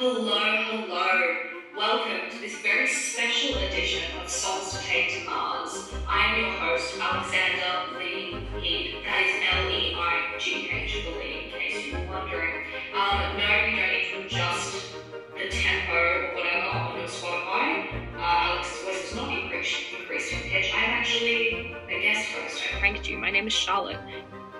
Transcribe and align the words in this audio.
Hello, 0.00 0.32
hello. 0.32 1.36
Welcome 1.76 2.30
to 2.30 2.40
this 2.40 2.62
very 2.62 2.86
special 2.86 3.58
edition 3.58 4.02
of 4.18 4.30
Songs 4.30 4.72
to 4.72 5.24
Mars. 5.26 5.92
I 6.08 6.24
am 6.24 6.40
your 6.40 6.52
host, 6.52 6.98
Alexander 6.98 7.98
Leigh 7.98 8.40
Hede. 8.62 9.04
That 9.04 9.26
is 9.26 9.44
L 9.52 9.68
E 9.68 9.94
I 9.94 10.38
G 10.38 10.70
H 10.72 11.04
in 11.04 11.50
case 11.52 11.84
you 11.84 11.98
were 11.98 12.06
wondering. 12.06 12.64
Um, 12.94 13.36
no, 13.36 13.44
you 13.66 13.76
don't 13.76 13.92
need 13.92 14.10
to 14.14 14.24
adjust 14.24 14.86
the 15.34 15.50
tempo 15.50 15.92
or 15.92 16.34
whatever 16.34 16.66
on 16.68 17.06
Spotify. 17.06 17.92
Uh, 18.16 18.20
Alex's 18.22 18.82
voice 18.82 19.02
has 19.02 19.16
not 19.16 19.38
increased, 19.38 19.92
increased 20.00 20.32
in 20.32 20.38
pitch. 20.48 20.72
I 20.74 20.82
am 20.82 20.90
actually 20.92 21.76
a 21.90 22.00
guest 22.00 22.26
host. 22.30 22.62
I 22.74 22.78
pranked 22.78 23.06
you. 23.06 23.18
My 23.18 23.30
name 23.30 23.46
is 23.46 23.52
Charlotte. 23.52 24.00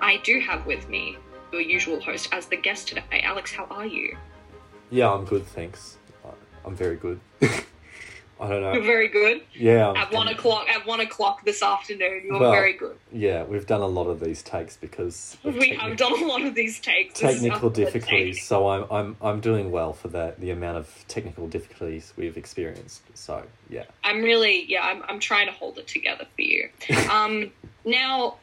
I 0.03 0.19
do 0.19 0.39
have 0.41 0.67
with 0.67 0.87
me 0.91 1.17
your 1.51 1.63
usual 1.63 1.99
host 1.99 2.29
as 2.31 2.45
the 2.45 2.59
guest 2.59 2.89
today. 2.89 3.23
Alex, 3.23 3.55
how 3.55 3.65
are 3.71 3.87
you? 3.87 4.19
Yeah, 4.91 5.13
I'm 5.13 5.25
good, 5.25 5.47
thanks. 5.47 5.97
I- 6.25 6.29
I'm 6.67 6.77
very 6.77 6.97
good. 6.97 7.21
I 8.43 8.49
don't 8.49 8.63
know. 8.63 8.73
You're 8.73 8.83
very 8.85 9.09
good. 9.09 9.43
Yeah, 9.53 9.91
I'm, 9.91 9.97
At 9.97 10.13
one 10.13 10.27
o'clock, 10.29 10.67
at 10.71 10.87
one 10.87 11.01
o'clock 11.01 11.45
this 11.45 11.63
afternoon, 11.63 12.23
you're 12.25 12.39
Well, 12.41 12.53
very 12.53 12.73
good. 12.73 12.97
yeah, 13.13 13.45
we've 13.45 13.67
done 13.67 13.83
a 13.83 13.87
lot 13.87 14.07
of 14.07 14.19
these 14.19 14.43
takes 14.43 14.79
because 14.79 15.37
We 15.45 15.53
techni- 15.53 15.79
have 15.79 15.99
done 15.99 16.13
a 16.23 16.25
lot 16.27 16.41
of 16.41 16.55
these 16.55 16.81
takes. 16.81 17.21
Technical 17.21 17.69
difficulties. 17.83 18.43
So 18.43 18.69
I'm 18.71 18.87
I'm 18.91 19.17
I'm 19.21 19.41
doing 19.41 19.71
well 19.71 19.93
for 19.93 20.09
that 20.09 20.41
the 20.41 20.51
amount 20.53 20.79
of 20.79 21.05
technical 21.07 21.49
difficulties 21.49 22.15
we've 22.17 22.39
experienced. 22.39 23.03
So 23.15 23.43
yeah, 23.69 23.85
I'm 24.05 24.23
really, 24.23 24.65
yeah, 24.65 24.85
I'm, 24.87 25.03
I'm 25.07 25.21
trying 25.21 25.47
to 25.47 25.53
hold 25.53 25.77
it 25.77 25.87
together 25.87 26.25
for 26.35 26.41
you. 26.43 26.71
Um, 27.11 27.51
now, 27.85 28.37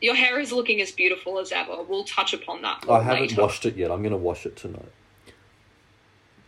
your 0.00 0.16
hair 0.16 0.40
is 0.40 0.50
looking 0.50 0.80
as 0.80 0.90
beautiful 0.90 1.38
as 1.38 1.52
ever. 1.52 1.84
We'll 1.84 2.02
touch 2.04 2.34
upon 2.34 2.62
that 2.62 2.84
I 2.90 3.00
haven't 3.00 3.20
later. 3.30 3.42
washed 3.42 3.64
it 3.64 3.76
yet. 3.76 3.92
I'm 3.92 4.02
gonna 4.02 4.16
wash 4.16 4.44
it 4.44 4.56
tonight. 4.56 4.90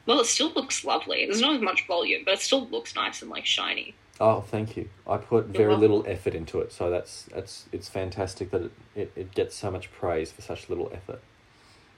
Well, 0.09 0.21
it 0.21 0.27
still 0.27 0.51
looks 0.53 0.87
lovely. 0.87 1.27
There's 1.27 1.43
not 1.43 1.57
as 1.57 1.61
much 1.61 1.87
volume, 1.87 2.23
but 2.25 2.33
it 2.33 2.41
still 2.41 2.67
looks 2.69 2.95
nice 2.95 3.20
and 3.20 3.31
like 3.31 3.45
shiny. 3.45 3.95
Oh, 4.19 4.41
thank 4.41 4.75
you. 4.75 4.89
I 5.06 5.19
put 5.19 5.48
You're 5.48 5.53
very 5.53 5.69
welcome. 5.69 5.81
little 5.83 6.05
effort 6.09 6.34
into 6.34 6.61
it, 6.61 6.73
so 6.73 6.89
that's 6.89 7.25
that's 7.25 7.67
it's 7.73 7.91
fantastic 7.91 8.51
that 8.51 8.62
it, 8.62 8.73
it, 8.97 9.12
it 9.14 9.34
gets 9.34 9.55
so 9.55 9.70
much 9.70 9.92
praise 9.92 10.33
for 10.33 10.41
such 10.41 10.70
little 10.70 10.91
effort. 10.95 11.20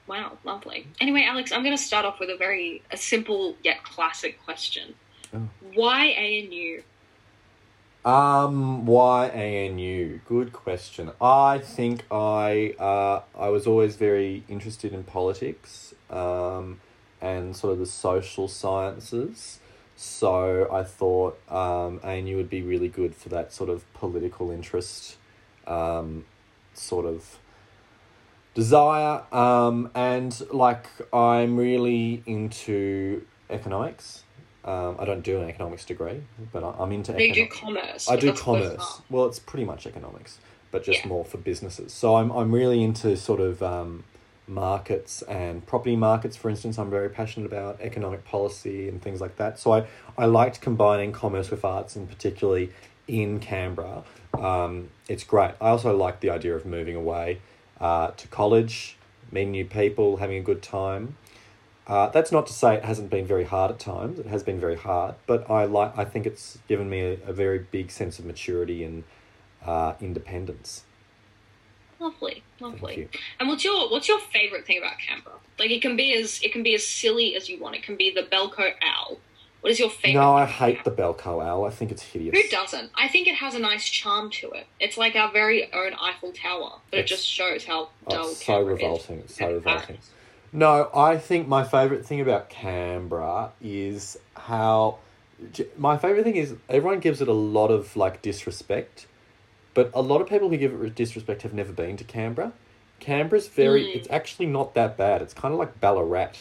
Wow, 0.09 0.39
lovely. 0.43 0.89
Anyway, 1.01 1.25
Alex, 1.25 1.53
I'm 1.53 1.63
going 1.63 1.77
to 1.77 1.81
start 1.81 2.05
off 2.05 2.19
with 2.19 2.31
a 2.31 2.37
very 2.37 2.83
a 2.91 2.97
simple 2.97 3.55
yet 3.63 3.85
classic 3.85 4.43
question. 4.45 4.95
Oh. 5.33 5.49
Why 5.75 6.07
ANU? 6.09 6.83
Um, 8.05 8.87
why 8.87 9.29
ANU? 9.29 10.19
Good 10.27 10.53
question. 10.53 11.13
I 11.21 11.59
think 11.59 12.07
I 12.11 12.75
uh, 12.77 13.21
I 13.39 13.51
was 13.51 13.69
always 13.69 13.95
very 13.95 14.43
interested 14.49 14.93
in 14.93 15.05
politics, 15.05 15.95
um, 16.11 16.81
and 17.21 17.57
sort 17.57 17.73
of 17.73 17.79
the 17.79 17.87
social 17.87 18.49
sciences. 18.49 19.59
So 19.97 20.69
I 20.73 20.83
thought 20.83 21.39
um, 21.51 22.01
ANU 22.03 22.37
would 22.37 22.49
be 22.51 22.63
really 22.63 22.89
good 22.89 23.15
for 23.15 23.29
that 23.31 23.53
sort 23.53 23.69
of 23.69 23.85
political 23.93 24.51
interest, 24.51 25.17
um, 25.67 26.25
sort 26.73 27.05
of 27.05 27.39
desire. 28.55 29.23
Um, 29.33 29.91
and 29.95 30.41
like 30.53 30.87
I'm 31.13 31.57
really 31.57 32.23
into 32.27 33.25
economics. 33.51 34.23
Um, 34.65 34.97
I 34.99 35.05
don't 35.07 35.23
do 35.23 35.41
an 35.41 35.49
economics 35.49 35.85
degree, 35.87 36.23
but 36.53 36.63
I- 36.63 36.75
I'm 36.83 36.93
into. 36.93 37.13
You 37.23 37.33
do 37.33 37.47
commerce. 37.47 38.09
I 38.11 38.17
do 38.17 38.33
commerce. 38.33 39.01
Well, 39.09 39.27
it's 39.27 39.39
pretty 39.39 39.65
much 39.65 39.87
economics, 39.87 40.39
but 40.71 40.85
just 40.85 41.01
Yeah. 41.01 41.09
more 41.09 41.25
for 41.25 41.39
businesses. 41.39 41.93
So 41.95 42.17
I'm 42.17 42.31
I'm 42.31 42.53
really 42.53 42.83
into 42.83 43.17
sort 43.17 43.41
of 43.41 43.63
um, 43.63 44.05
markets 44.51 45.23
and 45.23 45.65
property 45.67 45.97
markets. 45.97 46.37
For 46.37 46.51
instance, 46.51 46.79
I'm 46.79 46.91
very 46.91 47.09
passionate 47.09 47.47
about 47.47 47.81
economic 47.81 48.25
policy 48.25 48.89
and 48.89 49.01
things 49.01 49.21
like 49.21 49.37
that. 49.37 49.59
So 49.59 49.73
I 49.73 49.87
I 50.19 50.27
liked 50.27 50.61
combining 50.61 51.13
commerce 51.13 51.51
with 51.51 51.65
arts, 51.65 51.97
and 51.97 52.09
particularly 52.09 52.71
in 53.09 53.41
Canberra. 53.41 54.05
Um, 54.39 54.91
it's 55.09 55.25
great. 55.25 55.53
I 55.61 55.71
also 55.71 55.97
like 55.97 56.21
the 56.21 56.31
idea 56.31 56.55
of 56.55 56.65
moving 56.65 56.97
away 56.97 57.41
uh, 57.81 58.13
to 58.13 58.29
college, 58.29 58.97
meeting 59.33 59.53
new 59.53 59.65
people, 59.65 60.19
having 60.19 60.37
a 60.37 60.43
good 60.43 60.63
time. 60.63 61.17
Uh, 61.87 62.09
that's 62.09 62.31
not 62.31 62.47
to 62.47 62.53
say 62.53 62.77
it 62.77 62.85
hasn't 62.85 63.11
been 63.11 63.27
very 63.27 63.45
hard 63.45 63.71
at 63.73 63.81
times. 63.81 64.21
It 64.21 64.27
has 64.27 64.45
been 64.45 64.61
very 64.61 64.77
hard, 64.77 65.17
but 65.27 65.51
I 65.51 65.65
like. 65.65 65.97
I 65.99 66.05
think 66.05 66.27
it's 66.27 66.59
given 66.69 66.89
me 66.89 67.01
a, 67.01 67.13
a 67.27 67.33
very 67.33 67.59
big 67.59 67.91
sense 67.91 68.19
of 68.19 68.25
maturity 68.25 68.85
and 68.85 69.03
uh, 69.65 69.95
independence. 70.01 70.85
Lovely, 72.01 72.43
lovely. 72.61 73.09
And 73.39 73.49
what's 73.49 73.63
your 73.63 73.91
what's 73.91 74.09
your 74.09 74.19
favorite 74.19 74.67
thing 74.67 74.79
about 74.79 74.95
Canberra? 74.99 75.37
Like 75.59 75.71
it 75.71 75.83
can 75.83 75.97
be 75.97 76.15
as 76.15 76.41
it 76.43 76.51
can 76.53 76.63
be 76.63 76.75
as 76.75 76.87
silly 76.87 77.37
as 77.37 77.49
you 77.49 77.61
want. 77.61 77.77
It 77.77 77.83
can 77.83 77.97
be 77.97 78.11
the 78.11 78.23
Belco 78.23 78.73
owl. 78.83 79.19
What 79.61 79.71
is 79.71 79.79
your 79.79 79.91
favorite? 79.91 80.23
No, 80.23 80.35
I 80.35 80.47
hate 80.47 80.85
the 80.85 80.91
Belco 80.91 81.45
owl. 81.45 81.67
I 81.67 81.71
think 81.71 81.91
it's 81.93 82.03
hideous. 82.03 82.35
Who 82.35 82.49
doesn't? 82.49 82.91
I 82.95 83.09
think 83.09 83.29
it 83.29 83.35
has 83.35 83.55
a 83.55 83.59
nice 83.59 83.87
charm 83.87 84.31
to 84.31 84.51
it. 84.53 84.67
It's 84.81 84.97
like 84.97 85.15
our 85.15 85.31
very 85.31 85.71
own 85.75 85.93
Eiffel 86.01 86.33
Tower, 86.33 86.79
but 86.91 87.01
it 87.01 87.07
just 87.07 87.27
shows 87.27 87.67
how 87.67 87.91
Oh, 88.07 88.11
dull 88.11 88.29
it's 88.31 88.39
so 88.39 88.45
Canberra 88.47 88.77
is. 88.77 88.81
revolting. 88.83 89.19
It's 89.19 89.37
so 89.37 89.53
revolting. 89.53 89.99
No, 90.53 90.89
I 90.95 91.19
think 91.19 91.47
my 91.47 91.63
favorite 91.65 92.07
thing 92.07 92.23
about 92.23 92.49
Canberra 92.49 93.53
is 93.61 94.19
how. 94.35 94.97
My 95.77 95.99
favorite 95.99 96.25
thing 96.25 96.37
is 96.37 96.55
everyone 96.71 97.01
gives 97.01 97.21
it 97.21 97.29
a 97.29 97.33
lot 97.35 97.69
of 97.69 97.95
like 97.97 98.23
disrespect, 98.23 99.07
but 99.83 99.91
a 99.95 100.03
lot 100.03 100.21
of 100.21 100.29
people 100.29 100.49
who 100.51 100.57
give 100.59 100.73
it 100.83 100.95
disrespect 100.95 101.43
have 101.43 101.55
never 101.55 101.73
been 101.73 101.97
to 101.97 102.05
Canberra. 102.05 102.53
Canberra's 102.99 103.49
very. 103.49 103.85
Mm. 103.85 103.97
It's 103.97 104.09
actually 104.11 104.47
not 104.47 104.75
that 104.75 104.97
bad. 104.99 105.23
It's 105.23 105.33
kind 105.33 105.53
of 105.55 105.59
like 105.59 105.81
Ballarat. 105.81 106.33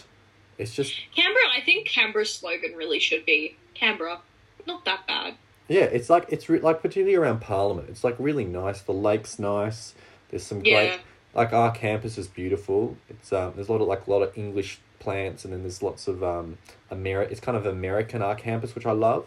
It's 0.57 0.73
just 0.75 0.93
Canberra, 1.15 1.45
I 1.57 1.61
think 1.63 1.87
Canberra's 1.87 2.33
slogan 2.33 2.73
really 2.75 2.99
should 2.99 3.25
be 3.25 3.55
Canberra, 3.75 4.19
not 4.67 4.83
that 4.83 5.07
bad. 5.07 5.35
yeah. 5.69 5.83
It's 5.83 6.09
like 6.09 6.25
it's 6.29 6.49
re- 6.49 6.59
like 6.59 6.81
particularly 6.81 7.15
around 7.15 7.39
Parliament. 7.39 7.87
It's 7.89 8.03
like 8.03 8.15
really 8.19 8.43
nice. 8.43 8.81
The 8.81 8.91
lake's 8.91 9.39
nice. 9.39 9.93
There's 10.29 10.43
some 10.43 10.61
Yeah. 10.65 10.73
great 10.89 10.99
like 11.33 11.53
our 11.53 11.71
campus 11.71 12.17
is 12.17 12.27
beautiful. 12.27 12.97
It's 13.09 13.31
um 13.31 13.53
there's 13.55 13.69
a 13.69 13.71
lot 13.71 13.79
of 13.81 13.87
like 13.87 14.05
a 14.05 14.11
lot 14.11 14.21
of 14.21 14.37
English 14.37 14.79
plants 14.99 15.45
and 15.45 15.53
then 15.53 15.61
there's 15.61 15.81
lots 15.81 16.09
of 16.09 16.21
um 16.25 16.57
Ameri- 16.91 17.31
it's 17.31 17.39
kind 17.39 17.55
of 17.55 17.65
American 17.65 18.21
our 18.21 18.35
campus 18.35 18.75
which 18.75 18.85
I 18.85 18.91
love. 18.91 19.25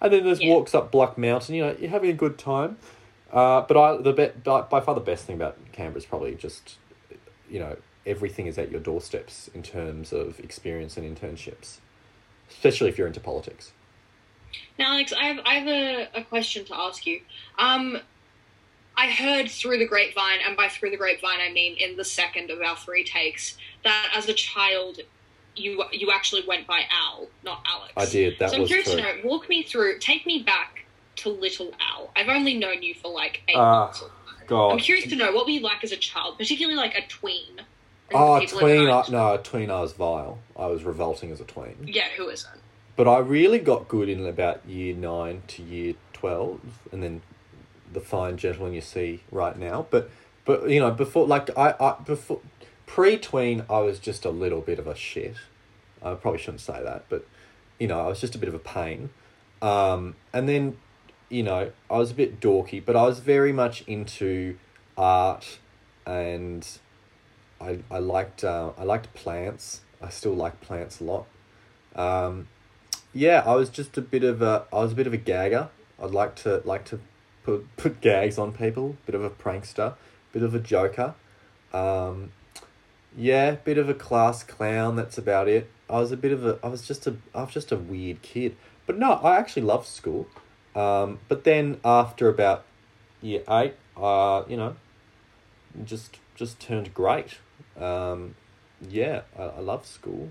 And 0.00 0.12
then 0.12 0.22
there's 0.22 0.40
Yeah. 0.40 0.54
walks 0.54 0.76
up 0.76 0.92
Black 0.92 1.18
Mountain, 1.18 1.56
you 1.56 1.64
know, 1.66 1.76
you're 1.80 1.90
having 1.90 2.10
a 2.10 2.20
good 2.24 2.38
time. 2.38 2.76
Uh, 3.32 3.60
but 3.62 3.76
I 3.76 3.96
the 4.00 4.12
be- 4.12 4.40
by, 4.42 4.62
by 4.62 4.80
far 4.80 4.94
the 4.94 5.00
best 5.00 5.24
thing 5.24 5.36
about 5.36 5.56
Canberra 5.72 5.98
is 5.98 6.06
probably 6.06 6.34
just 6.34 6.78
you 7.50 7.58
know, 7.58 7.76
everything 8.06 8.46
is 8.46 8.58
at 8.58 8.70
your 8.70 8.80
doorsteps 8.80 9.48
in 9.54 9.62
terms 9.62 10.12
of 10.12 10.38
experience 10.40 10.96
and 10.96 11.16
internships. 11.16 11.78
Especially 12.50 12.88
if 12.88 12.96
you're 12.96 13.06
into 13.06 13.20
politics. 13.20 13.72
Now, 14.78 14.92
Alex, 14.92 15.12
I 15.12 15.24
have 15.24 15.38
I 15.44 15.54
have 15.54 15.68
a, 15.68 16.20
a 16.20 16.24
question 16.24 16.64
to 16.66 16.76
ask 16.76 17.06
you. 17.06 17.20
Um, 17.58 17.98
I 18.96 19.10
heard 19.10 19.50
through 19.50 19.78
the 19.78 19.86
grapevine, 19.86 20.38
and 20.46 20.56
by 20.56 20.68
through 20.68 20.90
the 20.90 20.96
grapevine, 20.96 21.40
I 21.40 21.52
mean 21.52 21.76
in 21.76 21.96
the 21.96 22.04
second 22.04 22.50
of 22.50 22.60
our 22.60 22.76
three 22.76 23.04
takes, 23.04 23.58
that 23.84 24.10
as 24.14 24.28
a 24.28 24.32
child, 24.32 25.00
you 25.54 25.84
you 25.92 26.10
actually 26.10 26.44
went 26.46 26.66
by 26.66 26.82
Al, 26.90 27.28
not 27.44 27.62
Alex. 27.66 27.92
I 27.96 28.06
did, 28.06 28.38
that 28.38 28.50
so 28.50 28.56
I'm 28.56 28.62
was 28.62 28.68
curious 28.68 28.90
true. 28.90 29.02
to 29.02 29.02
know. 29.02 29.20
Walk 29.24 29.48
me 29.50 29.62
through. 29.62 29.98
Take 29.98 30.24
me 30.24 30.42
back 30.42 30.86
to 31.18 31.28
Little 31.30 31.72
Al. 31.80 32.10
I've 32.16 32.28
only 32.28 32.54
known 32.56 32.82
you 32.82 32.94
for 32.94 33.10
like 33.12 33.42
eight 33.48 33.56
Ah, 33.56 33.84
months. 33.86 34.04
God. 34.46 34.72
I'm 34.72 34.78
curious 34.78 35.08
to 35.10 35.16
know 35.16 35.32
what 35.32 35.44
were 35.46 35.50
you 35.52 35.60
like 35.60 35.84
as 35.84 35.92
a 35.92 35.96
child, 35.96 36.38
particularly 36.38 36.76
like 36.76 36.96
a 36.96 37.06
tween. 37.06 37.60
Oh, 38.14 38.40
people 38.40 38.60
in 38.60 38.66
the 38.66 38.74
tween! 38.84 38.88
I, 38.88 39.02
90s. 39.02 39.10
no, 39.10 39.36
tween. 39.42 39.70
I 39.70 39.80
was 39.80 39.92
vile. 39.92 40.38
I 40.56 40.66
was 40.66 40.82
revolting 40.84 41.30
as 41.30 41.40
a 41.40 41.44
tween. 41.44 41.76
Yeah, 41.86 42.08
who 42.16 42.28
isn't? 42.30 42.60
But 42.96 43.06
I 43.06 43.18
really 43.18 43.58
got 43.58 43.86
good 43.88 44.08
in 44.08 44.24
about 44.26 44.66
year 44.66 44.94
nine 44.94 45.42
to 45.48 45.62
year 45.62 45.94
twelve, 46.14 46.60
and 46.90 47.02
then 47.02 47.20
the 47.92 48.00
fine 48.00 48.36
gentleman 48.38 48.72
you 48.72 48.80
see 48.80 49.20
right 49.30 49.56
now. 49.58 49.86
But 49.90 50.10
but 50.46 50.70
you 50.70 50.80
know 50.80 50.90
before 50.90 51.26
like 51.26 51.50
I, 51.56 51.74
I 51.78 51.96
before 52.04 52.40
pre 52.86 53.18
tween 53.18 53.64
I 53.68 53.80
was 53.80 53.98
just 53.98 54.24
a 54.24 54.30
little 54.30 54.62
bit 54.62 54.78
of 54.78 54.86
a 54.86 54.94
shit. 54.94 55.36
I 56.02 56.14
probably 56.14 56.40
shouldn't 56.40 56.62
say 56.62 56.82
that, 56.82 57.04
but 57.10 57.26
you 57.78 57.86
know 57.88 58.00
I 58.00 58.06
was 58.08 58.20
just 58.22 58.34
a 58.34 58.38
bit 58.38 58.48
of 58.48 58.54
a 58.54 58.58
pain. 58.58 59.10
Um, 59.60 60.14
and 60.32 60.48
then 60.48 60.78
you 61.28 61.42
know 61.42 61.72
I 61.90 61.98
was 61.98 62.10
a 62.10 62.14
bit 62.14 62.40
dorky, 62.40 62.84
but 62.84 62.96
I 62.96 63.02
was 63.02 63.20
very 63.20 63.52
much 63.52 63.82
into 63.86 64.56
art 64.96 65.58
and 66.06 66.66
I 67.60 67.80
I 67.90 67.98
liked 67.98 68.44
uh, 68.44 68.72
I 68.76 68.84
liked 68.84 69.14
plants. 69.14 69.82
I 70.00 70.08
still 70.10 70.34
like 70.34 70.60
plants 70.60 71.00
a 71.00 71.04
lot. 71.04 71.26
Um, 71.94 72.48
yeah, 73.12 73.42
I 73.44 73.54
was 73.54 73.68
just 73.68 73.96
a 73.98 74.02
bit 74.02 74.24
of 74.24 74.42
a 74.42 74.64
I 74.72 74.76
was 74.76 74.92
a 74.92 74.94
bit 74.94 75.06
of 75.06 75.12
a 75.12 75.18
gagger. 75.18 75.68
I'd 76.00 76.10
like 76.10 76.36
to 76.36 76.62
like 76.64 76.84
to 76.86 77.00
put 77.44 77.66
put 77.76 78.00
gags 78.00 78.38
on 78.38 78.52
people. 78.52 78.96
Bit 79.06 79.14
of 79.14 79.24
a 79.24 79.30
prankster, 79.30 79.94
bit 80.32 80.42
of 80.42 80.54
a 80.54 80.60
joker. 80.60 81.14
Um, 81.72 82.32
yeah, 83.16 83.52
bit 83.52 83.78
of 83.78 83.88
a 83.88 83.94
class 83.94 84.42
clown. 84.42 84.96
That's 84.96 85.18
about 85.18 85.48
it. 85.48 85.70
I 85.90 86.00
was 86.00 86.12
a 86.12 86.16
bit 86.16 86.32
of 86.32 86.44
a 86.46 86.58
I 86.62 86.68
was 86.68 86.86
just 86.86 87.06
a 87.06 87.16
I 87.34 87.42
was 87.42 87.52
just 87.52 87.72
a 87.72 87.76
weird 87.76 88.22
kid. 88.22 88.56
But 88.86 88.98
no, 88.98 89.12
I 89.12 89.36
actually 89.36 89.62
loved 89.62 89.86
school. 89.86 90.28
Um, 90.78 91.18
but 91.28 91.42
then 91.42 91.80
after 91.84 92.28
about 92.28 92.64
year 93.20 93.42
eight, 93.50 93.74
uh, 93.96 94.44
you 94.48 94.56
know, 94.56 94.76
just 95.84 96.18
just 96.36 96.60
turned 96.60 96.94
great. 96.94 97.38
Um, 97.78 98.36
yeah, 98.88 99.22
I, 99.36 99.42
I 99.42 99.60
love 99.60 99.84
school. 99.86 100.30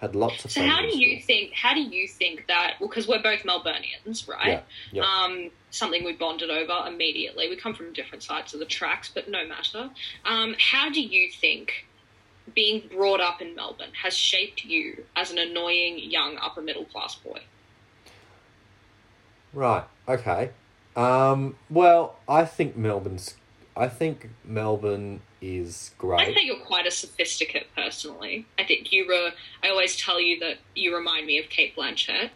Had 0.00 0.16
lots 0.16 0.44
of 0.44 0.50
So 0.50 0.60
fun. 0.60 0.70
how 0.70 0.80
do 0.80 0.98
you 0.98 1.20
think? 1.20 1.52
How 1.52 1.74
do 1.74 1.80
you 1.80 2.08
think 2.08 2.46
that? 2.48 2.74
Well, 2.80 2.88
because 2.88 3.06
we're 3.06 3.22
both 3.22 3.40
Melburnians, 3.40 4.26
right? 4.28 4.48
Yeah, 4.48 4.60
yeah. 4.92 5.02
Um, 5.02 5.50
something 5.70 6.04
we 6.04 6.14
bonded 6.14 6.50
over 6.50 6.88
immediately. 6.88 7.48
We 7.48 7.56
come 7.56 7.74
from 7.74 7.92
different 7.92 8.22
sides 8.22 8.54
of 8.54 8.60
the 8.60 8.66
tracks, 8.66 9.10
but 9.14 9.28
no 9.28 9.46
matter. 9.46 9.90
Um, 10.24 10.54
how 10.58 10.90
do 10.90 11.00
you 11.02 11.30
think 11.30 11.86
being 12.54 12.88
brought 12.94 13.20
up 13.20 13.40
in 13.40 13.54
Melbourne 13.54 13.92
has 14.02 14.14
shaped 14.14 14.64
you 14.64 15.04
as 15.16 15.30
an 15.30 15.38
annoying 15.38 15.98
young 15.98 16.36
upper 16.38 16.60
middle 16.62 16.84
class 16.86 17.14
boy? 17.16 17.40
Right. 19.54 19.84
Okay. 20.08 20.50
Um, 20.96 21.56
well, 21.70 22.16
I 22.28 22.44
think 22.44 22.76
Melbourne's. 22.76 23.34
I 23.76 23.88
think 23.88 24.30
Melbourne 24.44 25.20
is 25.40 25.90
great. 25.98 26.20
I 26.20 26.24
think 26.26 26.46
you're 26.46 26.64
quite 26.64 26.86
a 26.86 26.90
sophisticate 26.90 27.66
personally. 27.74 28.46
I 28.58 28.64
think 28.64 28.92
you 28.92 29.06
were. 29.06 29.30
I 29.62 29.68
always 29.70 29.96
tell 29.96 30.20
you 30.20 30.38
that 30.40 30.58
you 30.74 30.94
remind 30.94 31.26
me 31.26 31.38
of 31.38 31.48
Cate 31.48 31.74
Blanchett. 31.76 32.30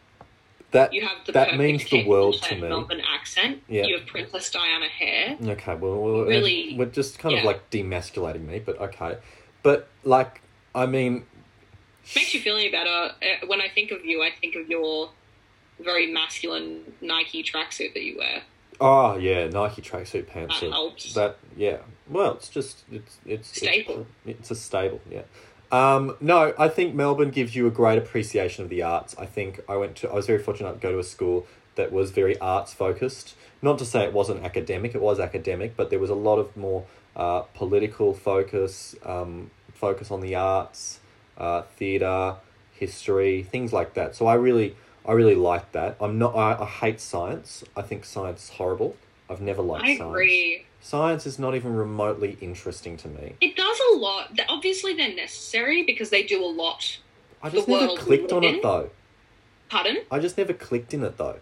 that 0.72 0.92
You 0.92 1.02
have 1.02 1.24
the 1.24 1.32
That 1.32 1.56
means 1.56 1.88
the 1.88 2.04
world 2.06 2.34
Blanchett 2.36 2.48
to 2.48 2.54
me. 2.56 2.68
Melbourne 2.68 3.02
accent. 3.08 3.62
Yeah. 3.68 3.84
You 3.86 3.98
have 3.98 4.06
Princess 4.06 4.50
Diana 4.50 4.88
hair. 4.88 5.36
Okay, 5.40 5.74
well, 5.76 6.02
well 6.02 6.24
Really- 6.24 6.74
we're 6.76 6.86
just 6.86 7.18
kind 7.18 7.38
of 7.38 7.44
like 7.44 7.70
demasculating 7.70 8.46
me, 8.46 8.58
but 8.58 8.78
okay. 8.80 9.18
But 9.62 9.88
like, 10.04 10.40
I 10.74 10.86
mean, 10.86 11.24
Makes 12.16 12.34
you 12.34 12.40
feel 12.40 12.56
any 12.56 12.70
better. 12.70 12.88
Uh, 12.88 13.46
When 13.46 13.60
I 13.60 13.68
think 13.68 13.90
of 13.90 14.04
you, 14.04 14.22
I 14.22 14.30
think 14.40 14.56
of 14.56 14.68
your 14.68 15.10
very 15.80 16.12
masculine 16.12 16.94
Nike 17.00 17.42
tracksuit 17.42 17.94
that 17.94 18.02
you 18.02 18.18
wear. 18.18 18.42
oh 18.80 19.16
yeah, 19.16 19.48
Nike 19.48 19.82
tracksuit 19.82 20.26
pants. 20.26 20.60
That 20.60 20.70
helps. 20.70 21.14
That 21.14 21.36
yeah. 21.56 21.78
Well, 22.08 22.34
it's 22.34 22.48
just 22.48 22.84
it's 22.90 23.18
it's 23.26 23.48
Staple. 23.56 24.06
It's, 24.24 24.40
it's 24.40 24.50
a 24.50 24.54
staple. 24.54 25.00
Yeah. 25.10 25.22
Um, 25.70 26.16
no, 26.20 26.54
I 26.58 26.68
think 26.68 26.94
Melbourne 26.94 27.30
gives 27.30 27.54
you 27.54 27.66
a 27.66 27.70
great 27.70 27.98
appreciation 27.98 28.64
of 28.64 28.70
the 28.70 28.82
arts. 28.82 29.14
I 29.18 29.26
think 29.26 29.60
I 29.68 29.76
went 29.76 29.96
to. 29.96 30.10
I 30.10 30.14
was 30.14 30.26
very 30.26 30.42
fortunate 30.42 30.72
to 30.72 30.78
go 30.78 30.92
to 30.92 30.98
a 30.98 31.04
school 31.04 31.46
that 31.74 31.92
was 31.92 32.10
very 32.10 32.38
arts 32.38 32.72
focused. 32.72 33.34
Not 33.60 33.78
to 33.78 33.84
say 33.84 34.04
it 34.04 34.12
wasn't 34.12 34.44
academic. 34.44 34.94
It 34.94 35.00
was 35.00 35.20
academic, 35.20 35.76
but 35.76 35.90
there 35.90 35.98
was 35.98 36.10
a 36.10 36.14
lot 36.14 36.38
of 36.38 36.56
more 36.56 36.86
uh, 37.16 37.40
political 37.54 38.14
focus, 38.14 38.94
um, 39.04 39.50
focus 39.74 40.10
on 40.10 40.20
the 40.20 40.34
arts, 40.34 41.00
uh, 41.36 41.62
theatre, 41.76 42.36
history, 42.72 43.42
things 43.42 43.72
like 43.72 43.94
that. 43.94 44.14
So 44.16 44.26
I 44.26 44.34
really, 44.34 44.76
I 45.08 45.12
really 45.12 45.34
like 45.34 45.72
that. 45.72 45.96
I'm 46.00 46.18
not. 46.18 46.36
I, 46.36 46.62
I 46.62 46.66
hate 46.66 47.00
science. 47.00 47.64
I 47.74 47.80
think 47.82 48.04
science 48.04 48.44
is 48.44 48.50
horrible. 48.50 48.94
I've 49.30 49.40
never 49.40 49.62
liked 49.62 49.84
I 49.84 49.96
science. 49.96 50.10
agree. 50.10 50.66
Science 50.80 51.26
is 51.26 51.38
not 51.38 51.54
even 51.54 51.74
remotely 51.74 52.36
interesting 52.40 52.96
to 52.98 53.08
me. 53.08 53.34
It 53.40 53.56
does 53.56 53.78
a 53.94 53.96
lot. 53.96 54.38
Obviously, 54.48 54.94
they're 54.94 55.14
necessary 55.14 55.82
because 55.82 56.10
they 56.10 56.22
do 56.22 56.44
a 56.44 56.46
lot. 56.46 56.98
I 57.42 57.48
The 57.48 57.56
just 57.56 57.68
never 57.68 57.96
clicked 57.96 58.32
on 58.32 58.44
it 58.44 58.62
though. 58.62 58.90
Pardon? 59.70 59.98
I 60.10 60.18
just 60.18 60.36
never 60.38 60.52
clicked 60.52 60.92
in 60.94 61.02
it 61.02 61.16
though. 61.16 61.38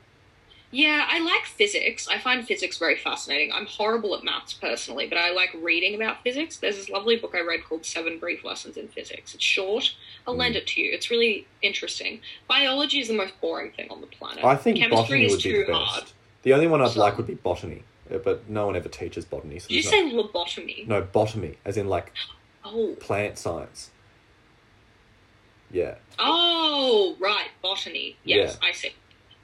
Yeah, 0.76 1.06
I 1.08 1.20
like 1.20 1.46
physics. 1.46 2.06
I 2.06 2.18
find 2.18 2.46
physics 2.46 2.76
very 2.76 2.96
fascinating. 2.96 3.50
I'm 3.50 3.64
horrible 3.64 4.14
at 4.14 4.22
maths 4.22 4.52
personally, 4.52 5.06
but 5.06 5.16
I 5.16 5.30
like 5.32 5.56
reading 5.58 5.94
about 5.94 6.22
physics. 6.22 6.58
There's 6.58 6.76
this 6.76 6.90
lovely 6.90 7.16
book 7.16 7.34
I 7.34 7.40
read 7.40 7.64
called 7.64 7.86
Seven 7.86 8.18
Brief 8.18 8.44
Lessons 8.44 8.76
in 8.76 8.88
Physics. 8.88 9.34
It's 9.34 9.42
short. 9.42 9.94
I'll 10.26 10.34
Mm. 10.34 10.38
lend 10.38 10.56
it 10.56 10.66
to 10.66 10.82
you. 10.82 10.92
It's 10.92 11.10
really 11.10 11.46
interesting. 11.62 12.20
Biology 12.46 13.00
is 13.00 13.08
the 13.08 13.14
most 13.14 13.40
boring 13.40 13.70
thing 13.72 13.90
on 13.90 14.02
the 14.02 14.06
planet. 14.06 14.44
I 14.44 14.54
think 14.56 14.76
Chemistry 14.76 14.96
botany 15.20 15.24
is 15.24 15.32
would 15.32 15.42
be 15.42 15.52
the 15.52 15.64
best. 15.64 15.78
hard. 15.92 16.04
The 16.42 16.52
only 16.52 16.66
one 16.66 16.82
I'd 16.82 16.90
So- 16.90 17.00
like 17.00 17.16
would 17.16 17.26
be 17.26 17.34
botany, 17.36 17.82
but 18.10 18.46
no 18.50 18.66
one 18.66 18.76
ever 18.76 18.90
teaches 18.90 19.24
botany. 19.24 19.58
So 19.58 19.68
Did 19.68 19.76
you 19.76 19.82
say 19.82 20.02
lobotomy? 20.10 20.86
no, 20.86 21.00
botany, 21.00 21.56
as 21.64 21.78
in 21.78 21.88
like 21.88 22.12
Oh, 22.66 22.96
plant 23.00 23.38
science. 23.38 23.90
Yeah, 25.70 25.94
oh, 26.18 27.16
right, 27.18 27.48
botany. 27.62 28.16
Yes, 28.24 28.58
I 28.62 28.72
see. 28.72 28.92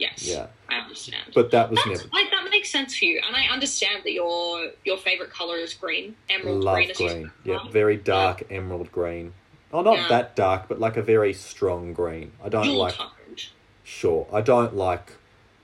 Yes, 0.03 0.27
yeah, 0.29 0.47
I 0.69 0.77
understand. 0.85 1.25
but 1.35 1.51
that 1.53 1.71
was 1.71 1.79
That's, 1.85 2.01
never. 2.01 2.11
like 2.13 2.29
that 2.31 2.49
makes 2.51 2.71
sense 2.71 2.97
for 2.97 3.05
you, 3.05 3.21
and 3.27 3.35
I 3.37 3.45
understand 3.55 4.03
that 4.05 4.13
your 4.13 4.71
your 4.85 4.99
favorite 4.99 5.31
color 5.31 5.57
is 5.57 5.75
green, 5.75 6.17
emerald 6.29 6.65
Love 6.65 6.75
green. 6.77 6.93
Green. 6.97 7.31
Yeah, 7.45 7.69
very 7.71 7.97
dark 7.97 8.43
emerald 8.51 8.91
green. 8.91 9.33
Oh, 9.73 9.83
not 9.83 9.97
Yeah. 9.99 10.09
that 10.09 10.37
dark, 10.37 10.69
but 10.69 10.79
like 10.81 10.97
a 10.97 11.03
very 11.03 11.33
strong 11.33 11.93
green. 11.95 12.33
I 12.45 12.49
don't 12.49 12.65
Jewel 12.65 12.79
like. 12.79 12.95
toned. 12.95 13.47
Sure, 13.85 14.27
I 14.33 14.41
don't 14.41 14.75
like. 14.77 15.13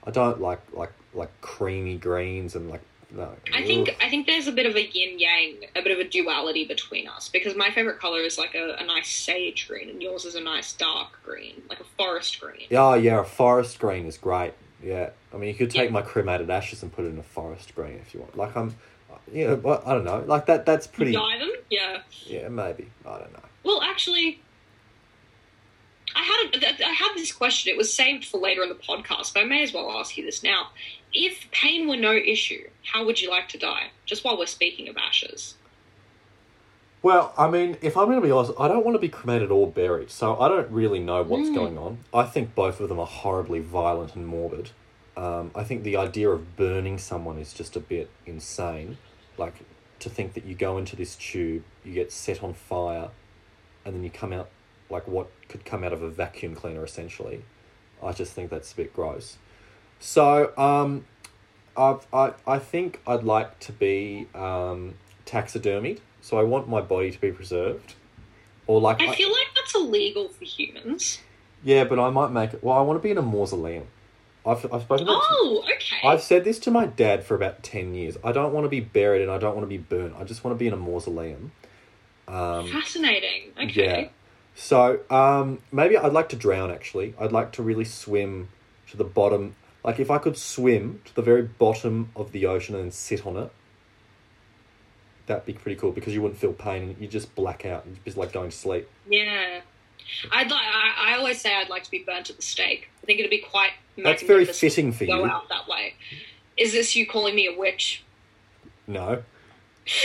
I 0.06 0.10
don't 0.10 0.40
like 0.40 0.60
like 0.72 0.92
like 1.14 1.32
creamy 1.40 1.96
greens 1.98 2.54
and 2.54 2.70
like 2.70 2.82
no. 3.10 3.30
I 3.54 3.62
think. 3.62 3.96
I 4.00 4.08
think 4.10 4.26
there's 4.26 4.46
a 4.46 4.52
bit 4.52 4.66
of 4.66 4.76
a 4.76 4.82
yin 4.86 5.18
yang, 5.18 5.64
a 5.76 5.82
bit 5.82 5.92
of 5.92 5.98
a 5.98 6.08
duality 6.08 6.64
between 6.66 7.08
us 7.08 7.28
because 7.28 7.56
my 7.56 7.70
favorite 7.70 7.98
color 7.98 8.20
is 8.20 8.38
like 8.38 8.54
a, 8.54 8.76
a 8.78 8.84
nice 8.84 9.08
sage 9.08 9.66
green, 9.68 9.88
and 9.90 10.02
yours 10.02 10.24
is 10.24 10.34
a 10.34 10.40
nice 10.40 10.72
dark 10.72 11.18
green, 11.24 11.62
like 11.68 11.80
a 11.80 11.84
forest 11.96 12.40
green. 12.40 12.66
Oh 12.72 12.94
yeah, 12.94 13.20
a 13.20 13.24
forest 13.24 13.78
green 13.78 14.06
is 14.06 14.18
great. 14.18 14.52
Yeah, 14.82 15.10
I 15.32 15.36
mean 15.38 15.48
you 15.48 15.54
could 15.54 15.70
take 15.70 15.86
Yeah. 15.86 15.90
my 15.90 16.02
cremated 16.02 16.50
ashes 16.50 16.82
and 16.82 16.92
put 16.92 17.04
it 17.04 17.08
in 17.08 17.18
a 17.18 17.22
forest 17.22 17.74
green 17.74 17.94
if 17.94 18.14
you 18.14 18.20
want. 18.20 18.36
Like 18.36 18.56
I'm, 18.56 18.74
yeah, 19.32 19.54
well, 19.54 19.82
I 19.84 19.94
don't 19.94 20.04
know. 20.04 20.22
Like 20.26 20.46
that. 20.46 20.66
That's 20.66 20.86
pretty. 20.86 21.12
Dye 21.12 21.38
them, 21.38 21.52
yeah. 21.70 22.02
Yeah, 22.26 22.48
maybe. 22.48 22.88
I 23.06 23.18
don't 23.18 23.32
know. 23.32 23.42
Well, 23.64 23.82
actually, 23.82 24.40
I 26.18 26.22
had 26.22 26.62
a, 26.62 26.84
I 26.86 26.90
had 26.92 27.12
this 27.14 27.30
question. 27.32 27.72
It 27.72 27.76
was 27.78 27.92
saved 27.92 28.24
for 28.24 28.38
later 28.40 28.62
in 28.64 28.68
the 28.68 28.74
podcast, 28.74 29.34
but 29.34 29.40
I 29.40 29.44
may 29.44 29.62
as 29.62 29.72
well 29.72 29.90
ask 29.92 30.16
you 30.16 30.24
this 30.24 30.42
now. 30.42 30.68
If 31.12 31.48
pain 31.52 31.88
were 31.88 31.96
no 31.96 32.12
issue, 32.12 32.68
how 32.84 33.04
would 33.06 33.20
you 33.20 33.30
like 33.30 33.48
to 33.50 33.58
die? 33.58 33.90
Just 34.04 34.24
while 34.24 34.36
we're 34.36 34.46
speaking 34.46 34.88
of 34.88 34.96
ashes. 34.96 35.54
Well, 37.02 37.32
I 37.38 37.48
mean, 37.48 37.76
if 37.80 37.96
I'm 37.96 38.06
going 38.06 38.20
to 38.20 38.26
be 38.26 38.32
honest, 38.32 38.52
I 38.58 38.66
don't 38.66 38.84
want 38.84 38.96
to 38.96 39.00
be 39.00 39.08
cremated 39.08 39.52
or 39.52 39.68
buried, 39.68 40.10
so 40.10 40.38
I 40.40 40.48
don't 40.48 40.68
really 40.70 40.98
know 40.98 41.22
what's 41.22 41.48
Mm. 41.50 41.54
going 41.54 41.78
on. 41.78 41.98
I 42.12 42.24
think 42.24 42.56
both 42.56 42.80
of 42.80 42.88
them 42.88 42.98
are 42.98 43.06
horribly 43.06 43.60
violent 43.60 44.16
and 44.16 44.26
morbid. 44.26 44.70
Um, 45.16 45.52
I 45.54 45.62
think 45.62 45.84
the 45.84 45.96
idea 45.96 46.28
of 46.30 46.56
burning 46.56 46.98
someone 46.98 47.38
is 47.38 47.52
just 47.52 47.76
a 47.76 47.80
bit 47.80 48.10
insane. 48.26 48.98
Like, 49.36 49.54
to 50.00 50.10
think 50.10 50.34
that 50.34 50.44
you 50.44 50.56
go 50.56 50.76
into 50.78 50.96
this 50.96 51.14
tube, 51.14 51.62
you 51.84 51.94
get 51.94 52.10
set 52.12 52.42
on 52.42 52.54
fire, 52.54 53.10
and 53.84 53.94
then 53.94 54.02
you 54.02 54.10
come 54.10 54.32
out 54.32 54.48
like 54.90 55.06
what 55.06 55.30
could 55.48 55.64
come 55.64 55.84
out 55.84 55.92
of 55.92 56.02
a 56.02 56.10
vacuum 56.10 56.54
cleaner, 56.54 56.84
essentially. 56.84 57.44
I 58.02 58.12
just 58.12 58.32
think 58.32 58.50
that's 58.50 58.72
a 58.72 58.76
bit 58.76 58.94
gross. 58.94 59.38
So, 60.00 60.56
um, 60.56 61.04
I've, 61.76 62.06
I, 62.12 62.32
I 62.46 62.58
think 62.58 63.00
I'd 63.06 63.24
like 63.24 63.58
to 63.60 63.72
be 63.72 64.28
um, 64.34 64.94
taxidermied. 65.26 66.00
So 66.20 66.38
I 66.38 66.42
want 66.42 66.68
my 66.68 66.80
body 66.80 67.10
to 67.10 67.20
be 67.20 67.32
preserved. 67.32 67.94
Or 68.66 68.80
like, 68.80 69.00
I 69.00 69.14
feel 69.14 69.30
like 69.30 69.48
that's 69.54 69.74
illegal 69.74 70.28
for 70.28 70.44
humans. 70.44 71.20
yeah, 71.64 71.84
but 71.84 71.98
I 71.98 72.10
might 72.10 72.30
make 72.30 72.52
it. 72.54 72.62
Well, 72.62 72.76
I 72.76 72.82
want 72.82 72.98
to 72.98 73.02
be 73.02 73.10
in 73.10 73.18
a 73.18 73.22
mausoleum. 73.22 73.86
I've, 74.44 74.72
I've 74.72 74.82
spoken. 74.82 75.06
Oh, 75.08 75.64
okay. 75.74 76.06
I've 76.06 76.22
said 76.22 76.44
this 76.44 76.58
to 76.60 76.70
my 76.70 76.86
dad 76.86 77.24
for 77.24 77.34
about 77.34 77.62
ten 77.62 77.94
years. 77.94 78.16
I 78.22 78.32
don't 78.32 78.52
want 78.52 78.64
to 78.64 78.68
be 78.68 78.80
buried 78.80 79.22
and 79.22 79.30
I 79.30 79.38
don't 79.38 79.54
want 79.54 79.64
to 79.64 79.68
be 79.68 79.78
burnt. 79.78 80.14
I 80.18 80.24
just 80.24 80.44
want 80.44 80.54
to 80.54 80.58
be 80.58 80.66
in 80.66 80.72
a 80.72 80.76
mausoleum. 80.76 81.52
Um, 82.26 82.70
Fascinating. 82.70 83.52
Okay. 83.62 84.02
yeah. 84.02 84.08
So 84.60 84.98
um, 85.08 85.60
maybe 85.70 85.96
I'd 85.96 86.12
like 86.12 86.28
to 86.30 86.36
drown. 86.36 86.72
Actually, 86.72 87.14
I'd 87.18 87.30
like 87.30 87.52
to 87.52 87.62
really 87.62 87.84
swim 87.84 88.48
to 88.90 88.96
the 88.96 89.04
bottom. 89.04 89.54
Like 89.84 90.00
if 90.00 90.10
I 90.10 90.18
could 90.18 90.36
swim 90.36 91.00
to 91.04 91.14
the 91.14 91.22
very 91.22 91.42
bottom 91.42 92.10
of 92.16 92.32
the 92.32 92.44
ocean 92.46 92.74
and 92.74 92.92
sit 92.92 93.24
on 93.24 93.36
it, 93.36 93.52
that'd 95.26 95.46
be 95.46 95.52
pretty 95.52 95.76
cool 95.78 95.92
because 95.92 96.12
you 96.12 96.20
wouldn't 96.20 96.40
feel 96.40 96.52
pain 96.52 96.82
and 96.82 96.98
you 96.98 97.06
just 97.06 97.36
black 97.36 97.64
out. 97.64 97.86
It's 97.88 98.00
just 98.04 98.16
like 98.16 98.32
going 98.32 98.50
to 98.50 98.56
sleep. 98.56 98.90
Yeah. 99.08 99.60
I'd 100.32 100.50
like. 100.50 100.60
I, 100.60 101.12
I 101.12 101.16
always 101.18 101.40
say 101.40 101.54
I'd 101.54 101.68
like 101.70 101.84
to 101.84 101.90
be 101.92 102.02
burnt 102.04 102.28
at 102.28 102.34
the 102.34 102.42
stake. 102.42 102.90
I 103.00 103.06
think 103.06 103.20
it'd 103.20 103.30
be 103.30 103.38
quite. 103.38 103.70
That's 103.96 104.24
very 104.24 104.44
fitting 104.44 104.90
for 104.90 105.00
to 105.00 105.06
Go 105.06 105.24
you. 105.24 105.30
out 105.30 105.48
that 105.50 105.68
way. 105.68 105.94
Is 106.56 106.72
this 106.72 106.96
you 106.96 107.06
calling 107.06 107.36
me 107.36 107.46
a 107.46 107.56
witch? 107.56 108.02
No. 108.88 109.22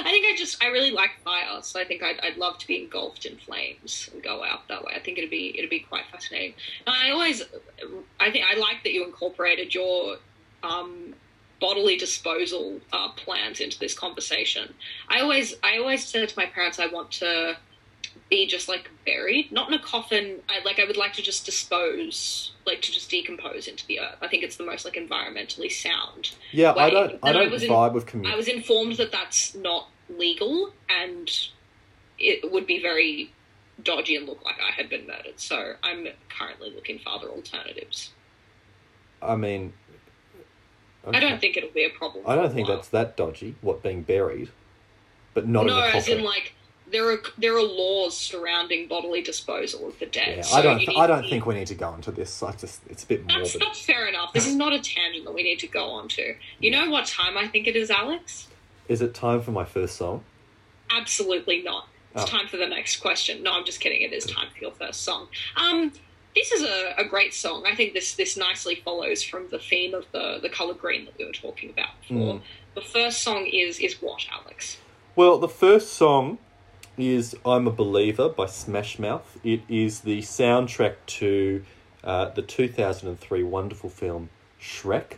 I 0.00 0.10
think 0.10 0.26
I 0.26 0.36
just 0.36 0.62
I 0.62 0.68
really 0.68 0.90
like 0.90 1.10
fire, 1.24 1.62
so 1.62 1.80
I 1.80 1.84
think 1.84 2.02
I'd, 2.02 2.18
I'd 2.20 2.36
love 2.36 2.58
to 2.58 2.66
be 2.66 2.82
engulfed 2.82 3.24
in 3.26 3.36
flames 3.36 4.10
and 4.12 4.22
go 4.22 4.42
out 4.44 4.68
that 4.68 4.84
way. 4.84 4.92
I 4.94 5.00
think 5.00 5.18
it'd 5.18 5.30
be 5.30 5.54
it'd 5.56 5.70
be 5.70 5.80
quite 5.80 6.04
fascinating. 6.10 6.54
And 6.86 6.94
I 6.96 7.10
always 7.10 7.42
I 8.20 8.30
think 8.30 8.44
I 8.50 8.56
like 8.58 8.82
that 8.84 8.92
you 8.92 9.04
incorporated 9.04 9.74
your 9.74 10.16
um, 10.62 11.14
bodily 11.60 11.96
disposal 11.96 12.80
uh, 12.92 13.10
plans 13.12 13.60
into 13.60 13.78
this 13.78 13.98
conversation. 13.98 14.74
I 15.08 15.20
always 15.20 15.54
I 15.62 15.78
always 15.78 16.04
said 16.04 16.28
to 16.28 16.38
my 16.38 16.46
parents 16.46 16.78
I 16.78 16.86
want 16.86 17.10
to 17.12 17.56
be 18.30 18.46
just 18.46 18.68
like 18.68 18.90
buried, 19.04 19.52
not 19.52 19.68
in 19.68 19.74
a 19.74 19.78
coffin. 19.78 20.40
I 20.48 20.64
like 20.64 20.78
I 20.78 20.84
would 20.84 20.96
like 20.96 21.12
to 21.14 21.22
just 21.22 21.44
dispose, 21.46 22.52
like 22.66 22.82
to 22.82 22.92
just 22.92 23.10
decompose 23.10 23.66
into 23.68 23.86
the 23.86 24.00
earth. 24.00 24.16
I 24.20 24.28
think 24.28 24.42
it's 24.42 24.56
the 24.56 24.64
most 24.64 24.84
like 24.84 24.94
environmentally 24.94 25.70
sound. 25.70 26.34
Yeah, 26.52 26.74
I 26.74 26.90
don't. 26.90 27.18
I 27.22 27.32
don't 27.32 27.50
was 27.50 27.62
in- 27.62 27.70
vibe 27.70 27.92
with 27.92 28.14
I 28.26 28.36
was 28.36 28.48
informed 28.48 28.96
that 28.96 29.12
that's 29.12 29.54
not 29.54 29.88
legal 30.08 30.72
and 30.88 31.28
it 32.18 32.50
would 32.50 32.66
be 32.66 32.80
very 32.80 33.32
dodgy 33.82 34.16
and 34.16 34.26
look 34.26 34.44
like 34.44 34.56
I 34.60 34.72
had 34.72 34.88
been 34.88 35.06
murdered. 35.06 35.38
So 35.38 35.74
I'm 35.82 36.06
currently 36.28 36.72
looking 36.74 36.98
for 36.98 37.10
other 37.10 37.28
alternatives. 37.28 38.10
I 39.20 39.36
mean, 39.36 39.72
I 41.06 41.20
don't 41.20 41.40
think 41.40 41.56
it'll 41.56 41.70
be 41.70 41.84
a 41.84 41.90
problem. 41.90 42.24
I 42.26 42.34
don't 42.34 42.52
think 42.52 42.68
that's 42.68 42.88
that 42.88 43.16
dodgy. 43.16 43.54
What 43.60 43.82
being 43.82 44.02
buried, 44.02 44.50
but 45.34 45.46
not 45.46 45.66
no, 45.66 45.76
in 45.76 45.84
a 45.84 45.86
as 45.86 45.92
coffin. 45.92 46.18
in 46.18 46.24
like 46.24 46.54
there 46.90 47.10
are 47.10 47.18
there 47.38 47.56
are 47.56 47.62
laws 47.62 48.16
surrounding 48.16 48.86
bodily 48.88 49.22
disposal 49.22 49.88
of 49.88 49.98
the 49.98 50.06
dead. 50.06 50.36
Yeah, 50.38 50.42
so 50.42 50.56
I 50.56 50.62
don't. 50.62 50.78
Th- 50.78 50.96
I 50.96 51.06
don't 51.06 51.22
to- 51.24 51.28
think 51.28 51.46
we 51.46 51.54
need 51.54 51.66
to 51.68 51.74
go 51.74 51.94
into 51.94 52.10
this. 52.12 52.42
I 52.42 52.52
just 52.52 52.80
it's 52.88 53.04
a 53.04 53.06
bit 53.06 53.26
morbid. 53.26 53.56
that's 53.60 53.80
fair 53.80 54.06
enough. 54.06 54.32
This 54.32 54.46
is 54.46 54.54
not 54.54 54.72
a 54.72 54.80
tangent 54.80 55.24
that 55.24 55.34
we 55.34 55.42
need 55.42 55.58
to 55.60 55.66
go 55.68 55.90
on 55.90 56.08
to. 56.08 56.34
You 56.60 56.70
know 56.70 56.90
what 56.90 57.06
time 57.06 57.36
I 57.36 57.48
think 57.48 57.66
it 57.66 57.76
is, 57.76 57.90
Alex? 57.90 58.48
Is 58.88 59.02
it 59.02 59.14
time 59.14 59.40
for 59.42 59.50
my 59.50 59.64
first 59.64 59.96
song? 59.96 60.22
Absolutely 60.90 61.62
not. 61.62 61.88
It's 62.14 62.22
Oh. 62.22 62.26
time 62.26 62.46
for 62.48 62.56
the 62.56 62.66
next 62.66 62.96
question. 62.98 63.42
No, 63.42 63.52
I'm 63.52 63.64
just 63.64 63.80
kidding. 63.80 64.02
It 64.02 64.12
is 64.12 64.24
time 64.24 64.48
for 64.50 64.58
your 64.60 64.70
first 64.72 65.02
song. 65.02 65.28
Um, 65.56 65.92
this 66.34 66.52
is 66.52 66.62
a, 66.62 66.94
a 66.98 67.04
great 67.04 67.34
song. 67.34 67.64
I 67.66 67.74
think 67.74 67.92
this 67.94 68.14
this 68.14 68.36
nicely 68.36 68.76
follows 68.76 69.22
from 69.22 69.48
the 69.50 69.58
theme 69.58 69.94
of 69.94 70.06
the 70.12 70.38
the 70.40 70.48
color 70.48 70.74
green 70.74 71.04
that 71.06 71.18
we 71.18 71.24
were 71.24 71.32
talking 71.32 71.70
about 71.70 72.00
before. 72.00 72.34
Mm. 72.34 72.42
The 72.74 72.80
first 72.82 73.22
song 73.22 73.46
is 73.46 73.78
is 73.80 74.00
what, 74.00 74.24
Alex? 74.30 74.78
Well, 75.16 75.38
the 75.38 75.48
first 75.48 75.94
song 75.94 76.38
is 76.96 77.34
"I'm 77.44 77.66
a 77.66 77.70
Believer" 77.70 78.28
by 78.28 78.46
Smash 78.46 78.98
Mouth. 78.98 79.38
It 79.44 79.62
is 79.68 80.00
the 80.00 80.20
soundtrack 80.20 80.96
to 81.06 81.64
uh, 82.04 82.30
the 82.30 82.42
2003 82.42 83.42
wonderful 83.42 83.90
film 83.90 84.30
Shrek. 84.60 85.14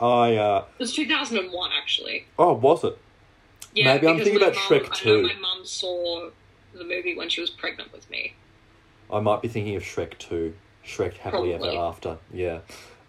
I 0.00 0.36
uh, 0.36 0.64
It 0.78 0.82
was 0.82 0.94
2001, 0.94 1.70
actually. 1.80 2.26
oh, 2.38 2.52
was 2.54 2.84
it? 2.84 2.98
Yeah, 3.74 3.94
Maybe 3.94 4.06
I'm 4.08 4.16
thinking 4.16 4.36
about 4.36 4.54
mum- 4.54 4.62
Shrek 4.64 5.06
I 5.06 5.08
know 5.08 5.22
my 5.22 5.34
mum 5.34 5.64
saw 5.64 6.30
the 6.74 6.84
movie 6.84 7.16
when 7.16 7.28
she 7.28 7.40
was 7.40 7.50
pregnant 7.50 7.92
with 7.92 8.08
me. 8.10 8.34
I 9.12 9.20
might 9.20 9.42
be 9.42 9.48
thinking 9.48 9.76
of 9.76 9.82
Shrek 9.82 10.18
2. 10.18 10.54
Shrek 10.84 11.14
Happily 11.18 11.50
Probably. 11.50 11.68
Ever 11.70 11.78
After. 11.78 12.18
Yeah. 12.32 12.58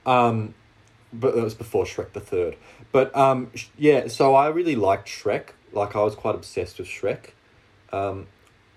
Um, 0.06 0.54
but 1.12 1.36
it 1.38 1.44
was 1.44 1.54
before 1.54 1.86
Shrek 1.86 2.14
the 2.14 2.20
Third. 2.20 2.56
But 2.92 3.16
um, 3.16 3.52
yeah, 3.78 4.08
so 4.08 4.36
I 4.36 4.48
really 4.48 4.76
liked 4.76 5.08
Shrek. 5.08 5.50
Like, 5.74 5.96
I 5.96 6.02
was 6.04 6.16
quite 6.16 6.36
obsessed 6.36 6.78
with 6.80 6.88
Shrek. 6.88 7.32
Um, 7.96 8.28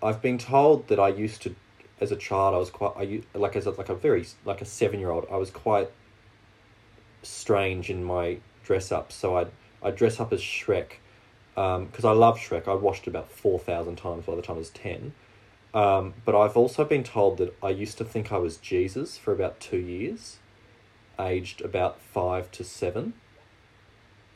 I've 0.00 0.22
been 0.22 0.38
told 0.38 0.86
that 0.88 1.00
I 1.00 1.08
used 1.08 1.42
to, 1.42 1.54
as 2.00 2.12
a 2.12 2.16
child, 2.16 2.54
I 2.54 2.58
was 2.58 2.70
quite, 2.70 2.92
I 2.96 3.38
like, 3.38 3.56
as 3.56 3.66
a, 3.66 3.70
like 3.70 3.88
a 3.88 3.94
very, 3.94 4.24
like 4.44 4.60
a 4.60 4.64
seven 4.64 5.00
year 5.00 5.10
old, 5.10 5.26
I 5.30 5.36
was 5.36 5.50
quite 5.50 5.90
strange 7.22 7.90
in 7.90 8.04
my 8.04 8.38
dress 8.62 8.92
up. 8.92 9.10
So 9.10 9.36
I'd, 9.36 9.48
I'd 9.82 9.96
dress 9.96 10.20
up 10.20 10.32
as 10.32 10.40
Shrek 10.40 10.98
because 11.54 12.04
I 12.04 12.12
love 12.12 12.38
Shrek. 12.38 12.68
I 12.68 12.74
watched 12.74 13.08
it 13.08 13.10
about 13.10 13.28
4,000 13.32 13.96
times 13.96 14.24
by 14.24 14.36
the 14.36 14.42
time 14.42 14.56
I 14.56 14.58
was 14.60 14.70
10. 14.70 15.12
Um, 15.74 16.14
but 16.24 16.40
I've 16.40 16.56
also 16.56 16.84
been 16.84 17.02
told 17.02 17.38
that 17.38 17.54
I 17.60 17.70
used 17.70 17.98
to 17.98 18.04
think 18.04 18.32
I 18.32 18.38
was 18.38 18.56
Jesus 18.56 19.18
for 19.18 19.32
about 19.32 19.58
two 19.58 19.78
years, 19.78 20.38
aged 21.18 21.60
about 21.60 22.00
five 22.00 22.52
to 22.52 22.62
seven. 22.62 23.14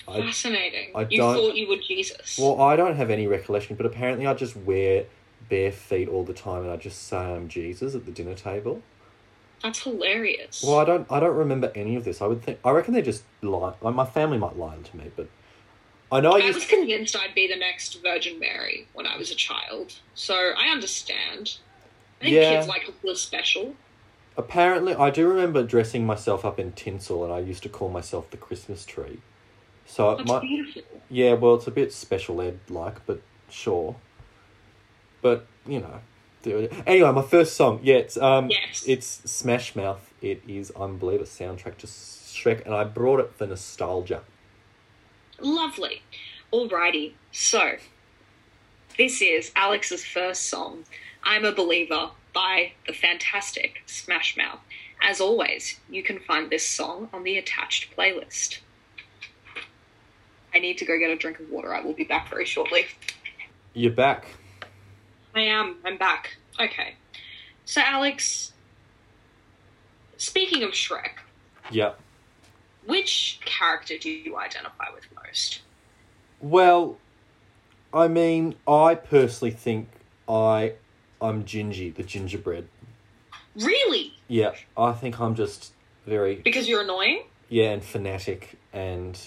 I, 0.08 0.20
Fascinating. 0.20 0.90
I 0.94 1.06
you 1.08 1.18
don't- 1.18 1.34
thought 1.36 1.56
you 1.56 1.68
were 1.68 1.76
Jesus. 1.76 2.38
well, 2.38 2.60
I 2.60 2.76
don't 2.76 2.96
have 2.96 3.10
any 3.10 3.26
recollection, 3.26 3.76
but 3.76 3.86
apparently 3.86 4.26
I 4.26 4.34
just 4.34 4.56
wear 4.56 5.06
bare 5.48 5.72
feet 5.72 6.08
all 6.08 6.24
the 6.24 6.32
time, 6.34 6.62
and 6.62 6.70
I 6.70 6.76
just 6.76 7.06
say 7.06 7.16
I'm 7.16 7.48
Jesus 7.48 7.94
at 7.94 8.04
the 8.06 8.10
dinner 8.12 8.34
table. 8.34 8.82
That's 9.62 9.82
hilarious. 9.84 10.64
Well, 10.66 10.78
I 10.80 10.84
don't, 10.84 11.06
I 11.10 11.20
don't 11.20 11.36
remember 11.36 11.70
any 11.74 11.94
of 11.94 12.04
this. 12.04 12.20
I 12.20 12.26
would 12.26 12.42
think, 12.42 12.58
I 12.64 12.70
reckon 12.70 12.94
they 12.94 13.02
just 13.02 13.22
lie. 13.42 13.74
Like 13.80 13.94
my 13.94 14.04
family 14.04 14.38
might 14.38 14.56
lie 14.58 14.76
to 14.76 14.96
me, 14.96 15.10
but 15.14 15.28
I 16.10 16.20
know 16.20 16.32
I 16.32 16.40
I 16.40 16.50
was 16.50 16.64
convinced 16.66 17.14
I'd 17.16 17.34
be 17.34 17.46
the 17.46 17.56
next 17.56 18.02
Virgin 18.02 18.38
Mary 18.40 18.86
when 18.92 19.06
I 19.06 19.16
was 19.16 19.30
a 19.30 19.34
child, 19.36 19.94
so 20.14 20.34
I 20.34 20.68
understand. 20.68 21.58
I 22.20 22.24
think 22.24 22.34
Yeah. 22.36 22.56
kids 22.56 22.68
like 22.68 22.86
to 22.86 22.92
feel 22.92 23.14
special. 23.14 23.74
Apparently, 24.36 24.94
I 24.94 25.10
do 25.10 25.28
remember 25.28 25.62
dressing 25.62 26.04
myself 26.06 26.44
up 26.44 26.58
in 26.58 26.72
tinsel, 26.72 27.22
and 27.24 27.32
I 27.32 27.38
used 27.38 27.62
to 27.64 27.68
call 27.68 27.88
myself 27.88 28.30
the 28.30 28.36
Christmas 28.36 28.84
tree. 28.84 29.18
So 29.86 30.10
it 30.10 30.18
That's 30.18 30.28
might, 30.28 30.42
beautiful. 30.42 30.82
Yeah, 31.10 31.34
well, 31.34 31.54
it's 31.56 31.66
a 31.66 31.70
bit 31.70 31.92
special 31.92 32.40
ed 32.40 32.58
like, 32.68 33.04
but 33.06 33.20
sure. 33.50 33.96
But 35.20 35.46
you 35.66 35.80
know, 35.80 36.00
do 36.42 36.58
it. 36.58 36.72
Anyway, 36.86 37.12
my 37.12 37.22
first 37.22 37.56
song, 37.56 37.80
yeah, 37.82 37.96
it's 37.96 38.16
um, 38.16 38.50
Yes. 38.50 38.84
it's 38.86 39.06
Smash 39.30 39.76
Mouth. 39.76 40.12
It 40.20 40.42
is 40.46 40.70
Unbeliever 40.72 41.24
soundtrack 41.24 41.76
to 41.78 41.86
Shrek, 41.86 42.64
and 42.64 42.74
I 42.74 42.84
brought 42.84 43.20
it 43.20 43.34
for 43.34 43.46
nostalgia. 43.46 44.22
Lovely. 45.40 46.02
Alrighty, 46.52 47.12
so 47.32 47.76
this 48.98 49.22
is 49.22 49.50
Alex's 49.56 50.04
first 50.04 50.44
song, 50.50 50.84
I'm 51.24 51.44
a 51.46 51.52
Believer, 51.52 52.10
by 52.34 52.72
the 52.86 52.92
fantastic 52.92 53.82
Smash 53.86 54.36
Mouth. 54.36 54.60
As 55.02 55.20
always, 55.20 55.80
you 55.88 56.02
can 56.02 56.18
find 56.20 56.50
this 56.50 56.66
song 56.68 57.08
on 57.12 57.24
the 57.24 57.38
attached 57.38 57.96
playlist. 57.96 58.58
I 60.54 60.58
need 60.58 60.78
to 60.78 60.84
go 60.84 60.98
get 60.98 61.10
a 61.10 61.16
drink 61.16 61.40
of 61.40 61.50
water. 61.50 61.74
I 61.74 61.80
will 61.80 61.94
be 61.94 62.04
back 62.04 62.28
very 62.28 62.44
shortly. 62.44 62.86
You're 63.74 63.92
back. 63.92 64.26
I 65.34 65.40
am. 65.40 65.76
I'm 65.84 65.96
back. 65.96 66.36
Okay. 66.60 66.94
So, 67.64 67.80
Alex, 67.84 68.52
speaking 70.16 70.62
of 70.62 70.70
Shrek, 70.72 71.12
Yep. 71.70 71.98
which 72.86 73.40
character 73.44 73.96
do 73.98 74.10
you 74.10 74.36
identify 74.36 74.86
with 74.94 75.04
most? 75.24 75.62
Well, 76.40 76.98
I 77.94 78.08
mean, 78.08 78.56
I 78.66 78.94
personally 78.94 79.52
think 79.52 79.88
I, 80.28 80.74
I'm 81.20 81.44
Gingy, 81.44 81.94
the 81.94 82.02
gingerbread. 82.02 82.68
Really? 83.56 84.14
Yeah, 84.28 84.52
I 84.76 84.92
think 84.92 85.20
I'm 85.20 85.34
just 85.34 85.72
very 86.06 86.36
Because 86.36 86.68
you're 86.68 86.82
annoying? 86.82 87.24
yeah 87.48 87.70
and 87.70 87.84
fanatic 87.84 88.58
and 88.72 89.18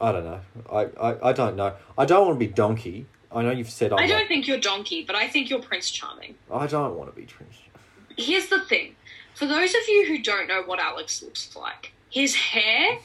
I 0.00 0.12
don't 0.12 0.24
know. 0.24 0.40
I, 0.70 0.88
I, 1.00 1.28
I 1.30 1.32
don't 1.32 1.56
know. 1.56 1.74
I 1.96 2.04
don't 2.04 2.26
want 2.26 2.38
to 2.38 2.46
be 2.46 2.52
donkey. 2.52 3.06
I 3.30 3.42
know 3.42 3.50
you've 3.50 3.70
said 3.70 3.92
I'm 3.92 3.98
I 3.98 4.06
don't 4.06 4.18
like- 4.20 4.28
think 4.28 4.46
you're 4.46 4.58
Donkey, 4.60 5.02
but 5.04 5.14
I 5.14 5.28
think 5.28 5.50
you're 5.50 5.60
Prince 5.60 5.90
Charming. 5.90 6.34
I 6.52 6.66
don't 6.66 6.94
want 6.96 7.10
to 7.12 7.16
be 7.20 7.26
Prince. 7.26 7.56
Charming. 7.56 8.16
Here's 8.16 8.48
the 8.48 8.60
thing 8.64 8.96
for 9.34 9.46
those 9.46 9.70
of 9.74 9.80
you 9.86 10.06
who 10.06 10.18
don't 10.22 10.48
know 10.48 10.62
what 10.64 10.80
Alex 10.80 11.22
looks 11.22 11.54
like, 11.54 11.92
his 12.10 12.34
hair 12.34 12.98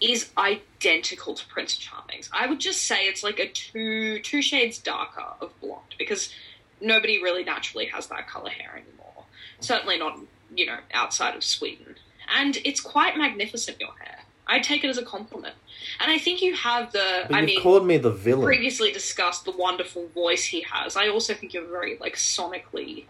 is 0.00 0.30
identical 0.36 1.34
to 1.34 1.46
Prince 1.46 1.76
Charming's. 1.78 2.28
I 2.32 2.46
would 2.46 2.60
just 2.60 2.82
say 2.82 3.04
it's 3.06 3.22
like 3.22 3.38
a 3.38 3.48
two 3.48 4.18
two 4.20 4.42
shades 4.42 4.78
darker 4.78 5.24
of 5.40 5.58
blonde 5.60 5.94
because 5.98 6.32
nobody 6.80 7.22
really 7.22 7.44
naturally 7.44 7.86
has 7.86 8.08
that 8.08 8.28
color 8.28 8.50
hair 8.50 8.72
anymore. 8.76 9.24
Certainly 9.60 9.98
not, 9.98 10.18
you 10.54 10.66
know, 10.66 10.78
outside 10.92 11.34
of 11.36 11.42
Sweden. 11.42 11.94
And 12.36 12.58
it's 12.64 12.80
quite 12.80 13.16
magnificent 13.16 13.80
your 13.80 13.94
hair. 13.98 14.18
I 14.46 14.58
take 14.60 14.84
it 14.84 14.88
as 14.90 14.98
a 14.98 15.04
compliment. 15.04 15.54
And 16.00 16.10
I 16.10 16.18
think 16.18 16.42
you 16.42 16.54
have 16.54 16.92
the 16.92 17.24
But 17.28 17.34
I 17.34 17.40
you've 17.40 17.46
mean 17.46 17.62
called 17.62 17.86
me 17.86 17.96
the 17.98 18.10
villain. 18.10 18.44
previously 18.44 18.92
discussed 18.92 19.44
the 19.44 19.52
wonderful 19.52 20.08
voice 20.08 20.44
he 20.44 20.62
has. 20.70 20.96
I 20.96 21.08
also 21.08 21.34
think 21.34 21.54
you're 21.54 21.64
a 21.64 21.68
very 21.68 21.96
like 21.98 22.16
sonically 22.16 23.04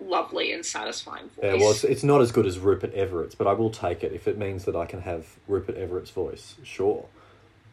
lovely 0.00 0.52
and 0.52 0.64
satisfying 0.64 1.28
voice. 1.30 1.44
Yeah, 1.44 1.54
well, 1.54 1.70
it's, 1.70 1.82
it's 1.84 2.04
not 2.04 2.20
as 2.20 2.30
good 2.32 2.46
as 2.46 2.58
Rupert 2.58 2.92
Everett's, 2.94 3.34
but 3.34 3.46
I 3.46 3.54
will 3.54 3.70
take 3.70 4.04
it 4.04 4.12
if 4.12 4.28
it 4.28 4.38
means 4.38 4.64
that 4.66 4.76
I 4.76 4.86
can 4.86 5.00
have 5.02 5.36
Rupert 5.48 5.76
Everett's 5.76 6.10
voice. 6.10 6.54
Sure, 6.62 7.06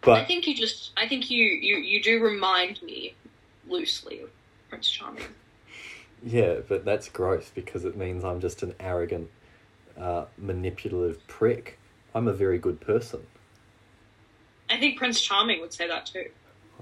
but 0.01 0.19
I 0.19 0.25
think 0.25 0.47
you 0.47 0.55
just 0.55 0.91
I 0.97 1.07
think 1.07 1.29
you 1.29 1.43
you 1.45 1.77
you 1.77 2.01
do 2.01 2.23
remind 2.23 2.81
me 2.81 3.13
loosely 3.67 4.21
of 4.21 4.29
Prince 4.69 4.89
Charming. 4.89 5.23
yeah, 6.23 6.55
but 6.67 6.85
that's 6.85 7.09
gross 7.09 7.51
because 7.53 7.83
it 7.85 7.97
means 7.97 8.23
I'm 8.23 8.39
just 8.39 8.63
an 8.63 8.73
arrogant, 8.79 9.29
uh, 9.99 10.25
manipulative 10.37 11.25
prick. 11.27 11.77
I'm 12.13 12.27
a 12.27 12.33
very 12.33 12.57
good 12.57 12.79
person. 12.79 13.21
I 14.69 14.77
think 14.77 14.97
Prince 14.97 15.21
Charming 15.21 15.61
would 15.61 15.73
say 15.73 15.87
that 15.87 16.05
too. 16.05 16.29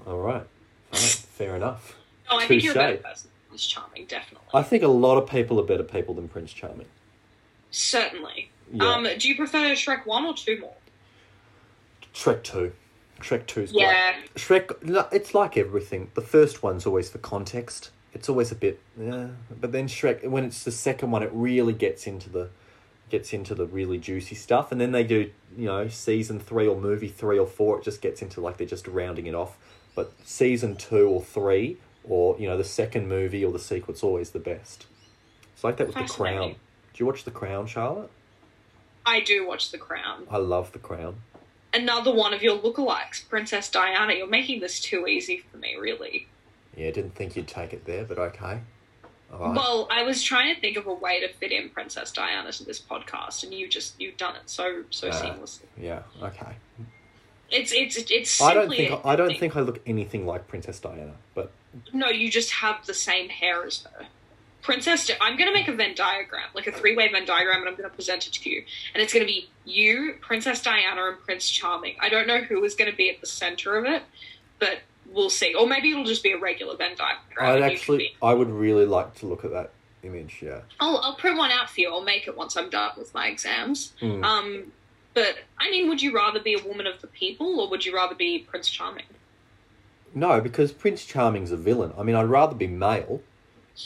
All 0.06 0.18
right, 0.18 0.46
Fine, 0.90 1.00
fair 1.00 1.56
enough. 1.56 1.96
No, 2.30 2.38
I 2.38 2.46
think 2.46 2.62
you're 2.62 2.72
a 2.72 2.76
better 2.76 2.96
person 2.96 3.30
than 3.30 3.48
Prince 3.48 3.66
Charming, 3.66 4.06
definitely. 4.06 4.46
I 4.54 4.62
think 4.62 4.82
a 4.82 4.88
lot 4.88 5.18
of 5.18 5.28
people 5.28 5.60
are 5.60 5.64
better 5.64 5.82
people 5.82 6.14
than 6.14 6.28
Prince 6.28 6.52
Charming. 6.52 6.86
Certainly. 7.70 8.50
Yeah. 8.72 8.84
Um, 8.84 9.06
do 9.18 9.28
you 9.28 9.36
prefer 9.36 9.72
Shrek 9.72 10.06
one 10.06 10.24
or 10.24 10.32
two 10.32 10.58
more? 10.60 10.74
Shrek 12.14 12.42
two, 12.42 12.72
Shrek 13.20 13.46
two's 13.46 13.72
great. 13.72 13.82
Yeah. 13.82 14.14
Shrek, 14.36 14.82
no, 14.82 15.08
it's 15.12 15.34
like 15.34 15.56
everything. 15.58 16.10
The 16.14 16.22
first 16.22 16.62
one's 16.62 16.86
always 16.86 17.10
for 17.10 17.18
context. 17.18 17.90
It's 18.14 18.28
always 18.28 18.52
a 18.52 18.54
bit, 18.54 18.80
yeah. 18.98 19.28
But 19.60 19.72
then 19.72 19.88
Shrek, 19.88 20.26
when 20.26 20.44
it's 20.44 20.64
the 20.64 20.72
second 20.72 21.10
one, 21.10 21.22
it 21.22 21.30
really 21.32 21.72
gets 21.72 22.06
into 22.06 22.30
the 22.30 22.50
gets 23.12 23.32
into 23.32 23.54
the 23.54 23.66
really 23.66 23.98
juicy 23.98 24.34
stuff. 24.34 24.72
And 24.72 24.80
then 24.80 24.90
they 24.90 25.04
do, 25.04 25.30
you 25.56 25.66
know, 25.66 25.86
season 25.86 26.40
three 26.40 26.66
or 26.66 26.80
movie 26.80 27.08
three 27.08 27.38
or 27.38 27.46
four. 27.46 27.78
It 27.78 27.84
just 27.84 28.00
gets 28.00 28.22
into 28.22 28.40
like 28.40 28.56
they're 28.56 28.66
just 28.66 28.88
rounding 28.88 29.26
it 29.26 29.34
off. 29.34 29.56
But 29.94 30.12
season 30.24 30.74
two 30.74 31.06
or 31.08 31.22
three, 31.22 31.76
or 32.02 32.36
you 32.40 32.48
know, 32.48 32.56
the 32.56 32.64
second 32.64 33.08
movie 33.08 33.44
or 33.44 33.52
the 33.52 33.60
sequel's 33.60 34.02
always 34.02 34.30
the 34.30 34.40
best. 34.40 34.86
It's 35.52 35.62
like 35.62 35.76
that 35.76 35.86
with 35.86 35.96
the 35.96 36.04
Crown. 36.04 36.50
Do 36.52 36.56
you 36.96 37.06
watch 37.06 37.22
the 37.22 37.30
Crown, 37.30 37.66
Charlotte? 37.66 38.10
I 39.06 39.20
do 39.20 39.46
watch 39.46 39.70
The 39.70 39.78
Crown. 39.78 40.26
I 40.30 40.38
love 40.38 40.72
the 40.72 40.78
Crown. 40.78 41.16
Another 41.74 42.12
one 42.12 42.32
of 42.32 42.42
your 42.42 42.58
lookalikes, 42.58 43.28
Princess 43.28 43.70
Diana. 43.70 44.14
You're 44.14 44.26
making 44.26 44.60
this 44.60 44.80
too 44.80 45.06
easy 45.06 45.42
for 45.50 45.56
me, 45.56 45.76
really. 45.78 46.28
Yeah, 46.76 46.90
didn't 46.90 47.14
think 47.14 47.34
you'd 47.34 47.48
take 47.48 47.72
it 47.72 47.84
there, 47.84 48.04
but 48.04 48.18
okay. 48.18 48.60
Right. 49.32 49.54
Well, 49.56 49.88
I 49.90 50.02
was 50.02 50.22
trying 50.22 50.54
to 50.54 50.60
think 50.60 50.76
of 50.76 50.86
a 50.86 50.92
way 50.92 51.20
to 51.20 51.28
fit 51.32 51.52
in 51.52 51.70
Princess 51.70 52.12
Diana 52.12 52.52
to 52.52 52.64
this 52.64 52.80
podcast, 52.80 53.42
and 53.44 53.54
you 53.54 53.66
just 53.66 53.98
you've 54.00 54.16
done 54.18 54.36
it 54.36 54.42
so 54.46 54.84
so 54.90 55.08
Ah. 55.08 55.12
seamlessly. 55.12 55.62
Yeah, 55.80 56.02
okay. 56.22 56.52
It's 57.50 57.72
it's 57.72 57.96
it's. 58.10 58.40
I 58.42 58.54
don't 58.54 58.68
think 58.70 59.00
I 59.04 59.16
don't 59.16 59.38
think 59.38 59.56
I 59.56 59.60
look 59.60 59.80
anything 59.86 60.26
like 60.26 60.48
Princess 60.48 60.78
Diana, 60.80 61.14
but 61.34 61.50
No, 61.92 62.08
you 62.08 62.30
just 62.30 62.50
have 62.50 62.84
the 62.86 62.94
same 62.94 63.28
hair 63.30 63.64
as 63.64 63.82
her. 63.84 64.06
Princess, 64.62 65.06
Di- 65.08 65.16
I'm 65.20 65.36
going 65.36 65.48
to 65.48 65.54
make 65.54 65.66
a 65.66 65.72
Venn 65.72 65.94
diagram, 65.96 66.48
like 66.54 66.68
a 66.68 66.72
three 66.72 66.94
way 66.94 67.10
Venn 67.10 67.24
diagram, 67.24 67.60
and 67.60 67.68
I'm 67.68 67.74
going 67.74 67.88
to 67.90 67.94
present 67.96 68.26
it 68.28 68.32
to 68.34 68.48
you. 68.50 68.62
And 68.94 69.02
it's 69.02 69.12
going 69.12 69.26
to 69.26 69.32
be 69.32 69.48
you, 69.64 70.14
Princess 70.20 70.62
Diana, 70.62 71.08
and 71.08 71.18
Prince 71.18 71.50
Charming. 71.50 71.96
I 72.00 72.08
don't 72.08 72.28
know 72.28 72.38
who 72.42 72.62
is 72.62 72.74
going 72.76 72.90
to 72.90 72.96
be 72.96 73.10
at 73.10 73.20
the 73.20 73.26
center 73.26 73.76
of 73.76 73.86
it, 73.86 74.02
but 74.60 74.78
we'll 75.10 75.30
see. 75.30 75.54
Or 75.54 75.66
maybe 75.66 75.90
it'll 75.90 76.04
just 76.04 76.22
be 76.22 76.32
a 76.32 76.38
regular 76.38 76.76
Venn 76.76 76.96
diagram. 76.96 77.18
I'd 77.40 77.48
and 77.48 77.56
you 77.56 77.62
can 77.62 77.72
actually 77.72 78.16
I 78.22 78.34
would 78.34 78.50
really 78.50 78.86
like 78.86 79.14
to 79.16 79.26
look 79.26 79.44
at 79.44 79.50
that 79.52 79.70
image. 80.02 80.40
Yeah. 80.42 80.60
I'll, 80.80 80.98
I'll 80.98 81.16
print 81.16 81.36
one 81.38 81.50
out 81.50 81.70
for 81.70 81.80
you. 81.80 81.92
I'll 81.92 82.02
make 82.02 82.26
it 82.26 82.36
once 82.36 82.56
I'm 82.56 82.70
done 82.70 82.92
with 82.96 83.12
my 83.14 83.26
exams. 83.28 83.92
Mm. 84.00 84.24
Um, 84.24 84.72
but, 85.14 85.36
I 85.60 85.70
mean, 85.70 85.88
would 85.88 86.00
you 86.00 86.14
rather 86.14 86.40
be 86.40 86.54
a 86.54 86.66
woman 86.66 86.86
of 86.86 87.00
the 87.02 87.06
people, 87.06 87.60
or 87.60 87.68
would 87.68 87.84
you 87.84 87.94
rather 87.94 88.14
be 88.14 88.38
Prince 88.40 88.70
Charming? 88.70 89.04
No, 90.14 90.40
because 90.40 90.72
Prince 90.72 91.04
Charming's 91.04 91.52
a 91.52 91.56
villain. 91.56 91.92
I 91.98 92.02
mean, 92.02 92.16
I'd 92.16 92.24
rather 92.30 92.54
be 92.54 92.66
male, 92.66 93.20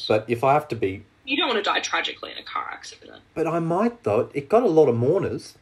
but 0.09 0.25
if 0.29 0.43
I 0.45 0.55
have 0.55 0.69
to 0.69 0.77
be, 0.77 1.05
You 1.25 1.37
don't 1.37 1.49
want 1.49 1.59
to 1.59 1.69
die 1.69 1.81
tragically 1.81 2.31
in 2.33 2.39
a 2.39 2.43
car 2.45 2.69
accident. 2.73 3.23
but 3.35 3.47
I 3.47 3.59
might 3.59 4.05
though. 4.05 4.31
It 4.35 4.49
got 4.49 4.63
a 4.63 4.69
lot 4.69 4.89
of 4.89 4.97
mourners. 4.97 5.55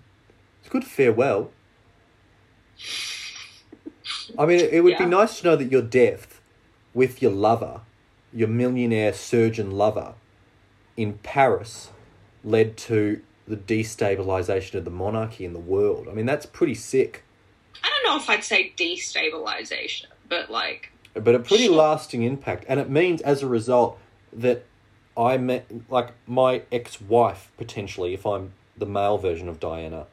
It's 0.61 0.69
a 0.69 0.71
good 0.71 0.85
farewell. 0.85 1.51
I 4.39 4.47
mean, 4.47 4.61
it, 4.61 4.83
would 4.83 4.99
be 4.99 5.07
nice 5.07 5.41
to 5.41 5.47
know 5.47 5.57
that 5.57 5.71
your 5.71 5.83
death 5.83 6.41
with 6.93 7.23
your 7.23 7.31
lover, 7.31 7.81
your 8.33 8.49
millionaire 8.49 9.13
surgeon 9.13 9.71
lover, 9.71 10.15
in 10.97 11.15
Paris, 11.23 11.91
led 12.43 12.77
to 12.77 13.21
the 13.47 13.57
destabilization 13.57 14.75
of 14.75 14.85
the 14.85 14.91
monarchy 14.91 15.45
in 15.45 15.53
the 15.53 15.59
world. 15.59 16.09
I 16.09 16.15
mean, 16.15 16.27
that's 16.27 16.47
pretty 16.47 16.75
sick. 16.75 17.25
I 17.83 17.89
don't 17.89 18.11
know 18.11 18.23
if 18.23 18.31
I'd 18.31 18.45
say 18.45 18.73
destabilization, 18.77 20.07
but 20.29 20.51
like, 20.51 20.93
but 21.15 21.35
a 21.35 21.39
pretty 21.39 21.69
lasting 21.69 22.23
impact 22.23 22.65
and 22.69 22.81
it 22.81 22.91
means 22.91 23.21
as 23.23 23.43
a 23.43 23.47
result 23.47 23.99
that 24.33 24.65
i 25.17 25.37
met 25.37 25.67
like 25.89 26.13
my 26.27 26.63
ex-wife 26.73 27.51
potentially 27.57 28.13
if 28.15 28.27
i'm 28.27 28.53
the 28.77 28.87
male 28.87 29.17
version 29.17 29.49
of 29.49 29.61
diana 29.61 30.07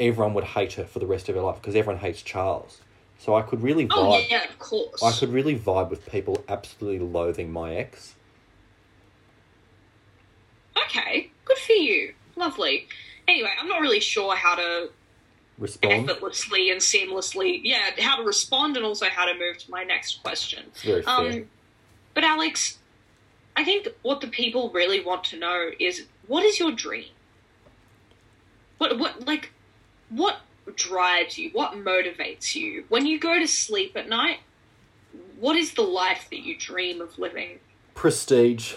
everyone 0.00 0.32
would 0.32 0.44
hate 0.44 0.72
her 0.74 0.84
for 0.84 0.98
the 0.98 1.06
rest 1.06 1.28
of 1.28 1.34
her 1.34 1.42
life 1.42 1.56
because 1.56 1.76
everyone 1.76 2.00
hates 2.00 2.22
charles 2.22 2.80
so 3.22 3.34
i 3.34 3.42
could 3.42 3.62
really 3.62 3.86
vibe. 3.86 3.92
oh 3.96 4.10
vibe 4.12 4.30
yeah, 4.30 4.44
of 4.44 4.58
course. 4.58 5.02
i 5.02 5.12
could 5.12 5.32
really 5.32 5.58
vibe 5.58 5.90
with 5.90 6.04
people 6.10 6.44
absolutely 6.48 6.98
loathing 6.98 7.52
my 7.52 7.74
ex 7.74 8.14
Okay, 10.94 11.30
good 11.44 11.58
for 11.58 11.72
you. 11.72 12.14
Lovely. 12.36 12.86
Anyway, 13.28 13.50
I'm 13.58 13.68
not 13.68 13.80
really 13.80 14.00
sure 14.00 14.34
how 14.36 14.54
to 14.56 14.90
respond 15.58 16.10
effortlessly 16.10 16.70
and 16.70 16.80
seamlessly, 16.80 17.60
yeah, 17.62 17.90
how 17.98 18.16
to 18.16 18.22
respond 18.22 18.76
and 18.76 18.84
also 18.84 19.06
how 19.06 19.24
to 19.24 19.38
move 19.38 19.58
to 19.58 19.70
my 19.70 19.84
next 19.84 20.22
question. 20.22 20.64
it's 20.68 20.82
very 20.82 21.02
fair 21.02 21.14
Um, 21.14 21.48
but 22.14 22.24
Alex, 22.24 22.78
I 23.56 23.64
think 23.64 23.88
what 24.02 24.20
the 24.20 24.28
people 24.28 24.70
really 24.70 25.02
want 25.04 25.24
to 25.24 25.38
know 25.38 25.70
is 25.78 26.06
what 26.26 26.44
is 26.44 26.58
your 26.58 26.72
dream? 26.72 27.10
What 28.78 28.98
what 28.98 29.26
like 29.26 29.52
what 30.10 30.40
drives 30.76 31.38
you? 31.38 31.50
What 31.52 31.72
motivates 31.72 32.54
you 32.54 32.84
when 32.88 33.06
you 33.06 33.18
go 33.18 33.38
to 33.38 33.46
sleep 33.46 33.96
at 33.96 34.08
night? 34.08 34.38
What 35.38 35.56
is 35.56 35.74
the 35.74 35.82
life 35.82 36.28
that 36.30 36.40
you 36.40 36.56
dream 36.56 37.00
of 37.00 37.18
living? 37.18 37.58
prestige 37.94 38.74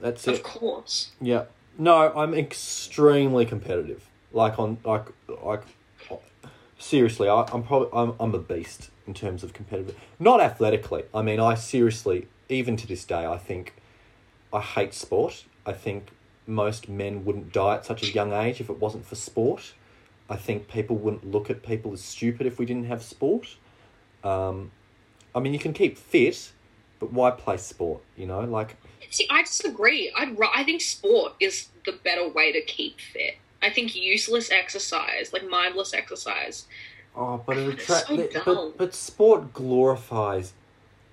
that's 0.00 0.26
Of 0.26 0.34
it 0.34 0.40
Of 0.40 0.44
course. 0.44 1.12
Yeah. 1.20 1.44
No, 1.78 2.12
I'm 2.14 2.34
extremely 2.34 3.46
competitive. 3.46 4.08
Like 4.32 4.58
on 4.58 4.78
like 4.84 5.06
like 5.42 5.62
seriously, 6.78 7.28
I, 7.28 7.48
I'm 7.52 7.62
probably 7.62 7.88
I'm 7.92 8.14
I'm 8.18 8.34
a 8.34 8.38
beast 8.38 8.90
in 9.06 9.14
terms 9.14 9.42
of 9.42 9.52
competitive. 9.52 9.96
Not 10.18 10.40
athletically. 10.40 11.04
I 11.14 11.22
mean, 11.22 11.40
I 11.40 11.54
seriously 11.54 12.28
even 12.48 12.76
to 12.76 12.86
this 12.86 13.04
day 13.04 13.24
I 13.24 13.38
think 13.38 13.74
I 14.52 14.60
hate 14.60 14.92
sport. 14.92 15.44
I 15.64 15.72
think 15.72 16.08
most 16.46 16.88
men 16.88 17.24
wouldn't 17.24 17.52
die 17.52 17.76
at 17.76 17.86
such 17.86 18.02
a 18.02 18.10
young 18.12 18.32
age 18.32 18.60
if 18.60 18.68
it 18.68 18.78
wasn't 18.78 19.06
for 19.06 19.14
sport. 19.14 19.74
I 20.32 20.36
think 20.36 20.66
people 20.66 20.96
wouldn't 20.96 21.30
look 21.30 21.50
at 21.50 21.62
people 21.62 21.92
as 21.92 22.00
stupid 22.02 22.46
if 22.46 22.58
we 22.58 22.64
didn't 22.64 22.86
have 22.86 23.02
sport. 23.02 23.56
Um, 24.24 24.70
I 25.34 25.40
mean, 25.40 25.52
you 25.52 25.58
can 25.58 25.74
keep 25.74 25.98
fit, 25.98 26.52
but 26.98 27.12
why 27.12 27.30
play 27.32 27.58
sport? 27.58 28.00
You 28.16 28.26
know, 28.26 28.40
like 28.40 28.76
See, 29.10 29.26
I 29.28 29.42
disagree. 29.42 30.10
I'd 30.16 30.34
I 30.54 30.64
think 30.64 30.80
sport 30.80 31.34
is 31.38 31.68
the 31.84 31.92
better 31.92 32.26
way 32.28 32.50
to 32.50 32.62
keep 32.62 32.98
fit. 32.98 33.34
I 33.60 33.68
think 33.68 33.94
useless 33.94 34.50
exercise, 34.50 35.32
like 35.34 35.46
mindless 35.48 35.92
exercise, 35.92 36.64
Oh, 37.14 37.42
but 37.46 37.58
it 37.58 37.68
It's 37.74 37.90
attra- 37.90 38.06
so 38.06 38.16
but, 38.16 38.44
but 38.46 38.78
but 38.78 38.94
sport 38.94 39.52
glorifies 39.52 40.54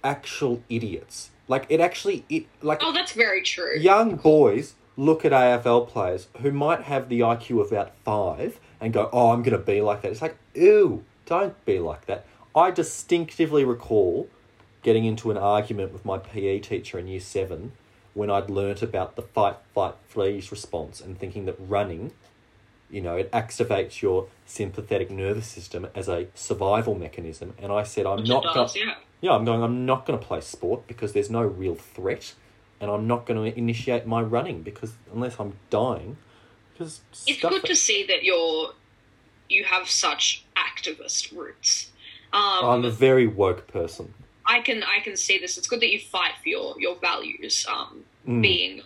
actual 0.02 0.64
idiots. 0.70 1.30
Like 1.50 1.66
it 1.68 1.82
actually 1.82 2.24
it 2.30 2.46
like 2.62 2.80
Oh, 2.82 2.94
that's 2.94 3.12
very 3.12 3.42
true. 3.42 3.78
young 3.78 4.16
boys 4.16 4.76
look 5.00 5.24
at 5.24 5.32
AFL 5.32 5.88
players 5.88 6.28
who 6.42 6.52
might 6.52 6.82
have 6.82 7.08
the 7.08 7.22
IQ 7.22 7.62
of 7.62 7.72
about 7.72 7.96
five 8.04 8.60
and 8.82 8.92
go, 8.92 9.10
"Oh, 9.14 9.32
I'm 9.32 9.44
going 9.44 9.58
to 9.58 9.64
be 9.64 9.82
like 9.82 10.02
that." 10.02 10.12
It's 10.12 10.22
like, 10.22 10.38
ew, 10.54 11.04
don't 11.26 11.64
be 11.66 11.80
like 11.80 12.06
that. 12.08 12.26
I 12.54 12.72
distinctively 12.72 13.64
recall 13.64 14.28
getting 14.82 15.06
into 15.06 15.32
an 15.32 15.38
argument 15.38 15.94
with 15.94 16.04
my 16.04 16.18
PE 16.18 16.60
teacher 16.60 17.00
in 17.00 17.08
year 17.08 17.20
seven 17.20 17.72
when 18.14 18.30
I'd 18.30 18.50
learnt 18.50 18.82
about 18.82 19.16
the 19.16 19.22
fight, 19.22 19.58
fight, 19.74 19.96
freeze 20.08 20.52
response 20.52 21.00
and 21.00 21.18
thinking 21.18 21.46
that 21.46 21.56
running, 21.58 22.12
you 22.90 23.02
know, 23.02 23.16
it 23.16 23.32
activates 23.32 24.02
your 24.02 24.28
sympathetic 24.46 25.12
nervous 25.12 25.48
system 25.48 25.88
as 25.96 26.10
a 26.10 26.28
survival 26.34 26.96
mechanism. 26.96 27.54
And 27.60 27.72
I 27.72 27.84
said, 27.84 28.06
I'm 28.06 28.18
Which 28.18 28.28
not 28.28 28.44
going. 28.54 28.70
Yeah, 29.22 29.32
I'm 29.32 29.46
going. 29.46 29.62
I'm 29.62 29.86
not 29.86 30.06
going 30.06 30.20
to 30.20 30.26
play 30.26 30.42
sport 30.42 30.88
because 30.88 31.14
there's 31.14 31.30
no 31.30 31.44
real 31.44 31.76
threat, 31.76 32.34
and 32.82 32.90
I'm 32.92 33.08
not 33.08 33.26
going 33.26 33.52
to 33.52 33.58
initiate 33.58 34.06
my 34.06 34.22
running 34.22 34.62
because 34.62 34.94
unless 35.14 35.40
I'm 35.40 35.54
dying, 35.70 36.18
because 36.74 37.02
It's 37.28 37.42
good 37.42 37.64
to 37.66 37.76
see 37.76 38.06
that 38.08 38.24
you're 38.24 38.74
you 39.50 39.64
have 39.64 39.90
such 39.90 40.46
activist 40.56 41.36
roots. 41.36 41.92
Um, 42.32 42.64
I'm 42.66 42.86
a 42.86 42.92
very 42.92 43.26
woke 43.28 43.68
person. 43.68 44.14
I 44.46 44.62
can 44.62 44.84
I 44.84 45.00
can 45.04 45.16
see 45.18 45.38
this. 45.40 45.58
It's 45.58 45.68
good 45.68 45.80
that 45.82 45.92
you 45.92 46.00
fight 46.00 46.34
for 46.42 46.50
your 46.50 46.76
your 46.80 46.96
values. 46.96 47.66
Um, 47.70 48.04
Mm. 48.28 48.42
being 48.42 48.82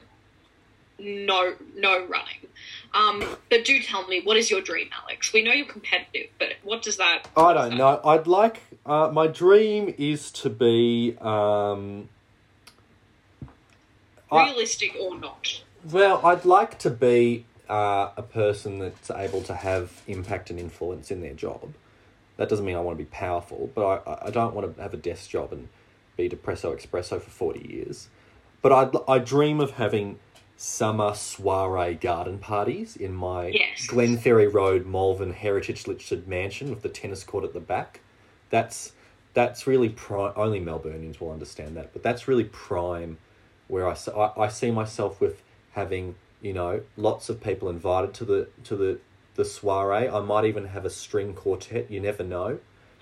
no 1.00 1.56
no 1.76 2.06
running. 2.06 2.48
Um, 2.94 3.24
but 3.50 3.66
do 3.66 3.82
tell 3.82 4.08
me, 4.08 4.22
what 4.24 4.38
is 4.38 4.52
your 4.52 4.62
dream, 4.62 4.90
Alex? 5.02 5.34
We 5.34 5.42
know 5.42 5.52
you're 5.52 5.66
competitive, 5.66 6.28
but 6.38 6.50
what 6.64 6.84
does 6.84 6.98
that? 6.98 7.24
I 7.36 7.42
what 7.42 7.54
don't 7.54 7.70
that- 7.72 7.78
know. 7.78 8.00
I'd 8.06 8.28
like. 8.28 8.62
Uh, 8.86 9.10
my 9.12 9.28
dream 9.28 9.94
is 9.98 10.32
to 10.34 10.50
be. 10.50 11.18
Um, 11.20 12.10
I- 14.34 14.50
Realistic 14.52 14.96
or 15.00 15.18
not? 15.18 15.62
Well, 15.90 16.26
I'd 16.26 16.46
like 16.46 16.80
to 16.80 16.90
be 16.90 17.46
uh, 17.70 18.12
a 18.16 18.22
person 18.24 18.80
that's 18.80 19.12
able 19.12 19.42
to 19.44 19.54
have 19.54 20.02
impact 20.08 20.50
and 20.50 20.60
influence 20.60 21.12
in 21.12 21.22
their 21.22 21.34
job. 21.34 21.74
That 22.38 22.50
doesn't 22.50 22.66
mean 22.66 22.76
I 22.76 22.80
want 22.80 22.98
to 22.98 23.04
be 23.04 23.10
powerful, 23.10 23.70
but 23.76 24.04
I, 24.08 24.28
I 24.28 24.30
don't 24.32 24.56
want 24.56 24.76
to 24.76 24.82
have 24.82 24.94
a 24.94 24.98
desk 24.98 25.30
job 25.30 25.52
and 25.52 25.70
be 26.18 26.30
depresso 26.30 26.76
espresso 26.80 27.22
for 27.22 27.30
40 27.30 27.68
years. 27.68 28.08
But 28.62 28.72
I'd, 28.72 28.92
I 29.08 29.20
dream 29.20 29.60
of 29.60 29.72
having 29.72 30.20
summer 30.56 31.14
soiree 31.14 31.96
garden 31.96 32.38
parties 32.40 32.96
in 32.96 33.14
my 33.14 33.48
Yes. 33.48 33.88
Glenferrie 33.88 34.52
Road 34.52 34.86
Malvern 34.86 35.34
heritage 35.34 35.86
listed 35.88 36.28
mansion 36.28 36.70
with 36.70 36.82
the 36.82 36.90
tennis 36.90 37.24
court 37.24 37.44
at 37.44 37.54
the 37.54 37.60
back. 37.60 38.00
That's 38.50 38.94
that's 39.34 39.66
really 39.68 39.90
prime. 39.90 40.32
Only 40.36 40.60
Melburnians 40.62 41.20
will 41.20 41.32
understand 41.32 41.76
that, 41.76 41.92
but 41.92 42.04
that's 42.04 42.28
really 42.28 42.44
prime 42.46 43.18
where 43.74 43.90
I, 43.90 43.98
I, 44.16 44.44
I 44.44 44.48
see 44.50 44.70
myself 44.70 45.20
with 45.20 45.42
having 45.72 46.14
you 46.42 46.54
know 46.54 46.82
lots 46.96 47.28
of 47.28 47.42
people 47.42 47.70
invited 47.70 48.14
to 48.14 48.26
the 48.26 48.48
to 48.66 48.76
the 48.76 49.00
the 49.34 49.44
soiree. 49.44 50.08
I 50.08 50.20
might 50.20 50.46
even 50.46 50.68
have 50.68 50.86
a 50.86 50.92
string 50.92 51.34
quartet. 51.34 51.90
You 51.90 52.00
never 52.00 52.24
know. 52.24 52.60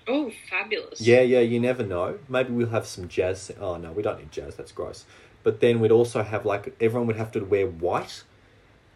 Oh, 0.08 0.32
fabulous! 0.48 1.00
Yeah, 1.00 1.20
yeah, 1.20 1.40
you 1.40 1.60
never 1.60 1.84
know. 1.84 2.18
Maybe 2.26 2.52
we'll 2.54 2.70
have 2.70 2.86
some 2.86 3.06
jazz. 3.06 3.52
Oh 3.60 3.76
no, 3.76 3.92
we 3.92 4.02
don't 4.02 4.18
need 4.18 4.32
jazz. 4.32 4.56
That's 4.56 4.72
gross. 4.72 5.04
But 5.42 5.60
then 5.60 5.78
we'd 5.78 5.92
also 5.92 6.22
have 6.22 6.46
like 6.46 6.74
everyone 6.80 7.06
would 7.08 7.16
have 7.16 7.32
to 7.32 7.40
wear 7.40 7.66
white, 7.66 8.24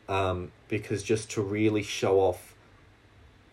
um, 0.08 0.52
because 0.68 1.02
just 1.02 1.30
to 1.32 1.42
really 1.42 1.82
show 1.82 2.20
off. 2.20 2.54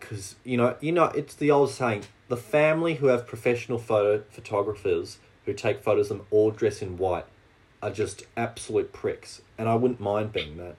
Because 0.00 0.36
you 0.44 0.56
know, 0.56 0.76
you 0.80 0.92
know, 0.92 1.06
it's 1.06 1.34
the 1.34 1.50
old 1.50 1.70
saying: 1.70 2.04
the 2.28 2.38
family 2.38 2.94
who 2.94 3.08
have 3.08 3.26
professional 3.26 3.78
photo 3.78 4.24
photographers 4.30 5.18
who 5.44 5.52
take 5.52 5.82
photos 5.82 6.10
of 6.10 6.16
them 6.16 6.26
all 6.30 6.50
dress 6.50 6.80
in 6.80 6.96
white 6.96 7.26
are 7.84 7.90
just 7.90 8.24
absolute 8.34 8.92
pricks, 8.92 9.42
and 9.58 9.68
I 9.68 9.74
wouldn't 9.74 10.00
mind 10.00 10.32
being 10.32 10.56
that. 10.56 10.76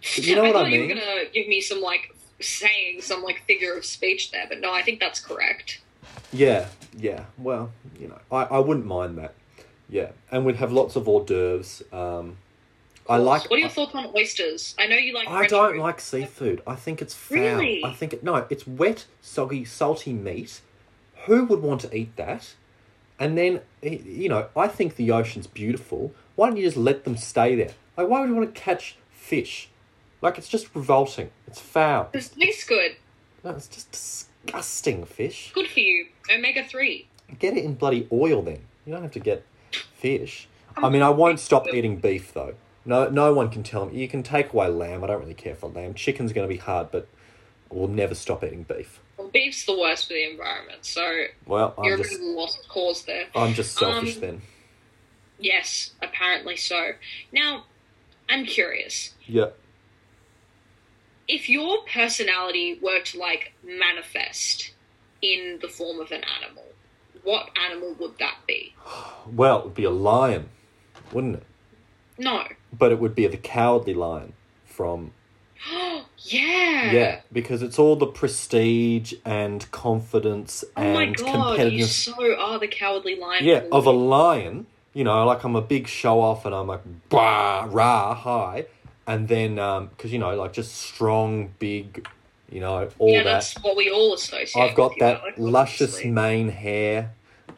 But 0.00 0.24
you 0.24 0.36
know 0.36 0.44
what 0.44 0.52
thought 0.52 0.66
I 0.66 0.68
you 0.68 0.80
mean? 0.80 0.88
were 0.88 0.94
gonna 0.94 1.24
give 1.34 1.48
me 1.48 1.60
some 1.60 1.80
like 1.80 2.14
saying 2.40 3.02
some 3.02 3.22
like 3.22 3.42
figure 3.46 3.74
of 3.74 3.84
speech 3.84 4.30
there, 4.30 4.46
but 4.48 4.60
no, 4.60 4.72
I 4.72 4.82
think 4.82 5.00
that's 5.00 5.20
correct. 5.20 5.80
Yeah, 6.32 6.68
yeah. 6.96 7.24
Well, 7.36 7.72
you 7.98 8.06
know, 8.08 8.18
I, 8.30 8.44
I 8.44 8.58
wouldn't 8.60 8.86
mind 8.86 9.18
that. 9.18 9.34
Yeah, 9.88 10.10
and 10.30 10.46
we'd 10.46 10.56
have 10.56 10.70
lots 10.70 10.94
of 10.94 11.08
hors 11.08 11.24
d'oeuvres. 11.24 11.82
Um, 11.92 12.36
I 13.08 13.16
like. 13.16 13.50
What 13.50 13.56
are 13.56 13.58
your 13.58 13.68
thoughts 13.68 13.94
on 13.96 14.06
oysters? 14.16 14.76
I 14.78 14.86
know 14.86 14.96
you 14.96 15.12
like. 15.12 15.26
I 15.28 15.48
don't 15.48 15.72
food. 15.72 15.80
like 15.80 16.00
seafood. 16.00 16.62
I 16.64 16.76
think 16.76 17.02
it's 17.02 17.14
foul. 17.14 17.38
Really? 17.38 17.84
I 17.84 17.92
think 17.92 18.12
it 18.12 18.22
no, 18.22 18.46
it's 18.48 18.68
wet, 18.68 19.06
soggy, 19.20 19.64
salty 19.64 20.12
meat. 20.12 20.60
Who 21.26 21.44
would 21.46 21.60
want 21.60 21.80
to 21.82 21.94
eat 21.94 22.14
that? 22.16 22.54
And 23.20 23.36
then 23.38 23.60
you 23.82 24.28
know, 24.28 24.48
I 24.56 24.66
think 24.66 24.96
the 24.96 25.12
ocean's 25.12 25.46
beautiful. 25.46 26.12
Why 26.34 26.48
don't 26.48 26.56
you 26.56 26.64
just 26.64 26.76
let 26.76 27.04
them 27.04 27.16
stay 27.16 27.54
there? 27.54 27.72
Like, 27.96 28.08
why 28.08 28.20
would 28.20 28.30
you 28.30 28.34
want 28.34 28.54
to 28.54 28.60
catch 28.60 28.96
fish? 29.10 29.68
Like, 30.22 30.38
it's 30.38 30.48
just 30.48 30.74
revolting. 30.74 31.30
It's 31.46 31.60
foul. 31.60 32.08
This 32.12 32.30
tastes 32.30 32.64
good. 32.64 32.96
No, 33.44 33.50
it's 33.50 33.68
just 33.68 33.90
disgusting 33.92 35.04
fish. 35.04 35.52
Good 35.54 35.68
for 35.68 35.80
you. 35.80 36.06
Omega 36.32 36.64
three. 36.64 37.08
Get 37.38 37.56
it 37.56 37.64
in 37.64 37.74
bloody 37.74 38.08
oil 38.12 38.42
then. 38.42 38.60
You 38.84 38.92
don't 38.92 39.02
have 39.02 39.12
to 39.12 39.20
get 39.20 39.44
fish. 39.94 40.48
I 40.76 40.88
mean, 40.88 41.02
I 41.02 41.10
won't 41.10 41.40
stop 41.40 41.68
eating 41.72 41.96
beef 41.96 42.32
though. 42.32 42.54
No, 42.84 43.08
no 43.08 43.32
one 43.34 43.50
can 43.50 43.62
tell 43.62 43.86
me. 43.86 43.98
You 43.98 44.08
can 44.08 44.22
take 44.22 44.52
away 44.52 44.68
lamb. 44.68 45.04
I 45.04 45.08
don't 45.08 45.20
really 45.20 45.34
care 45.34 45.54
for 45.54 45.68
lamb. 45.68 45.94
Chicken's 45.94 46.32
going 46.32 46.48
to 46.48 46.52
be 46.52 46.58
hard, 46.58 46.90
but 46.90 47.06
we'll 47.70 47.88
never 47.88 48.14
stop 48.14 48.42
eating 48.42 48.62
beef. 48.62 49.00
Well, 49.20 49.28
beef's 49.28 49.66
the 49.66 49.78
worst 49.78 50.06
for 50.06 50.14
the 50.14 50.30
environment, 50.30 50.86
so 50.86 51.24
Well, 51.44 51.74
you're 51.84 51.94
I'm 51.94 52.00
a 52.00 52.04
just, 52.04 52.20
a 52.20 52.24
lost 52.24 52.68
cause 52.70 53.04
there. 53.04 53.26
I'm 53.34 53.52
just 53.52 53.76
selfish 53.76 54.14
Um, 54.14 54.20
then. 54.20 54.42
Yes, 55.38 55.90
apparently 56.00 56.56
so. 56.56 56.92
Now, 57.30 57.66
I'm 58.30 58.46
curious. 58.46 59.12
Yeah. 59.26 59.50
If 61.28 61.50
your 61.50 61.82
personality 61.84 62.78
were 62.80 63.02
to 63.02 63.18
like 63.18 63.52
manifest 63.62 64.72
in 65.20 65.58
the 65.60 65.68
form 65.68 66.00
of 66.00 66.10
an 66.12 66.22
animal, 66.42 66.64
what 67.22 67.50
animal 67.68 67.94
would 68.00 68.18
that 68.20 68.38
be? 68.46 68.74
Well, 69.30 69.58
it 69.58 69.64
would 69.66 69.74
be 69.74 69.84
a 69.84 69.90
lion, 69.90 70.48
wouldn't 71.12 71.36
it? 71.36 71.46
No. 72.16 72.44
But 72.72 72.90
it 72.90 72.98
would 72.98 73.14
be 73.14 73.26
the 73.26 73.36
cowardly 73.36 73.92
lion 73.92 74.32
from 74.64 75.12
yeah. 76.22 76.92
yeah, 76.92 77.20
because 77.32 77.62
it's 77.62 77.78
all 77.78 77.96
the 77.96 78.06
prestige 78.06 79.14
and 79.24 79.70
confidence 79.70 80.64
Oh 80.76 80.82
and 80.82 80.94
my 80.94 81.06
god, 81.06 81.58
you 81.72 81.84
competitiveness. 81.84 81.88
so 81.88 82.36
are 82.38 82.58
the 82.58 82.68
cowardly 82.68 83.16
lion. 83.16 83.44
yeah, 83.44 83.62
of 83.72 83.86
a 83.86 83.90
lion, 83.90 84.66
you 84.94 85.04
know, 85.04 85.24
like 85.26 85.44
I'm 85.44 85.56
a 85.56 85.60
big 85.62 85.86
show 85.88 86.20
off 86.20 86.44
and 86.46 86.54
I'm 86.54 86.66
like, 86.66 86.82
bah, 87.08 87.66
rah, 87.70 88.14
hi. 88.14 88.66
And 89.06 89.26
then, 89.28 89.54
because, 89.56 90.12
you 90.12 90.18
know, 90.18 90.34
like 90.36 90.52
just 90.52 90.74
strong, 90.76 91.52
big, 91.58 92.06
you 92.50 92.60
know, 92.60 92.88
all 92.98 93.10
yeah, 93.10 93.22
that. 93.24 93.30
that's 93.32 93.54
what 93.62 93.76
we 93.76 93.90
all 93.90 94.14
associate. 94.14 94.62
I've 94.62 94.76
got 94.76 94.90
with 94.90 94.96
you, 94.98 95.00
that 95.06 95.20
Alex, 95.22 95.38
luscious 95.38 95.90
obviously. 95.94 96.10
mane 96.10 96.48
hair. 96.50 97.12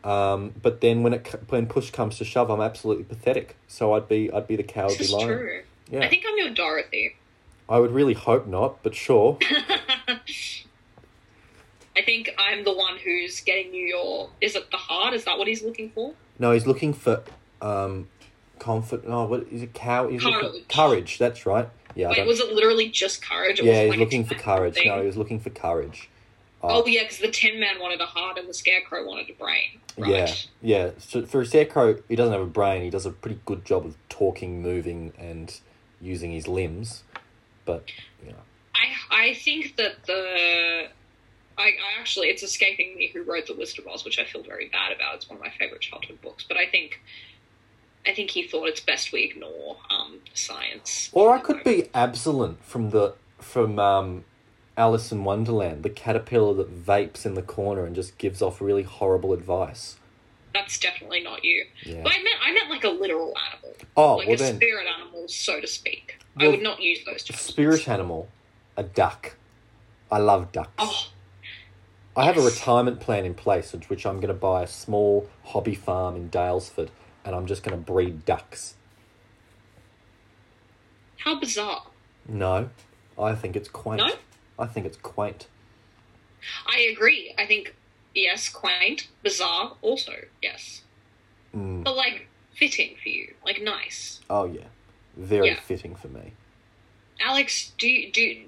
Um, 0.05 0.53
but 0.61 0.81
then 0.81 1.03
when 1.03 1.13
it 1.13 1.27
c- 1.31 1.39
when 1.49 1.67
push 1.67 1.91
comes 1.91 2.19
to 2.19 2.25
shove, 2.25 2.51
I'm 2.51 2.61
absolutely 2.61 3.05
pathetic. 3.05 3.57
So 3.69 3.93
I'd 3.95 4.09
be 4.09 4.33
I'd 4.33 4.49
be 4.49 4.57
the 4.57 4.63
This 4.65 4.73
cowardly 4.73 5.05
is 5.05 5.13
lion. 5.13 5.29
true. 5.29 5.63
Yeah, 5.91 6.01
I 6.01 6.09
think 6.09 6.25
I'm 6.29 6.37
your 6.39 6.51
Dorothy. 6.51 7.15
I 7.73 7.79
would 7.79 7.91
really 7.91 8.13
hope 8.13 8.47
not, 8.47 8.83
but 8.83 8.95
sure. 8.95 9.39
I 11.97 12.03
think 12.05 12.29
I'm 12.39 12.65
the 12.65 12.73
one 12.75 12.99
who's 12.99 13.41
getting 13.41 13.73
you 13.73 13.87
your. 13.87 14.29
Is 14.43 14.55
it 14.57 14.71
the 14.71 14.77
heart? 14.77 15.15
Is 15.15 15.25
that 15.25 15.39
what 15.39 15.49
he's 15.49 15.63
looking 15.63 15.89
for? 15.89 16.13
No, 16.39 16.53
he's 16.53 16.67
looking 16.67 16.93
for 16.93 17.23
um, 17.63 18.11
comfort. 18.59 19.09
No, 19.09 19.25
what 19.25 19.47
is 19.51 19.63
it? 19.63 19.73
Cow? 19.73 20.09
He's 20.09 20.23
looking 20.23 20.41
Courage. 20.41 20.69
courage. 20.69 21.19
That's 21.19 21.47
right. 21.47 21.67
Yeah, 21.95 22.11
Wait, 22.11 22.27
was 22.27 22.41
it 22.41 22.53
literally 22.53 22.91
just 22.91 23.23
courage? 23.27 23.59
It 23.59 23.65
yeah. 23.65 23.85
He's 23.85 23.91
like 23.91 24.01
looking 24.01 24.27
for 24.27 24.35
courage. 24.35 24.75
thing? 24.75 24.89
No, 24.89 25.01
he 25.01 25.07
was 25.07 25.17
looking 25.17 25.41
for 25.41 25.49
courage. 25.49 26.11
Oh 26.63 26.87
yeah, 26.87 27.05
because 27.05 27.19
the 27.19 27.31
Tin 27.31 27.59
Man 27.59 27.81
wanted 27.81 28.03
a 28.03 28.07
heart 28.07 28.37
and 28.39 28.47
the 28.47 28.55
Scarecrow 28.55 29.07
wanted 29.07 29.31
a 29.31 29.33
brain. 29.33 29.81
Right. 29.97 30.11
Yeah, 30.11 30.35
yeah. 30.61 30.91
So 30.99 31.25
for 31.25 31.41
a 31.41 31.47
scarecrow, 31.47 32.03
he 32.07 32.17
doesn't 32.17 32.33
have 32.33 32.43
a 32.43 32.47
brain. 32.47 32.83
He 32.83 32.91
does 32.91 33.07
a 33.07 33.11
pretty 33.11 33.41
good 33.47 33.65
job 33.65 33.87
of 33.87 33.97
talking, 34.11 34.63
moving, 34.63 35.15
and 35.19 35.59
using 36.03 36.33
his 36.33 36.47
limbs. 36.47 37.03
But 37.65 37.85
you 38.25 38.31
know, 38.31 38.37
I 38.75 39.31
I 39.31 39.35
think 39.35 39.77
that 39.77 40.05
the. 40.07 40.89
I, 41.59 41.65
I 41.65 42.01
actually, 42.01 42.29
it's 42.29 42.43
escaping 42.43 42.97
me 42.97 43.11
who 43.13 43.23
wrote 43.25 43.47
The 43.47 43.53
List 43.53 43.79
of 43.79 43.87
Oz, 43.87 44.07
which 44.07 44.19
I 44.19 44.25
feel 44.25 44.43
very 44.43 44.71
bad 44.71 44.91
about. 44.91 45.17
It's 45.17 45.29
one 45.29 45.37
of 45.37 45.45
my 45.45 45.51
favorite 45.51 45.83
childhood 45.83 46.19
books, 46.23 46.47
but 46.49 46.57
I 46.57 46.65
think, 46.67 47.03
I 48.07 48.15
think 48.15 48.31
he 48.31 48.49
thought 48.49 48.69
it's 48.69 48.81
best 48.81 49.13
we 49.13 49.25
ignore 49.25 49.77
um, 49.91 50.21
science. 50.33 51.11
or 51.13 51.35
I 51.35 51.39
could 51.39 51.63
be 51.63 51.91
Absolem 51.95 52.57
from 52.63 52.89
the 52.89 53.15
from 53.39 53.79
um, 53.79 54.25
Alice 54.79 55.13
in 55.13 55.25
Wonderland, 55.25 55.83
the 55.83 55.91
caterpillar 55.91 56.55
that 56.55 56.85
vapes 56.87 57.27
in 57.27 57.35
the 57.35 57.43
corner 57.43 57.85
and 57.85 57.95
just 57.95 58.17
gives 58.17 58.41
off 58.41 58.61
really 58.63 58.83
horrible 58.83 59.35
advice. 59.35 59.97
That's 60.55 60.79
definitely 60.79 61.23
not 61.23 61.45
you. 61.45 61.67
Yeah. 61.85 62.01
But 62.03 62.13
I 62.13 62.23
meant, 62.23 62.37
I 62.43 62.53
meant 62.53 62.71
like 62.71 62.85
a 62.85 62.89
literal 62.89 63.35
animal, 63.53 63.77
Oh 63.97 64.17
like 64.17 64.27
well 64.27 64.37
a 64.37 64.39
then, 64.39 64.57
spirit 64.57 64.87
animal, 64.87 65.29
so 65.29 65.61
to 65.61 65.67
speak. 65.67 66.19
I 66.37 66.49
would 66.49 66.63
not 66.63 66.81
use 66.81 67.05
those 67.05 67.25
terms. 67.25 67.41
spirit 67.41 67.89
animal, 67.89 68.29
a 68.77 68.83
duck. 68.83 69.37
I 70.11 70.19
love 70.19 70.53
ducks. 70.53 70.71
Oh, 70.79 71.09
I 72.17 72.25
have 72.25 72.37
a 72.37 72.43
retirement 72.43 73.01
plan 73.01 73.25
in 73.25 73.35
place, 73.35 73.73
which- 73.73 73.89
which 73.89 74.05
I'm 74.07 74.17
going 74.17 74.29
to 74.29 74.35
buy 74.35 74.63
a 74.63 74.67
small 74.67 75.29
hobby 75.45 75.75
farm 75.75 76.17
in 76.17 76.29
Daylesford, 76.31 76.89
and 77.25 77.35
I'm 77.35 77.47
just 77.47 77.63
going 77.63 77.77
to 77.79 77.83
breed 77.83 78.25
ducks. 78.25 78.75
how 81.19 81.39
bizarre! 81.39 81.85
No, 82.29 82.71
I 83.19 83.35
think 83.37 83.55
it's 83.57 83.69
quaint. 83.69 83.99
No? 83.99 84.13
I 84.59 84.67
think 84.67 84.87
it's 84.87 84.97
quaint. 84.97 85.47
I 86.67 86.81
agree. 86.93 87.33
I 87.39 87.47
think 87.47 87.75
yes, 88.15 88.49
quaint, 88.49 89.07
bizarre, 89.23 89.77
also 89.83 90.13
yes, 90.43 90.83
Mm. 91.55 91.85
but 91.85 91.97
like 91.97 92.27
fitting 92.57 92.97
for 93.01 93.09
you, 93.09 93.35
like 93.47 93.63
nice. 93.63 94.21
Oh 94.29 94.45
yeah, 94.47 94.67
very 95.17 95.49
Yeah. 95.49 95.61
fitting 95.61 95.95
for 95.95 96.09
me. 96.09 96.33
Alex, 97.21 97.73
do 97.79 97.89
you, 97.89 98.11
do 98.13 98.43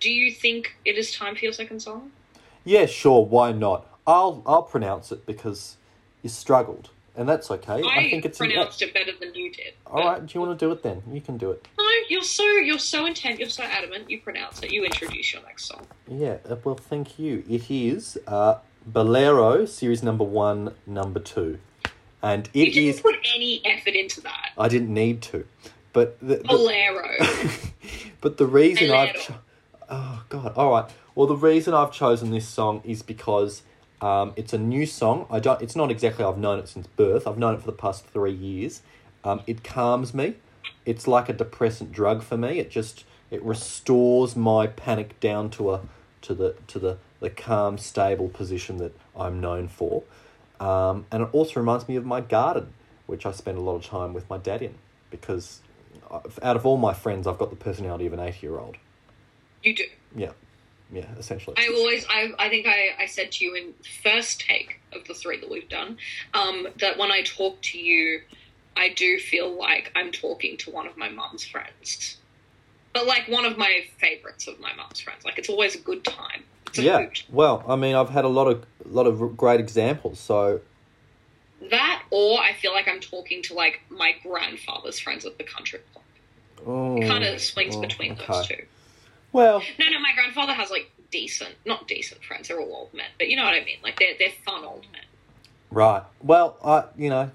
do 0.00 0.10
you 0.10 0.30
think 0.32 0.76
it 0.84 0.96
is 0.96 1.12
time 1.14 1.34
for 1.34 1.44
your 1.44 1.52
second 1.52 1.80
song? 1.80 2.12
Yeah, 2.64 2.86
sure. 2.86 3.24
Why 3.24 3.52
not? 3.52 3.86
I'll 4.06 4.42
I'll 4.46 4.62
pronounce 4.62 5.12
it 5.12 5.26
because 5.26 5.76
you 6.22 6.28
struggled, 6.30 6.90
and 7.16 7.28
that's 7.28 7.50
okay. 7.50 7.82
I, 7.84 8.08
think 8.10 8.24
it's 8.24 8.38
pronounced 8.38 8.80
it 8.82 8.92
better 8.94 9.12
than 9.18 9.34
you 9.34 9.52
did. 9.52 9.74
All 9.86 10.04
right. 10.04 10.24
Do 10.24 10.30
you 10.34 10.40
want 10.44 10.58
to 10.58 10.64
do 10.66 10.72
it 10.72 10.82
then? 10.82 11.02
You 11.12 11.20
can 11.20 11.36
do 11.36 11.50
it. 11.50 11.66
No, 11.78 11.84
you're 12.08 12.22
so 12.22 12.44
you're 12.44 12.78
so 12.78 13.06
intent. 13.06 13.38
You're 13.38 13.48
so 13.50 13.62
adamant. 13.64 14.08
You 14.10 14.20
pronounce 14.20 14.62
it. 14.62 14.70
You 14.72 14.84
introduce 14.84 15.32
your 15.32 15.42
next 15.42 15.66
song. 15.66 15.86
Yeah. 16.08 16.38
uh, 16.48 16.56
Well, 16.64 16.74
thank 16.76 17.18
you. 17.18 17.44
It 17.48 17.70
is 17.70 18.18
uh, 18.26 18.56
Bailero, 18.90 19.68
series 19.68 20.02
number 20.02 20.24
one, 20.24 20.74
number 20.86 21.20
two, 21.20 21.58
and 22.22 22.48
You 22.54 22.64
it 22.64 22.72
didn't 22.74 22.88
is. 22.90 23.00
put 23.00 23.16
any 23.34 23.60
effort 23.64 23.94
into 23.94 24.20
that. 24.22 24.50
I 24.56 24.68
didn't 24.68 24.92
need 24.92 25.22
to, 25.22 25.46
but 25.92 26.18
the, 26.20 26.36
the 26.36 26.44
Bailero. 26.44 27.72
but 28.20 28.36
the 28.36 28.46
reason 28.46 28.90
I've 28.90 29.14
cho- 29.14 29.34
oh 29.88 30.24
god. 30.28 30.52
All 30.56 30.70
right. 30.70 30.90
Well 31.14 31.26
the 31.26 31.36
reason 31.36 31.74
I've 31.74 31.92
chosen 31.92 32.30
this 32.30 32.46
song 32.46 32.82
is 32.84 33.02
because 33.02 33.62
um, 34.00 34.32
it's 34.36 34.52
a 34.52 34.58
new 34.58 34.86
song. 34.86 35.26
I 35.30 35.40
don't 35.40 35.60
it's 35.62 35.76
not 35.76 35.90
exactly 35.90 36.24
I've 36.24 36.38
known 36.38 36.58
it 36.58 36.68
since 36.68 36.86
birth. 36.86 37.26
I've 37.26 37.38
known 37.38 37.54
it 37.54 37.60
for 37.60 37.66
the 37.66 37.72
past 37.72 38.06
three 38.06 38.32
years. 38.32 38.82
Um, 39.24 39.42
it 39.46 39.64
calms 39.64 40.14
me. 40.14 40.34
It's 40.86 41.06
like 41.06 41.28
a 41.28 41.32
depressant 41.32 41.92
drug 41.92 42.22
for 42.22 42.36
me. 42.36 42.58
It 42.58 42.70
just 42.70 43.04
it 43.30 43.42
restores 43.42 44.36
my 44.36 44.66
panic 44.66 45.18
down 45.20 45.50
to 45.50 45.72
a 45.72 45.80
to 46.22 46.34
the 46.34 46.54
to 46.68 46.78
the 46.78 46.98
the 47.20 47.30
calm 47.30 47.78
stable 47.78 48.28
position 48.28 48.76
that 48.78 48.94
I'm 49.16 49.40
known 49.40 49.68
for. 49.68 50.04
Um, 50.60 51.06
and 51.12 51.22
it 51.22 51.28
also 51.32 51.60
reminds 51.60 51.88
me 51.88 51.96
of 51.96 52.04
my 52.04 52.20
garden 52.20 52.74
which 53.08 53.24
I 53.24 53.32
spend 53.32 53.56
a 53.56 53.60
lot 53.62 53.74
of 53.74 53.84
time 53.84 54.12
with 54.12 54.28
my 54.28 54.36
dad 54.36 54.60
in 54.62 54.74
because 55.10 55.60
out 56.42 56.56
of 56.56 56.64
all 56.66 56.76
my 56.76 56.94
friends 56.94 57.26
I've 57.26 57.38
got 57.38 57.50
the 57.50 57.56
personality 57.56 58.06
of 58.06 58.12
an 58.12 58.20
80 58.20 58.38
year 58.46 58.58
old 58.58 58.76
you 59.62 59.74
do. 59.74 59.84
yeah, 60.14 60.32
yeah, 60.92 61.06
essentially. 61.18 61.56
I 61.58 61.68
always, 61.76 62.06
I, 62.08 62.32
I 62.38 62.48
think 62.48 62.66
I, 62.66 62.90
I 62.98 63.06
said 63.06 63.32
to 63.32 63.44
you 63.44 63.54
in 63.54 63.74
first 64.02 64.40
take 64.40 64.80
of 64.92 65.06
the 65.06 65.14
three 65.14 65.40
that 65.40 65.50
we've 65.50 65.68
done, 65.68 65.98
um, 66.34 66.68
that 66.78 66.96
when 66.98 67.10
I 67.10 67.22
talk 67.22 67.60
to 67.62 67.78
you, 67.78 68.22
I 68.76 68.90
do 68.90 69.18
feel 69.18 69.58
like 69.58 69.92
I'm 69.96 70.12
talking 70.12 70.56
to 70.58 70.70
one 70.70 70.86
of 70.86 70.96
my 70.96 71.08
mum's 71.08 71.44
friends. 71.44 72.18
But 72.94 73.06
like 73.06 73.28
one 73.28 73.44
of 73.44 73.58
my 73.58 73.82
favorites 73.98 74.46
of 74.46 74.60
my 74.60 74.72
mum's 74.74 75.00
friends. 75.00 75.24
Like 75.24 75.38
it's 75.38 75.48
always 75.48 75.74
a 75.74 75.80
good 75.80 76.04
time. 76.04 76.44
Yeah. 76.74 77.08
Well, 77.28 77.64
I 77.66 77.76
mean, 77.76 77.94
I've 77.94 78.10
had 78.10 78.24
a 78.24 78.28
lot 78.28 78.46
of 78.46 78.64
a 78.84 78.88
lot 78.88 79.06
of 79.06 79.36
great 79.36 79.58
examples. 79.60 80.20
So 80.20 80.60
That 81.70 82.02
or 82.10 82.40
I 82.40 82.52
feel 82.52 82.72
like 82.72 82.86
I'm 82.88 83.00
talking 83.00 83.42
to 83.44 83.54
like 83.54 83.80
my 83.90 84.12
grandfather's 84.22 84.98
friends 84.98 85.26
at 85.26 85.38
the 85.38 85.44
country 85.44 85.80
club. 85.92 86.04
oh, 86.66 86.96
It 87.02 87.08
kind 87.08 87.24
of 87.24 87.40
swings 87.40 87.74
oh, 87.76 87.80
between 87.80 88.12
okay. 88.12 88.24
those 88.28 88.46
two. 88.46 88.64
Well, 89.32 89.62
No, 89.78 89.86
no, 89.90 89.98
my 90.00 90.12
grandfather 90.14 90.52
has 90.54 90.70
like 90.70 90.90
decent, 91.10 91.54
not 91.66 91.88
decent 91.88 92.22
friends. 92.22 92.48
They're 92.48 92.60
all 92.60 92.72
old 92.74 92.94
men, 92.94 93.06
but 93.18 93.28
you 93.28 93.36
know 93.36 93.44
what 93.44 93.54
I 93.54 93.64
mean. 93.64 93.78
Like 93.82 93.98
they're 93.98 94.14
they're 94.18 94.32
fun 94.44 94.64
old 94.64 94.86
men. 94.92 95.02
right. 95.70 96.02
Well, 96.22 96.56
I 96.64 96.84
you 96.96 97.10
know, 97.10 97.30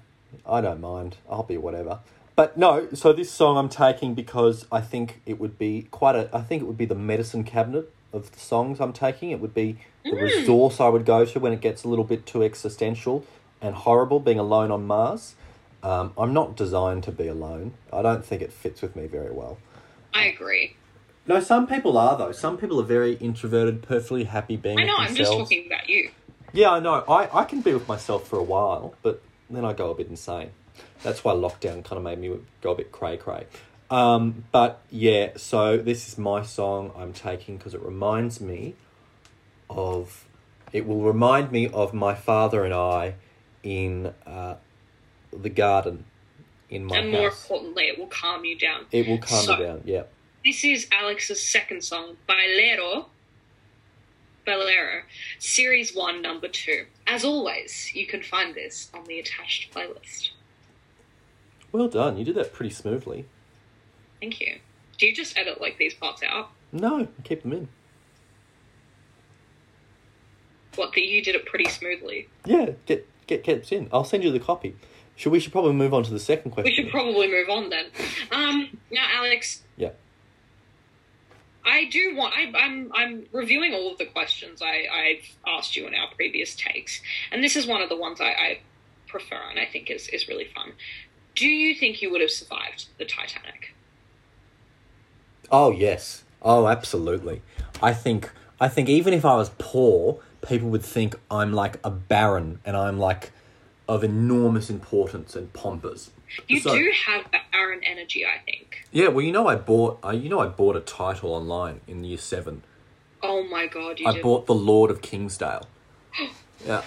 I 0.46 0.60
don't 0.60 0.80
mind. 0.80 1.16
I'll 1.28 1.42
be 1.42 1.56
whatever. 1.58 2.00
But 2.36 2.56
no, 2.56 2.88
so 2.94 3.12
this 3.12 3.30
song 3.30 3.56
I'm 3.56 3.68
taking 3.68 4.14
because 4.14 4.66
I 4.72 4.80
think 4.80 5.20
it 5.26 5.38
would 5.38 5.58
be 5.58 5.86
quite 5.90 6.16
a. 6.16 6.28
I 6.34 6.40
think 6.40 6.62
it 6.62 6.64
would 6.64 6.78
be 6.78 6.86
the 6.86 6.94
medicine 6.96 7.44
cabinet 7.44 7.92
of 8.12 8.32
the 8.32 8.40
songs 8.40 8.80
I'm 8.80 8.92
taking. 8.92 9.30
It 9.30 9.40
would 9.40 9.54
be 9.54 9.76
the 10.04 10.10
Mm. 10.10 10.20
resource 10.22 10.80
I 10.80 10.88
would 10.88 11.04
go 11.06 11.24
to 11.24 11.40
when 11.40 11.52
it 11.52 11.60
gets 11.60 11.84
a 11.84 11.88
little 11.88 12.04
bit 12.04 12.26
too 12.26 12.42
existential 12.42 13.24
and 13.64 13.74
horrible, 13.74 14.20
being 14.20 14.38
alone 14.38 14.70
on 14.70 14.86
Mars. 14.86 15.34
Um, 15.82 16.12
I'm 16.18 16.32
not 16.32 16.54
designed 16.54 17.02
to 17.04 17.12
be 17.12 17.26
alone. 17.28 17.72
I 17.92 18.02
don't 18.02 18.24
think 18.24 18.42
it 18.42 18.52
fits 18.52 18.82
with 18.82 18.94
me 18.94 19.06
very 19.06 19.32
well. 19.32 19.58
I 20.12 20.26
agree. 20.26 20.76
No, 21.26 21.40
some 21.40 21.66
people 21.66 21.96
are 21.96 22.16
though. 22.16 22.32
Some 22.32 22.58
people 22.58 22.78
are 22.80 22.84
very 22.84 23.14
introverted, 23.14 23.82
perfectly 23.82 24.24
happy 24.24 24.56
being 24.56 24.78
I 24.78 24.84
know. 24.84 24.96
with 24.98 25.08
I'm 25.08 25.14
just 25.16 25.32
talking 25.32 25.66
about 25.66 25.88
you. 25.88 26.10
Yeah, 26.52 26.72
I 26.72 26.80
know. 26.80 27.04
I, 27.08 27.40
I 27.40 27.44
can 27.44 27.62
be 27.62 27.72
with 27.72 27.88
myself 27.88 28.28
for 28.28 28.38
a 28.38 28.42
while, 28.42 28.94
but 29.02 29.22
then 29.48 29.64
I 29.64 29.72
go 29.72 29.90
a 29.90 29.94
bit 29.94 30.08
insane. 30.08 30.50
That's 31.02 31.24
why 31.24 31.32
lockdown 31.32 31.84
kind 31.84 31.96
of 31.96 32.02
made 32.02 32.18
me 32.18 32.38
go 32.60 32.72
a 32.72 32.74
bit 32.74 32.92
cray 32.92 33.16
cray. 33.16 33.46
Um, 33.90 34.44
but 34.52 34.82
yeah, 34.90 35.30
so 35.36 35.78
this 35.78 36.06
is 36.08 36.18
my 36.18 36.42
song 36.42 36.92
I'm 36.96 37.12
taking 37.12 37.56
because 37.56 37.74
it 37.74 37.82
reminds 37.82 38.40
me 38.40 38.74
of. 39.70 40.26
It 40.72 40.86
will 40.88 41.02
remind 41.02 41.52
me 41.52 41.68
of 41.68 41.94
my 41.94 42.14
father 42.14 42.64
and 42.64 42.74
I 42.74 43.14
in 43.64 44.12
uh, 44.26 44.54
the 45.32 45.48
garden 45.50 46.04
in 46.70 46.84
my 46.84 46.98
and 46.98 47.10
more 47.10 47.30
house. 47.30 47.42
importantly, 47.42 47.84
it 47.88 47.98
will 47.98 48.06
calm 48.06 48.44
you 48.44 48.56
down. 48.56 48.86
It 48.92 49.08
will 49.08 49.18
calm 49.18 49.44
So- 49.44 49.56
me 49.56 49.64
down. 49.64 49.82
Yeah. 49.84 50.02
This 50.44 50.62
is 50.62 50.86
Alex's 50.92 51.42
second 51.42 51.82
song, 51.82 52.16
Bailero. 52.28 53.06
Bailero, 54.46 55.00
Series 55.38 55.94
1, 55.94 56.20
Number 56.20 56.48
2. 56.48 56.84
As 57.06 57.24
always, 57.24 57.90
you 57.94 58.06
can 58.06 58.22
find 58.22 58.54
this 58.54 58.90
on 58.92 59.04
the 59.04 59.18
attached 59.18 59.72
playlist. 59.72 60.32
Well 61.72 61.88
done. 61.88 62.18
You 62.18 62.26
did 62.26 62.34
that 62.34 62.52
pretty 62.52 62.74
smoothly. 62.74 63.24
Thank 64.20 64.38
you. 64.42 64.58
Do 64.98 65.06
you 65.06 65.14
just 65.14 65.38
edit 65.38 65.62
like 65.62 65.78
these 65.78 65.94
parts 65.94 66.22
out? 66.22 66.50
No, 66.72 67.08
keep 67.24 67.40
them 67.42 67.54
in. 67.54 67.68
What, 70.76 70.92
that 70.92 71.00
you 71.06 71.22
did 71.22 71.36
it 71.36 71.46
pretty 71.46 71.70
smoothly? 71.70 72.28
Yeah, 72.44 72.72
get 72.84 73.08
get 73.26 73.42
kept 73.44 73.72
in. 73.72 73.88
I'll 73.92 74.04
send 74.04 74.24
you 74.24 74.30
the 74.30 74.40
copy. 74.40 74.76
Should 75.16 75.30
we 75.32 75.38
should 75.40 75.52
probably 75.52 75.72
move 75.74 75.94
on 75.94 76.02
to 76.04 76.10
the 76.10 76.18
second 76.18 76.50
question? 76.50 76.70
We 76.70 76.74
should 76.74 76.90
probably 76.90 77.28
move 77.28 77.48
on 77.48 77.70
then. 77.70 77.86
Um, 78.32 78.78
now, 78.90 79.06
Alex, 79.16 79.62
Yeah. 79.76 79.90
I 81.64 81.84
do 81.86 82.14
want. 82.16 82.34
I, 82.36 82.52
I'm 82.58 82.90
I'm 82.94 83.26
reviewing 83.32 83.72
all 83.72 83.90
of 83.90 83.96
the 83.98 84.04
questions 84.06 84.60
I, 84.60 84.84
I've 84.92 85.36
asked 85.46 85.76
you 85.76 85.86
in 85.86 85.94
our 85.94 86.08
previous 86.14 86.54
takes, 86.54 87.00
and 87.32 87.42
this 87.42 87.56
is 87.56 87.66
one 87.66 87.80
of 87.80 87.88
the 87.88 87.96
ones 87.96 88.20
I, 88.20 88.24
I 88.26 88.58
prefer 89.06 89.40
and 89.50 89.58
I 89.58 89.64
think 89.64 89.90
is 89.90 90.08
is 90.08 90.28
really 90.28 90.44
fun. 90.54 90.72
Do 91.34 91.46
you 91.48 91.74
think 91.74 92.02
you 92.02 92.10
would 92.10 92.20
have 92.20 92.30
survived 92.30 92.86
the 92.98 93.04
Titanic? 93.06 93.74
Oh 95.50 95.70
yes. 95.70 96.24
Oh, 96.42 96.66
absolutely. 96.68 97.40
I 97.82 97.94
think 97.94 98.30
I 98.60 98.68
think 98.68 98.88
even 98.90 99.14
if 99.14 99.24
I 99.24 99.36
was 99.36 99.50
poor, 99.58 100.20
people 100.48 100.68
would 100.70 100.82
think 100.84 101.14
I'm 101.30 101.52
like 101.52 101.78
a 101.84 101.90
baron 101.90 102.60
and 102.64 102.76
I'm 102.76 102.98
like 102.98 103.32
of 103.88 104.02
enormous 104.04 104.70
importance 104.70 105.36
and 105.36 105.52
pompous. 105.52 106.10
You 106.48 106.60
So- 106.60 106.74
do 106.74 106.90
have 107.06 107.26
Aaron 107.52 107.80
energy, 107.84 108.24
I 108.24 108.38
think. 108.44 108.86
Yeah, 108.90 109.08
well, 109.08 109.24
you 109.24 109.30
know, 109.32 109.46
I 109.46 109.56
bought. 109.56 109.98
I, 110.02 110.12
you 110.12 110.28
know, 110.28 110.40
I 110.40 110.46
bought 110.46 110.74
a 110.76 110.80
title 110.80 111.32
online 111.32 111.80
in 111.86 112.02
year 112.04 112.18
seven. 112.18 112.62
Oh 113.22 113.42
my 113.44 113.66
god, 113.66 114.00
you 114.00 114.06
I 114.06 114.14
did. 114.14 114.22
bought 114.22 114.46
the 114.46 114.54
Lord 114.54 114.90
of 114.90 115.02
Kingsdale. 115.02 115.66
Yeah, 116.66 116.82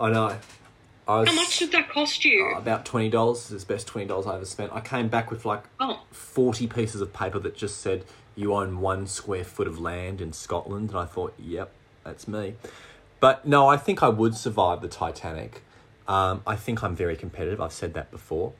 I 0.00 0.10
know. 0.10 0.36
I 1.06 1.20
was 1.20 1.28
How 1.28 1.34
much 1.36 1.58
did 1.60 1.70
that 1.72 1.90
cost 1.90 2.24
you? 2.24 2.52
uh, 2.54 2.58
about 2.58 2.84
twenty 2.84 3.08
dollars. 3.08 3.50
It's 3.52 3.62
the 3.64 3.72
best 3.74 3.86
twenty 3.86 4.06
dollars 4.08 4.26
I 4.26 4.34
ever 4.34 4.44
spent. 4.44 4.72
I 4.72 4.80
came 4.80 5.08
back 5.08 5.30
with 5.30 5.44
like 5.44 5.62
oh, 5.78 6.02
40 6.10 6.66
pieces 6.66 7.00
of 7.00 7.12
paper 7.12 7.38
that 7.38 7.54
just 7.56 7.78
said 7.80 8.04
you 8.34 8.52
own 8.54 8.80
one 8.80 9.06
square 9.06 9.44
foot 9.44 9.68
of 9.68 9.78
land 9.78 10.20
in 10.20 10.32
Scotland. 10.32 10.90
And 10.90 10.98
I 10.98 11.04
thought, 11.04 11.34
yep, 11.38 11.70
that's 12.04 12.26
me. 12.28 12.54
But 13.20 13.46
no, 13.46 13.68
I 13.68 13.76
think 13.76 14.02
I 14.02 14.08
would 14.08 14.34
survive 14.34 14.80
the 14.80 14.88
Titanic. 14.88 15.62
Um, 16.08 16.42
I 16.46 16.56
think 16.56 16.82
I'm 16.82 16.96
very 16.96 17.16
competitive. 17.16 17.60
I've 17.60 17.72
said 17.72 17.94
that 17.94 18.10
before. 18.10 18.52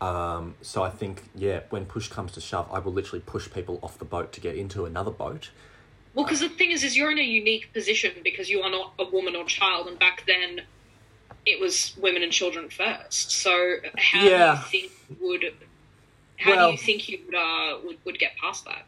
Um, 0.00 0.54
so 0.62 0.82
I 0.82 0.88
think, 0.90 1.24
yeah, 1.34 1.60
when 1.68 1.84
push 1.84 2.08
comes 2.08 2.32
to 2.32 2.40
shove, 2.40 2.68
I 2.72 2.78
will 2.78 2.92
literally 2.92 3.22
push 3.24 3.50
people 3.50 3.78
off 3.82 3.98
the 3.98 4.06
boat 4.06 4.32
to 4.32 4.40
get 4.40 4.56
into 4.56 4.86
another 4.86 5.10
boat. 5.10 5.50
well, 6.14 6.24
because 6.24 6.40
the 6.40 6.48
thing 6.48 6.70
is, 6.70 6.82
is 6.82 6.96
you're 6.96 7.10
in 7.10 7.18
a 7.18 7.22
unique 7.22 7.70
position 7.74 8.12
because 8.24 8.48
you 8.48 8.62
are 8.62 8.70
not 8.70 8.94
a 8.98 9.04
woman 9.04 9.36
or 9.36 9.44
child, 9.44 9.86
and 9.86 9.98
back 9.98 10.24
then 10.26 10.62
it 11.46 11.60
was 11.60 11.94
women 12.00 12.22
and 12.22 12.32
children 12.32 12.68
first. 12.70 13.30
So 13.30 13.76
how 13.96 14.24
Yeah. 14.24 14.64
do 14.70 14.76
you 14.78 14.88
think 14.88 14.92
you 15.10 15.16
would? 15.28 15.54
How 16.38 16.50
Well- 16.50 16.66
do 16.68 16.72
you 16.72 16.78
think 16.78 17.08
you 17.08 17.20
would, 17.26 17.34
uh, 17.34 17.78
would 17.84 17.98
would 18.06 18.18
get 18.18 18.36
past 18.38 18.64
that? 18.64 18.86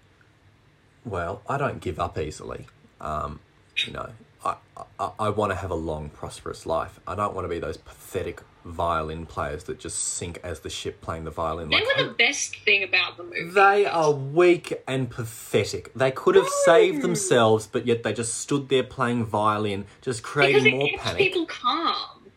Well, 1.04 1.42
I 1.48 1.58
don't 1.58 1.80
give 1.80 2.00
up 2.00 2.18
easily. 2.18 2.66
Um, 3.00 3.40
you 3.86 3.92
know, 3.92 4.10
I, 4.44 4.56
I, 4.98 5.10
I 5.18 5.28
want 5.30 5.50
to 5.52 5.56
have 5.56 5.70
a 5.70 5.74
long, 5.76 6.08
prosperous 6.10 6.66
life. 6.66 6.98
I 7.06 7.14
don't 7.14 7.34
want 7.34 7.44
to 7.44 7.48
be 7.48 7.58
those 7.58 7.76
pathetic 7.76 8.42
violin 8.64 9.26
players 9.26 9.64
that 9.64 9.78
just 9.80 9.98
sink 9.98 10.38
as 10.44 10.60
the 10.60 10.70
ship 10.70 11.00
playing 11.00 11.24
the 11.24 11.30
violin. 11.30 11.68
They 11.68 11.76
Like, 11.76 11.96
were 11.96 12.04
the 12.04 12.10
best 12.14 12.56
thing 12.64 12.82
about 12.84 13.16
the 13.16 13.24
movie. 13.24 13.50
They 13.50 13.86
are 13.86 14.12
weak 14.12 14.82
and 14.86 15.10
pathetic. 15.10 15.92
They 15.94 16.10
could 16.12 16.34
have 16.36 16.48
saved 16.64 17.02
themselves, 17.02 17.66
but 17.66 17.86
yet 17.86 18.02
they 18.02 18.12
just 18.12 18.34
stood 18.38 18.68
there 18.68 18.84
playing 18.84 19.24
violin, 19.24 19.86
just 20.00 20.20
because 20.22 20.32
creating 20.32 20.66
it 20.66 20.76
more 20.76 20.88
keeps 20.88 21.02
panic. 21.02 21.18
people 21.18 21.46
calm. 21.46 22.28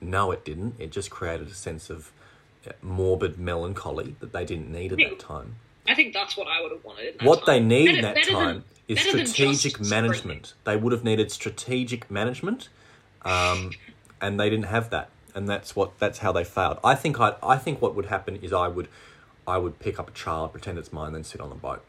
No, 0.00 0.30
it 0.32 0.44
didn't. 0.44 0.74
It 0.78 0.90
just 0.92 1.10
created 1.10 1.48
a 1.48 1.54
sense 1.54 1.88
of 1.88 2.10
uh, 2.68 2.72
morbid 2.82 3.38
melancholy 3.38 4.16
that 4.20 4.32
they 4.32 4.44
didn't 4.44 4.70
need 4.70 4.92
at 4.92 4.98
that 4.98 5.18
time. 5.18 5.56
I 5.86 5.94
think 5.94 6.12
that's 6.14 6.36
what 6.36 6.46
I 6.48 6.60
would 6.62 6.72
have 6.72 6.84
wanted. 6.84 7.18
That 7.18 7.26
What 7.28 7.46
they 7.46 7.60
need 7.60 7.96
in 7.96 8.02
that 8.02 8.14
than- 8.16 8.24
time 8.24 8.64
is 8.88 9.00
strategic 9.00 9.80
management. 9.80 10.54
They 10.64 10.76
would 10.76 10.92
have 10.92 11.04
needed 11.04 11.30
strategic 11.30 12.10
management, 12.10 12.68
um, 13.22 13.70
and 14.20 14.38
they 14.38 14.50
didn't 14.50 14.66
have 14.66 14.90
that. 14.90 15.10
And 15.34 15.48
that's 15.48 15.74
what 15.74 15.98
that's 15.98 16.18
how 16.18 16.32
they 16.32 16.44
failed. 16.44 16.78
I 16.84 16.94
think 16.94 17.20
I 17.20 17.34
I 17.42 17.56
think 17.56 17.82
what 17.82 17.94
would 17.94 18.06
happen 18.06 18.36
is 18.36 18.52
I 18.52 18.68
would 18.68 18.88
I 19.46 19.58
would 19.58 19.78
pick 19.78 19.98
up 19.98 20.08
a 20.08 20.12
child, 20.12 20.52
pretend 20.52 20.78
it's 20.78 20.92
mine, 20.92 21.12
then 21.12 21.24
sit 21.24 21.40
on 21.40 21.48
the 21.48 21.56
boat. 21.56 21.82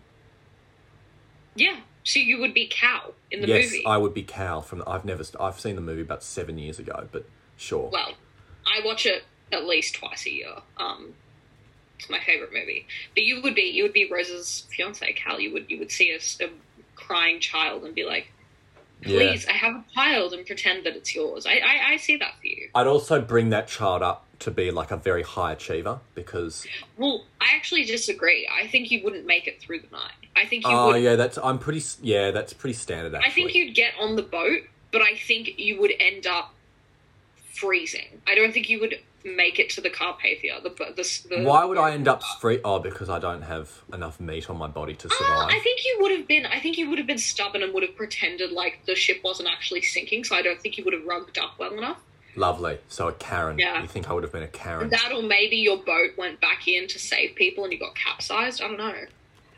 Yeah, 1.56 1.78
so 2.04 2.20
you 2.20 2.40
would 2.40 2.54
be 2.54 2.68
Cal 2.68 3.14
in 3.32 3.42
the 3.42 3.48
yes, 3.48 3.66
movie. 3.66 3.86
I 3.86 3.98
would 3.98 4.14
be 4.14 4.24
Cal 4.24 4.62
from. 4.62 4.84
I've 4.86 5.06
never. 5.06 5.24
I've 5.40 5.60
seen 5.60 5.76
the 5.76 5.82
movie 5.82 6.02
about 6.02 6.24
seven 6.24 6.58
years 6.58 6.80
ago, 6.80 7.08
but 7.12 7.28
sure. 7.58 7.90
Well, 7.92 8.14
I 8.66 8.86
watch 8.86 9.06
it 9.06 9.24
at 9.52 9.66
least 9.66 9.96
twice 9.96 10.26
a 10.26 10.32
year. 10.32 10.56
Um, 10.78 11.14
it's 11.98 12.10
my 12.10 12.20
favorite 12.20 12.52
movie. 12.54 12.88
But 13.14 13.24
you 13.24 13.42
would 13.42 13.56
be 13.56 13.64
you 13.64 13.84
would 13.84 13.94
be 13.94 14.10
Rose's 14.12 14.68
fiance, 14.70 15.14
Cal. 15.14 15.40
You 15.40 15.54
would 15.54 15.70
you 15.70 15.80
would 15.80 15.92
see 15.92 16.12
a, 16.12 16.44
a 16.44 16.50
crying 16.96 17.40
child 17.40 17.84
and 17.84 17.94
be 17.96 18.04
like, 18.06 18.32
Yeah. 19.02 19.18
"Please, 19.18 19.46
I 19.48 19.54
have 19.54 19.76
a 19.76 19.84
child," 19.94 20.34
and 20.34 20.46
pretend 20.46 20.86
that 20.86 20.96
it's 20.96 21.14
yours. 21.14 21.46
I 21.46 21.54
I, 21.60 21.94
I 21.94 21.98
see 21.98 22.16
that 22.18 22.34
for 22.42 22.48
you. 22.48 22.70
I'd 22.74 22.88
also 22.88 23.22
bring 23.22 23.50
that 23.50 23.68
child 23.68 24.02
up 24.02 24.26
to 24.40 24.52
be 24.52 24.70
like 24.72 24.92
a 24.92 24.98
very 24.98 25.24
high 25.24 25.54
achiever 25.54 26.00
because. 26.14 26.66
Well, 26.98 27.24
I 27.40 27.56
actually 27.56 27.86
disagree. 27.86 28.48
I 28.52 28.68
think 28.68 28.92
you 28.92 29.02
wouldn't 29.04 29.26
make 29.26 29.48
it 29.48 29.60
through 29.62 29.80
the 29.82 29.92
night. 29.92 30.12
I 30.36 30.46
think 30.46 30.66
you 30.66 30.72
Oh 30.72 30.88
would. 30.88 31.02
yeah, 31.04 31.16
that's. 31.16 31.38
I'm 31.38 31.60
pretty. 31.60 31.82
Yeah, 32.02 32.32
that's 32.32 32.54
pretty 32.54 32.74
standard. 32.74 33.14
Actually. 33.16 33.30
I 33.30 33.34
think 33.34 33.54
you'd 33.56 33.76
get 33.76 33.94
on 34.00 34.16
the 34.16 34.24
boat, 34.24 34.62
but 34.92 35.02
I 35.02 35.16
think 35.16 35.58
you 35.60 35.80
would 35.80 35.94
end 36.00 36.26
up 36.28 36.54
freezing. 37.54 38.22
I 38.28 38.36
don't 38.36 38.54
think 38.54 38.70
you 38.70 38.80
would 38.82 39.00
make 39.26 39.58
it 39.60 39.70
to 39.72 39.82
the 39.82 39.90
Carpathia. 39.90 40.62
The, 40.62 40.70
the, 40.70 41.36
the 41.36 41.44
Why 41.44 41.66
would 41.66 41.78
I 41.80 41.92
end 41.92 42.08
up 42.08 42.22
free? 42.40 42.60
Oh, 42.64 42.78
because 42.80 43.10
I 43.10 43.18
don't 43.20 43.42
have 43.42 43.72
enough 43.92 44.20
meat 44.20 44.50
on 44.50 44.58
my 44.58 44.68
body 44.68 44.94
to 44.96 45.08
Uh, 45.08 45.12
survive. 45.18 45.50
I 45.50 45.60
think 45.60 45.82
you 45.84 45.98
would 46.02 46.12
have 46.12 46.28
been. 46.28 46.46
I 46.46 46.60
think 46.60 46.78
you 46.78 46.88
would 46.90 47.00
have 47.00 47.08
been 47.08 47.18
stubborn 47.18 47.64
and 47.64 47.74
would 47.74 47.84
have 47.84 47.96
pretended 47.96 48.52
like 48.52 48.86
the 48.86 48.96
ship 48.96 49.22
wasn't 49.24 49.50
actually 49.50 49.82
sinking. 49.82 50.24
So 50.24 50.36
I 50.36 50.42
don't 50.44 50.62
think 50.62 50.78
you 50.78 50.84
would 50.86 50.94
have 50.94 51.06
rugged 51.06 51.38
up 51.40 51.58
well 51.60 51.74
enough. 51.74 51.98
Lovely. 52.36 52.78
So 52.90 53.08
a 53.08 53.14
Karen. 53.14 53.58
Yeah. 53.58 53.82
You 53.82 53.88
think 53.88 54.10
I 54.10 54.14
would 54.14 54.24
have 54.24 54.32
been 54.34 54.44
a 54.44 54.48
Karen? 54.48 54.90
That 54.90 55.12
or 55.12 55.24
maybe 55.24 55.56
your 55.56 55.78
boat 55.78 56.12
went 56.18 56.40
back 56.42 56.68
in 56.68 56.88
to 56.90 57.00
save 57.00 57.34
people 57.36 57.64
and 57.64 57.74
you 57.74 57.80
got 57.80 57.96
capsized. 57.96 58.62
I 58.62 58.68
don't 58.68 58.78
know. 58.78 58.94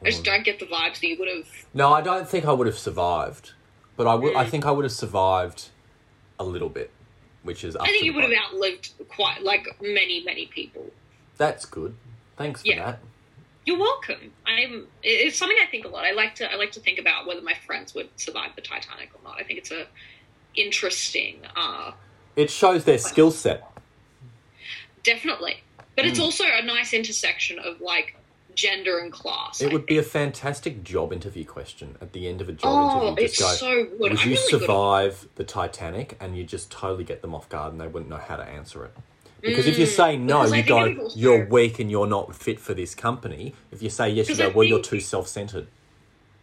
I 0.04 0.06
just 0.12 0.24
don't 0.24 0.46
get 0.46 0.60
the 0.60 0.68
vibes 0.68 1.00
that 1.02 1.08
you 1.08 1.18
would 1.18 1.28
have. 1.28 1.48
No, 1.74 1.92
I 1.92 2.02
don't 2.02 2.30
think 2.30 2.46
I 2.46 2.54
would 2.54 2.68
have 2.68 2.78
survived, 2.78 3.54
but 3.96 4.06
I 4.06 4.14
would. 4.14 4.36
I 4.36 4.46
Mm. 4.46 4.50
think 4.50 4.66
I 4.68 4.72
would 4.72 4.86
have 4.86 4.92
survived 4.92 5.70
a 6.40 6.44
little 6.44 6.70
bit, 6.70 6.92
which 7.48 7.64
is. 7.64 7.76
I 7.76 7.86
think 7.88 8.04
you 8.04 8.14
would 8.14 8.24
have 8.26 8.34
outlived 8.54 8.92
quite 9.10 9.42
like 9.42 9.66
many 9.82 10.24
many 10.24 10.46
people. 10.46 10.86
That's 11.38 11.66
good. 11.66 11.96
Thanks 12.38 12.62
for 12.62 12.68
Yeah. 12.68 12.86
that. 12.92 13.00
You're 13.66 13.80
welcome. 13.80 14.32
I'm. 14.46 14.88
It's 15.02 15.38
something 15.38 15.58
I 15.62 15.66
think 15.72 15.86
a 15.86 15.88
lot. 15.88 16.06
I 16.06 16.12
like 16.12 16.36
to. 16.36 16.52
I 16.52 16.56
like 16.56 16.72
to 16.74 16.80
think 16.80 17.00
about 17.00 17.26
whether 17.26 17.42
my 17.42 17.56
friends 17.66 17.96
would 17.96 18.10
survive 18.18 18.52
the 18.56 18.62
Titanic 18.62 19.10
or 19.16 19.22
not. 19.24 19.40
I 19.40 19.44
think 19.44 19.58
it's 19.60 19.72
a 19.72 19.88
interesting. 20.56 21.40
uh 21.56 21.92
It 22.36 22.52
shows 22.52 22.84
their 22.86 23.00
skill 23.00 23.32
set. 23.32 23.64
Definitely, 25.04 25.64
but 25.96 26.06
it's 26.06 26.20
Mm. 26.20 26.24
also 26.24 26.44
a 26.46 26.62
nice 26.62 26.94
intersection 26.94 27.60
of 27.60 27.80
like 27.82 28.16
gender 28.58 28.98
and 28.98 29.12
class. 29.14 29.62
It 29.62 29.70
I 29.70 29.74
would 29.74 29.86
be 29.86 29.98
a 29.98 30.04
fantastic 30.04 30.84
job 30.84 31.14
interview 31.14 31.46
question 31.46 31.96
at 32.02 32.12
the 32.12 32.28
end 32.28 32.42
of 32.42 32.50
a 32.50 32.52
job 32.52 32.92
Oh, 32.92 33.08
interview. 33.08 33.24
it's 33.26 33.38
Just 33.38 33.62
go. 33.62 33.68
so 33.68 33.84
good. 33.86 34.00
Would 34.00 34.12
I'm 34.14 34.18
you 34.18 34.24
really 34.24 34.44
at- 34.44 34.50
survive 34.50 35.28
the 35.36 35.44
Titanic? 35.46 36.18
And 36.20 36.36
you 36.38 36.44
just 36.44 36.70
totally 36.72 37.04
get 37.06 37.22
them 37.22 37.34
off 37.34 37.48
guard, 37.48 37.72
and 37.72 37.80
they 37.80 37.88
wouldn't 37.88 38.10
know 38.10 38.18
how 38.18 38.36
to 38.36 38.44
answer 38.44 38.84
it. 38.84 38.92
Because 39.40 39.68
if 39.68 39.78
you 39.78 39.86
Mm, 39.86 39.96
say 39.96 40.18
no, 40.18 40.44
you 40.46 40.64
go, 40.64 40.84
it 40.86 40.98
would 40.98 41.04
also- 41.04 41.20
you're 41.20 41.46
weak 41.46 41.78
and 41.80 41.92
you're 41.92 42.08
not 42.08 42.36
fit 42.36 42.60
for 42.60 42.74
this 42.74 42.96
company. 42.96 43.54
If 43.72 43.84
you 43.84 43.90
say 43.92 44.10
yes, 44.10 44.28
you 44.28 44.36
go, 44.36 44.50
well, 44.50 44.66
you're 44.68 44.82
too 44.82 45.00
self-centered. 45.00 45.68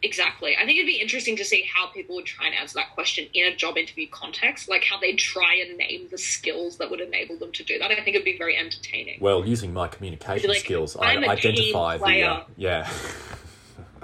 Exactly. 0.04 0.54
I 0.54 0.66
think 0.66 0.78
it'd 0.78 0.86
be 0.86 1.00
interesting 1.00 1.34
to 1.36 1.44
see 1.46 1.62
how 1.74 1.86
people 1.86 2.16
would 2.16 2.26
try 2.26 2.46
and 2.46 2.54
answer 2.54 2.74
that 2.74 2.90
question 2.92 3.26
in 3.32 3.50
a 3.50 3.56
job 3.56 3.78
interview 3.78 4.06
context, 4.10 4.68
like 4.68 4.84
how 4.84 5.00
they 5.00 5.14
try 5.14 5.64
and 5.66 5.78
name 5.78 6.08
the 6.10 6.18
skills 6.18 6.76
that 6.76 6.90
would 6.90 7.00
enable 7.00 7.38
them 7.38 7.52
to 7.52 7.64
do 7.64 7.78
that. 7.78 7.90
I 7.90 7.94
think 7.94 8.08
it'd 8.08 8.22
be 8.22 8.36
very 8.36 8.54
entertaining. 8.54 9.18
Well, 9.22 9.46
using 9.46 9.72
my 9.72 9.88
communication 9.88 10.50
Like, 10.50 10.60
skills, 10.60 10.94
I 10.94 11.16
identify 11.16 11.96
the 11.96 12.22
uh, 12.22 12.44
yeah. 12.56 12.86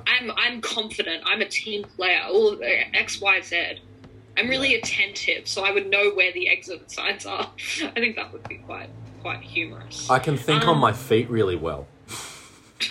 I'm 0.07 0.31
I'm 0.37 0.63
confident. 0.63 1.23
I'm 1.27 1.43
a 1.43 1.49
team 1.49 1.85
player. 1.85 2.23
All 2.27 2.59
X, 2.95 3.21
Y, 3.21 3.41
Z. 3.43 3.81
I'm 4.39 4.49
really 4.49 4.75
attentive, 4.77 5.47
so 5.47 5.65
I 5.65 5.71
would 5.71 5.91
know 5.91 6.13
where 6.13 6.33
the 6.33 6.49
exit 6.49 6.91
signs 6.91 7.27
are. 7.27 7.43
I 7.83 8.01
think 8.01 8.17
that 8.17 8.33
would 8.33 8.49
be 8.49 8.57
quite 8.57 8.89
quite 9.21 9.43
humorous. 9.43 10.09
I 10.09 10.19
can 10.19 10.39
think 10.39 10.63
on 10.63 10.77
Um, 10.77 10.79
my 10.79 10.95
feet 10.95 11.29
really 11.29 11.57
well. 11.57 11.87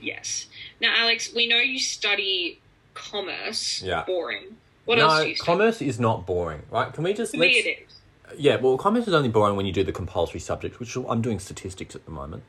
yes. 0.00 0.46
Now, 0.80 0.94
Alex, 0.96 1.32
we 1.34 1.46
know 1.46 1.58
you 1.58 1.78
study 1.78 2.60
commerce. 2.94 3.82
Yeah. 3.82 4.04
Boring. 4.04 4.56
What 4.84 4.98
else 4.98 5.14
do 5.14 5.18
no, 5.18 5.28
you 5.28 5.36
study? 5.36 5.46
commerce 5.46 5.82
is 5.82 5.98
not 5.98 6.26
boring, 6.26 6.62
right? 6.70 6.92
Can 6.92 7.04
we 7.04 7.12
just 7.12 7.32
To 7.32 7.38
me, 7.38 7.48
it 7.48 7.82
is. 7.82 7.92
Yeah, 8.38 8.56
well, 8.56 8.76
commerce 8.76 9.06
is 9.06 9.14
only 9.14 9.28
boring 9.28 9.56
when 9.56 9.66
you 9.66 9.72
do 9.72 9.84
the 9.84 9.92
compulsory 9.92 10.40
subjects, 10.40 10.78
which 10.78 10.96
I'm 10.96 11.22
doing 11.22 11.38
statistics 11.38 11.94
at 11.94 12.04
the 12.04 12.10
moment. 12.10 12.42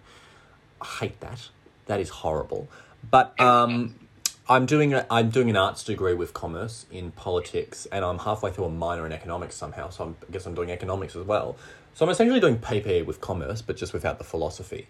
I 0.81 0.85
hate 0.85 1.19
that. 1.21 1.49
That 1.85 1.99
is 1.99 2.09
horrible. 2.09 2.67
But 3.09 3.39
um, 3.39 3.95
I'm 4.49 4.65
doing 4.65 4.93
a, 4.93 5.05
I'm 5.09 5.29
doing 5.29 5.49
an 5.49 5.57
arts 5.57 5.83
degree 5.83 6.13
with 6.13 6.33
commerce 6.33 6.85
in 6.91 7.11
politics, 7.11 7.87
and 7.91 8.03
I'm 8.03 8.19
halfway 8.19 8.51
through 8.51 8.65
a 8.65 8.69
minor 8.69 9.05
in 9.05 9.11
economics 9.11 9.55
somehow. 9.55 9.89
So 9.89 10.03
I'm, 10.05 10.15
I 10.27 10.31
guess 10.31 10.45
I'm 10.45 10.55
doing 10.55 10.71
economics 10.71 11.15
as 11.15 11.25
well. 11.25 11.57
So 11.93 12.05
I'm 12.05 12.11
essentially 12.11 12.39
doing 12.39 12.57
PPE 12.57 13.05
with 13.05 13.21
commerce, 13.21 13.61
but 13.61 13.77
just 13.77 13.93
without 13.93 14.17
the 14.19 14.23
philosophy. 14.23 14.87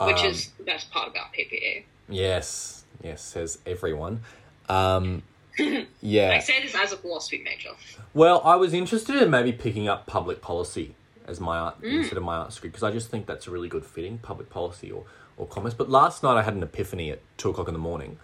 Which 0.00 0.18
Um, 0.18 0.26
is 0.26 0.48
the 0.58 0.64
best 0.64 0.90
part 0.90 1.08
about 1.08 1.32
PPE. 1.32 1.84
Yes, 2.08 2.84
yes, 3.02 3.22
says 3.22 3.58
everyone. 3.66 4.22
Um, 4.68 5.22
yeah. 6.02 6.32
I 6.32 6.38
say 6.40 6.62
this 6.62 6.74
as 6.74 6.92
a 6.92 6.96
philosophy 6.96 7.42
major. 7.44 7.70
Well, 8.12 8.40
I 8.44 8.56
was 8.56 8.74
interested 8.74 9.16
in 9.22 9.30
maybe 9.30 9.52
picking 9.52 9.88
up 9.88 10.06
public 10.06 10.40
policy 10.42 10.94
as 11.26 11.40
my 11.40 11.56
art 11.58 11.80
Mm. 11.80 11.98
instead 12.00 12.18
of 12.18 12.24
my 12.24 12.36
art 12.36 12.52
degree 12.54 12.68
because 12.70 12.82
I 12.82 12.90
just 12.90 13.08
think 13.10 13.26
that's 13.26 13.46
a 13.46 13.50
really 13.50 13.68
good 13.68 13.84
fitting 13.86 14.18
public 14.18 14.50
policy 14.50 14.90
or, 14.90 15.04
or 15.36 15.46
commerce. 15.46 15.74
But 15.74 15.88
last 15.88 16.22
night 16.22 16.36
I 16.36 16.42
had 16.42 16.54
an 16.54 16.62
epiphany 16.62 17.10
at 17.10 17.20
two 17.38 17.50
o'clock 17.50 17.68
in 17.68 17.74
the 17.74 17.80
morning, 17.80 18.18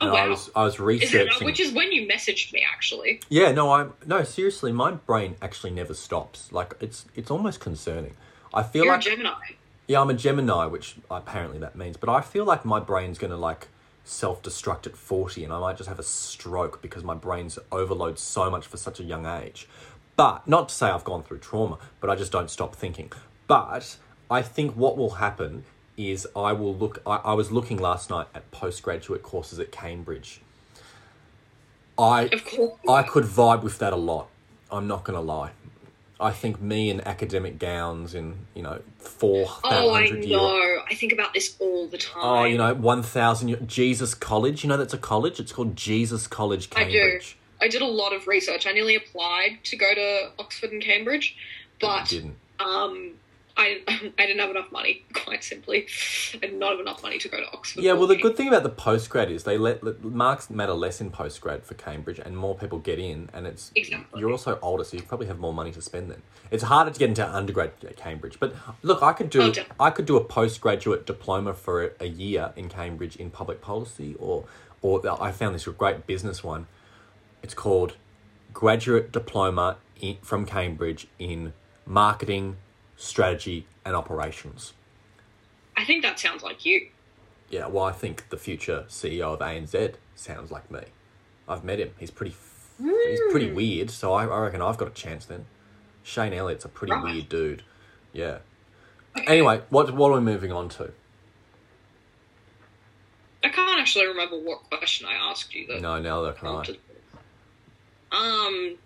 Oh, 0.00 0.08
and 0.08 0.16
I 0.16 0.26
was 0.28 0.50
I 0.56 0.64
was 0.64 0.74
Is 0.74 0.80
researching. 0.80 1.46
which 1.46 1.60
is 1.60 1.72
when 1.72 1.92
you 1.92 2.08
messaged 2.08 2.52
me, 2.52 2.66
actually. 2.70 3.20
yeah, 3.28 3.52
no, 3.52 3.72
I'm 3.72 3.92
no 4.04 4.24
seriously. 4.24 4.72
My 4.72 4.90
brain 4.92 5.36
actually 5.40 5.70
never 5.70 5.94
stops. 5.94 6.50
Like 6.52 6.74
it's 6.80 7.06
it's 7.14 7.30
almost 7.30 7.60
concerning. 7.60 8.14
I 8.52 8.64
feel 8.64 8.84
You're 8.84 8.94
like 8.94 9.02
Gemini. 9.02 9.30
Yeah, 9.92 10.00
I'm 10.00 10.08
a 10.08 10.14
Gemini, 10.14 10.64
which 10.64 10.96
apparently 11.10 11.58
that 11.58 11.76
means. 11.76 11.98
But 11.98 12.08
I 12.08 12.22
feel 12.22 12.46
like 12.46 12.64
my 12.64 12.80
brain's 12.80 13.18
going 13.18 13.30
to 13.30 13.36
like 13.36 13.68
self 14.04 14.42
destruct 14.42 14.86
at 14.86 14.96
40 14.96 15.44
and 15.44 15.52
I 15.52 15.60
might 15.60 15.76
just 15.76 15.88
have 15.88 15.98
a 15.98 16.02
stroke 16.02 16.80
because 16.80 17.04
my 17.04 17.14
brain's 17.14 17.58
overload 17.70 18.18
so 18.18 18.50
much 18.50 18.66
for 18.66 18.78
such 18.78 19.00
a 19.00 19.02
young 19.02 19.26
age. 19.26 19.68
But 20.16 20.48
not 20.48 20.70
to 20.70 20.74
say 20.74 20.88
I've 20.88 21.04
gone 21.04 21.22
through 21.22 21.38
trauma, 21.40 21.78
but 22.00 22.08
I 22.08 22.16
just 22.16 22.32
don't 22.32 22.50
stop 22.50 22.74
thinking. 22.74 23.12
But 23.46 23.98
I 24.30 24.40
think 24.40 24.74
what 24.76 24.96
will 24.96 25.16
happen 25.16 25.64
is 25.98 26.26
I 26.34 26.54
will 26.54 26.74
look. 26.74 27.02
I, 27.06 27.16
I 27.16 27.34
was 27.34 27.52
looking 27.52 27.76
last 27.76 28.08
night 28.08 28.28
at 28.34 28.50
postgraduate 28.50 29.22
courses 29.22 29.58
at 29.58 29.72
Cambridge. 29.72 30.40
I 31.98 32.22
Of 32.32 32.46
course. 32.46 32.78
I 32.88 33.02
could 33.02 33.24
vibe 33.24 33.62
with 33.62 33.78
that 33.80 33.92
a 33.92 33.96
lot. 33.96 34.28
I'm 34.70 34.88
not 34.88 35.04
going 35.04 35.18
to 35.18 35.20
lie. 35.20 35.50
I 36.22 36.32
think 36.32 36.60
me 36.60 36.90
in 36.90 37.00
academic 37.02 37.58
gowns 37.58 38.14
in 38.14 38.46
you 38.54 38.62
know 38.62 38.80
four 38.98 39.48
Oh, 39.64 39.92
I 39.92 40.08
know. 40.10 40.82
I 40.88 40.94
think 40.94 41.12
about 41.12 41.34
this 41.34 41.56
all 41.58 41.88
the 41.88 41.98
time. 41.98 42.22
Oh, 42.22 42.44
you 42.44 42.58
know, 42.58 42.74
1,000 42.74 43.68
Jesus 43.68 44.14
College. 44.14 44.62
You 44.62 44.68
know, 44.68 44.76
that's 44.76 44.94
a 44.94 44.98
college. 44.98 45.40
It's 45.40 45.52
called 45.52 45.76
Jesus 45.76 46.26
College, 46.26 46.70
Cambridge. 46.70 47.36
I 47.60 47.64
do. 47.64 47.66
I 47.66 47.68
did 47.68 47.82
a 47.82 47.86
lot 47.86 48.12
of 48.12 48.26
research. 48.26 48.66
I 48.66 48.72
nearly 48.72 48.96
applied 48.96 49.58
to 49.64 49.76
go 49.76 49.94
to 49.94 50.30
Oxford 50.38 50.72
and 50.72 50.82
Cambridge, 50.82 51.36
but 51.80 52.08
Didn't. 52.08 52.36
um, 52.60 53.12
I 53.56 53.80
I 54.18 54.26
didn't 54.26 54.40
have 54.40 54.50
enough 54.50 54.70
money. 54.72 55.04
Quite 55.14 55.44
simply, 55.44 55.86
I 56.34 56.38
did 56.46 56.54
not 56.54 56.72
have 56.72 56.80
enough 56.80 57.02
money 57.02 57.18
to 57.18 57.28
go 57.28 57.38
to 57.38 57.46
Oxford. 57.52 57.82
Yeah, 57.82 57.92
well, 57.92 58.06
the 58.06 58.16
good 58.16 58.36
thing 58.36 58.48
about 58.48 58.62
the 58.62 58.70
postgrad 58.70 59.30
is 59.30 59.44
they 59.44 59.58
let, 59.58 59.82
let 59.82 60.02
marks 60.02 60.50
matter 60.50 60.72
less 60.72 61.00
in 61.00 61.10
postgrad 61.10 61.62
for 61.64 61.74
Cambridge, 61.74 62.18
and 62.18 62.36
more 62.36 62.54
people 62.54 62.78
get 62.78 62.98
in, 62.98 63.28
and 63.32 63.46
it's 63.46 63.70
Exactly. 63.74 64.20
you're 64.20 64.30
also 64.30 64.58
older, 64.62 64.84
so 64.84 64.96
you 64.96 65.02
probably 65.02 65.26
have 65.26 65.38
more 65.38 65.52
money 65.54 65.72
to 65.72 65.82
spend 65.82 66.10
then. 66.10 66.22
It's 66.50 66.64
harder 66.64 66.90
to 66.90 66.98
get 66.98 67.08
into 67.08 67.26
undergrad 67.26 67.72
at 67.82 67.96
Cambridge, 67.96 68.38
but 68.40 68.54
look, 68.82 69.02
I 69.02 69.12
could 69.12 69.30
do 69.30 69.42
Oh. 69.42 69.52
I 69.80 69.90
could 69.90 70.06
do 70.06 70.16
a 70.16 70.24
postgraduate 70.24 71.04
diploma 71.06 71.52
for 71.54 71.84
a, 71.84 71.90
a 72.00 72.06
year 72.06 72.52
in 72.56 72.68
Cambridge 72.68 73.16
in 73.16 73.30
public 73.30 73.60
policy, 73.60 74.14
or 74.18 74.44
or 74.82 75.00
I 75.22 75.32
found 75.32 75.54
this 75.54 75.64
great 75.66 76.06
business 76.06 76.42
one. 76.44 76.66
It's 77.42 77.54
called 77.54 77.96
graduate 78.52 79.12
diploma 79.12 79.78
in, 80.00 80.18
from 80.22 80.44
Cambridge 80.44 81.06
in 81.18 81.52
marketing, 81.86 82.56
strategy, 83.02 83.66
and 83.84 83.96
operations. 83.96 84.72
I 85.76 85.84
think 85.84 86.02
that 86.02 86.18
sounds 86.18 86.42
like 86.42 86.64
you. 86.64 86.88
Yeah, 87.50 87.66
well, 87.66 87.84
I 87.84 87.92
think 87.92 88.28
the 88.30 88.36
future 88.36 88.84
CEO 88.88 89.34
of 89.34 89.40
ANZ 89.40 89.94
sounds 90.14 90.50
like 90.50 90.70
me. 90.70 90.80
I've 91.48 91.64
met 91.64 91.78
him. 91.80 91.90
He's 91.98 92.10
pretty, 92.10 92.34
he's 92.78 93.20
pretty 93.30 93.48
Hmm. 93.50 93.54
weird. 93.56 93.90
So 93.90 94.12
I, 94.12 94.24
I 94.26 94.38
reckon 94.40 94.62
I've 94.62 94.78
got 94.78 94.88
a 94.88 94.92
chance 94.92 95.24
then. 95.26 95.46
Shayne 96.02 96.32
Elliott's 96.32 96.64
a 96.64 96.68
pretty 96.68 96.92
Right. 96.92 97.04
weird 97.04 97.28
dude. 97.28 97.62
Yeah. 98.12 98.38
Anyway, 99.26 99.62
what 99.68 99.92
what 99.94 100.10
are 100.10 100.14
we 100.14 100.20
moving 100.20 100.52
on 100.52 100.68
to? 100.70 100.92
I 103.44 103.48
can't 103.48 103.80
actually 103.80 104.06
remember 104.06 104.38
what 104.38 104.62
question 104.70 105.06
I 105.06 105.14
asked 105.30 105.54
you. 105.54 105.66
That 105.66 105.80
No, 105.80 106.00
now 106.00 106.22
that 106.22 106.38
can 106.38 106.48
I. 106.48 106.50
prompted- 106.52 106.78
Um, 108.12 108.78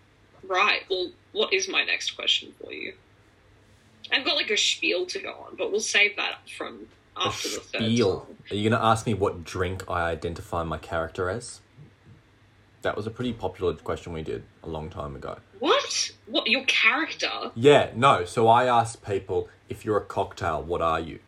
right. 0.45 0.83
Well, 0.91 1.13
what 1.33 1.53
is 1.53 1.69
my 1.69 1.85
next 1.85 2.13
question 2.13 2.55
for 2.61 2.73
you? 2.73 2.95
I've 4.13 4.25
got 4.25 4.37
like 4.37 4.51
a 4.51 4.57
spiel 4.57 5.07
to 5.07 5.19
go 5.19 5.31
on, 5.31 5.57
but 5.57 5.71
we'll 5.71 5.81
save 5.81 6.17
that 6.17 6.39
from 6.57 6.87
after 7.17 7.49
the 7.49 7.61
third 7.61 7.83
spiel. 7.83 8.29
Are 8.51 8.55
you 8.55 8.69
going 8.69 8.81
to 8.81 8.85
ask 8.85 9.07
me 9.07 9.15
what 9.15 9.45
drink 9.45 9.85
I 9.89 10.03
identify 10.11 10.63
my 10.63 10.79
character 10.79 11.31
as? 11.31 11.61
That 12.83 12.97
was 12.97 13.07
a 13.07 13.11
pretty 13.11 13.33
popular 13.33 13.75
question 13.75 14.13
we 14.13 14.23
did 14.23 14.45
a 14.63 14.69
long 14.69 14.91
time 14.91 15.17
ago. 15.17 15.39
What? 15.59 16.13
What? 16.27 16.47
Your 16.47 16.65
character? 16.67 17.51
Yeah, 17.55 17.91
no. 17.97 18.25
So 18.25 18.47
I 18.49 18.67
asked 18.67 19.05
people, 19.05 19.49
if 19.69 19.85
you're 19.85 19.97
a 19.97 20.05
cocktail, 20.05 20.63
what 20.63 20.81
are 20.81 21.01
you? 21.01 21.19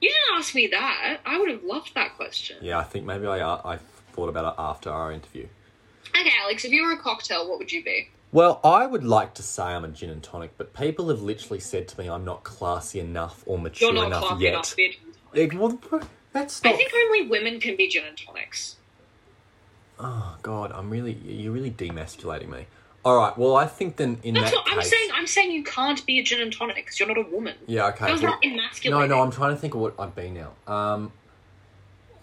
You 0.00 0.08
didn't 0.10 0.38
ask 0.38 0.54
me 0.54 0.66
that. 0.68 1.20
I 1.26 1.38
would 1.38 1.50
have 1.50 1.62
loved 1.62 1.94
that 1.94 2.16
question. 2.16 2.56
Yeah, 2.62 2.78
I 2.78 2.84
think 2.84 3.04
maybe 3.04 3.26
I 3.26 3.40
I 3.40 3.78
thought 4.12 4.28
about 4.28 4.52
it 4.52 4.54
after 4.58 4.90
our 4.90 5.12
interview. 5.12 5.48
Okay, 6.08 6.32
Alex, 6.42 6.64
if 6.64 6.72
you 6.72 6.84
were 6.84 6.92
a 6.92 6.98
cocktail, 6.98 7.48
what 7.48 7.58
would 7.58 7.72
you 7.72 7.82
be? 7.82 8.08
Well, 8.34 8.58
I 8.64 8.84
would 8.84 9.04
like 9.04 9.34
to 9.34 9.44
say 9.44 9.62
I'm 9.62 9.84
a 9.84 9.88
gin 9.88 10.10
and 10.10 10.20
tonic, 10.20 10.58
but 10.58 10.74
people 10.74 11.08
have 11.10 11.22
literally 11.22 11.60
said 11.60 11.86
to 11.86 12.00
me 12.00 12.10
I'm 12.10 12.24
not 12.24 12.42
classy 12.42 12.98
enough 12.98 13.44
or 13.46 13.60
mature 13.60 13.92
You're 13.92 13.94
not 13.94 14.08
enough 14.08 14.24
classy 14.24 14.42
yet. 14.42 14.52
enough 14.54 14.70
to 14.70 14.76
be 14.76 14.86
a 14.86 14.90
gin 14.90 15.00
and 15.04 15.14
tonic. 15.14 15.52
Like, 15.52 15.92
well, 15.92 16.08
that's 16.32 16.60
I 16.64 16.72
think 16.72 16.90
only 16.92 17.28
women 17.28 17.60
can 17.60 17.76
be 17.76 17.86
gin 17.86 18.02
and 18.04 18.18
tonics. 18.18 18.74
Oh 20.00 20.36
God, 20.42 20.72
I'm 20.72 20.90
really 20.90 21.12
you're 21.12 21.52
really 21.52 21.70
demasculating 21.70 22.48
me. 22.48 22.66
All 23.04 23.16
right, 23.18 23.38
well, 23.38 23.54
I 23.54 23.66
think 23.66 23.96
then 23.96 24.18
in 24.24 24.34
That's 24.34 24.50
that 24.50 24.56
what 24.56 24.66
case, 24.66 24.74
I'm 24.78 24.82
saying. 24.82 25.10
I'm 25.14 25.26
saying 25.28 25.52
you 25.52 25.62
can't 25.62 26.04
be 26.04 26.18
a 26.18 26.24
gin 26.24 26.40
and 26.40 26.52
tonic 26.52 26.74
because 26.74 26.98
you're 26.98 27.06
not 27.06 27.18
a 27.18 27.30
woman. 27.30 27.54
yeah, 27.68 27.86
okay. 27.90 28.06
That 28.06 28.12
was 28.14 28.22
well- 28.22 28.32
not 28.32 28.40
no, 28.42 28.50
emasculating. 28.50 29.10
no, 29.10 29.22
I'm 29.22 29.30
trying 29.30 29.54
to 29.54 29.60
think 29.60 29.74
of 29.74 29.80
what 29.80 29.94
I'd 29.96 30.16
be 30.16 30.30
now. 30.30 30.54
Um, 30.66 31.12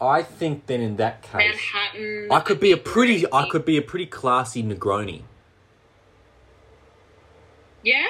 I 0.02 0.24
think 0.24 0.66
then 0.66 0.82
in 0.82 0.98
that 0.98 1.22
case, 1.22 1.36
Manhattan. 1.36 2.28
I 2.30 2.42
could 2.42 2.60
be 2.60 2.74
a 2.74 2.78
pretty, 2.78 3.26
I 3.32 3.48
could 3.48 3.64
be 3.64 3.78
a 3.78 3.82
pretty 3.82 4.08
classy 4.08 4.62
Negroni. 4.62 5.22
Yeah. 7.84 8.08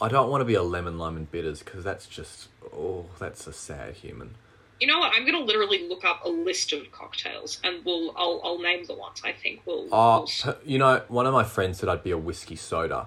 I 0.00 0.08
don't 0.08 0.28
want 0.30 0.40
to 0.40 0.44
be 0.44 0.54
a 0.54 0.62
lemon 0.62 0.98
lime 0.98 1.16
and 1.16 1.30
bitters 1.30 1.60
because 1.62 1.84
that's 1.84 2.06
just 2.06 2.48
oh, 2.74 3.06
that's 3.18 3.46
a 3.46 3.52
sad 3.52 3.94
human. 3.94 4.34
You 4.80 4.88
know 4.88 4.98
what? 4.98 5.12
I'm 5.14 5.24
gonna 5.24 5.38
literally 5.38 5.88
look 5.88 6.04
up 6.04 6.24
a 6.24 6.28
list 6.28 6.72
of 6.72 6.90
cocktails, 6.90 7.60
and 7.62 7.84
we'll 7.84 8.12
I'll, 8.16 8.40
I'll 8.44 8.58
name 8.58 8.84
the 8.84 8.94
ones 8.94 9.22
I 9.24 9.32
think 9.32 9.64
will. 9.66 9.88
Oh, 9.92 10.26
per- 10.42 10.58
you 10.64 10.78
know, 10.78 11.02
one 11.08 11.26
of 11.26 11.32
my 11.32 11.44
friends 11.44 11.78
said 11.78 11.88
I'd 11.88 12.02
be 12.02 12.10
a 12.10 12.18
whiskey 12.18 12.56
soda, 12.56 13.06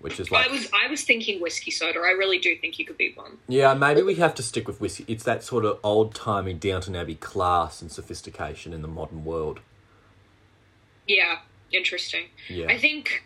which 0.00 0.18
is 0.18 0.30
like 0.32 0.48
I 0.48 0.52
was 0.52 0.68
I 0.84 0.90
was 0.90 1.04
thinking 1.04 1.40
whiskey 1.40 1.70
soda. 1.70 2.00
I 2.00 2.10
really 2.10 2.38
do 2.38 2.56
think 2.56 2.78
you 2.78 2.84
could 2.84 2.98
be 2.98 3.12
one. 3.14 3.38
yeah, 3.46 3.72
maybe 3.72 4.02
we 4.02 4.16
have 4.16 4.34
to 4.34 4.42
stick 4.42 4.66
with 4.66 4.80
whiskey. 4.80 5.04
It's 5.06 5.24
that 5.24 5.44
sort 5.44 5.64
of 5.64 5.78
old 5.84 6.12
timey 6.14 6.54
Downton 6.54 6.96
Abbey 6.96 7.14
class 7.14 7.80
and 7.80 7.90
sophistication 7.90 8.72
in 8.74 8.82
the 8.82 8.88
modern 8.88 9.24
world. 9.24 9.60
Yeah, 11.06 11.38
interesting. 11.72 12.24
Yeah. 12.50 12.66
I 12.68 12.78
think. 12.78 13.22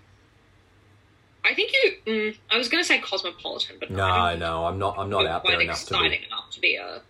I 1.45 1.55
think 1.55 1.73
you. 1.73 1.93
Mm, 2.07 2.37
I 2.51 2.59
was 2.59 2.69
gonna 2.69 2.85
say 2.85 2.99
cosmopolitan, 2.99 3.77
but 3.81 3.91
No, 3.91 4.05
I 4.05 4.37
no, 4.37 4.67
I'm 4.67 4.79
not. 4.79 4.99
I'm 4.99 5.09
not 5.11 5.27
out 5.27 5.45
there 5.45 5.61
enough 5.61 5.85
to 5.87 5.99
be. 5.99 6.07
enough 6.27 6.51
to 6.53 6.61
be 6.61 6.77
a. 6.77 7.01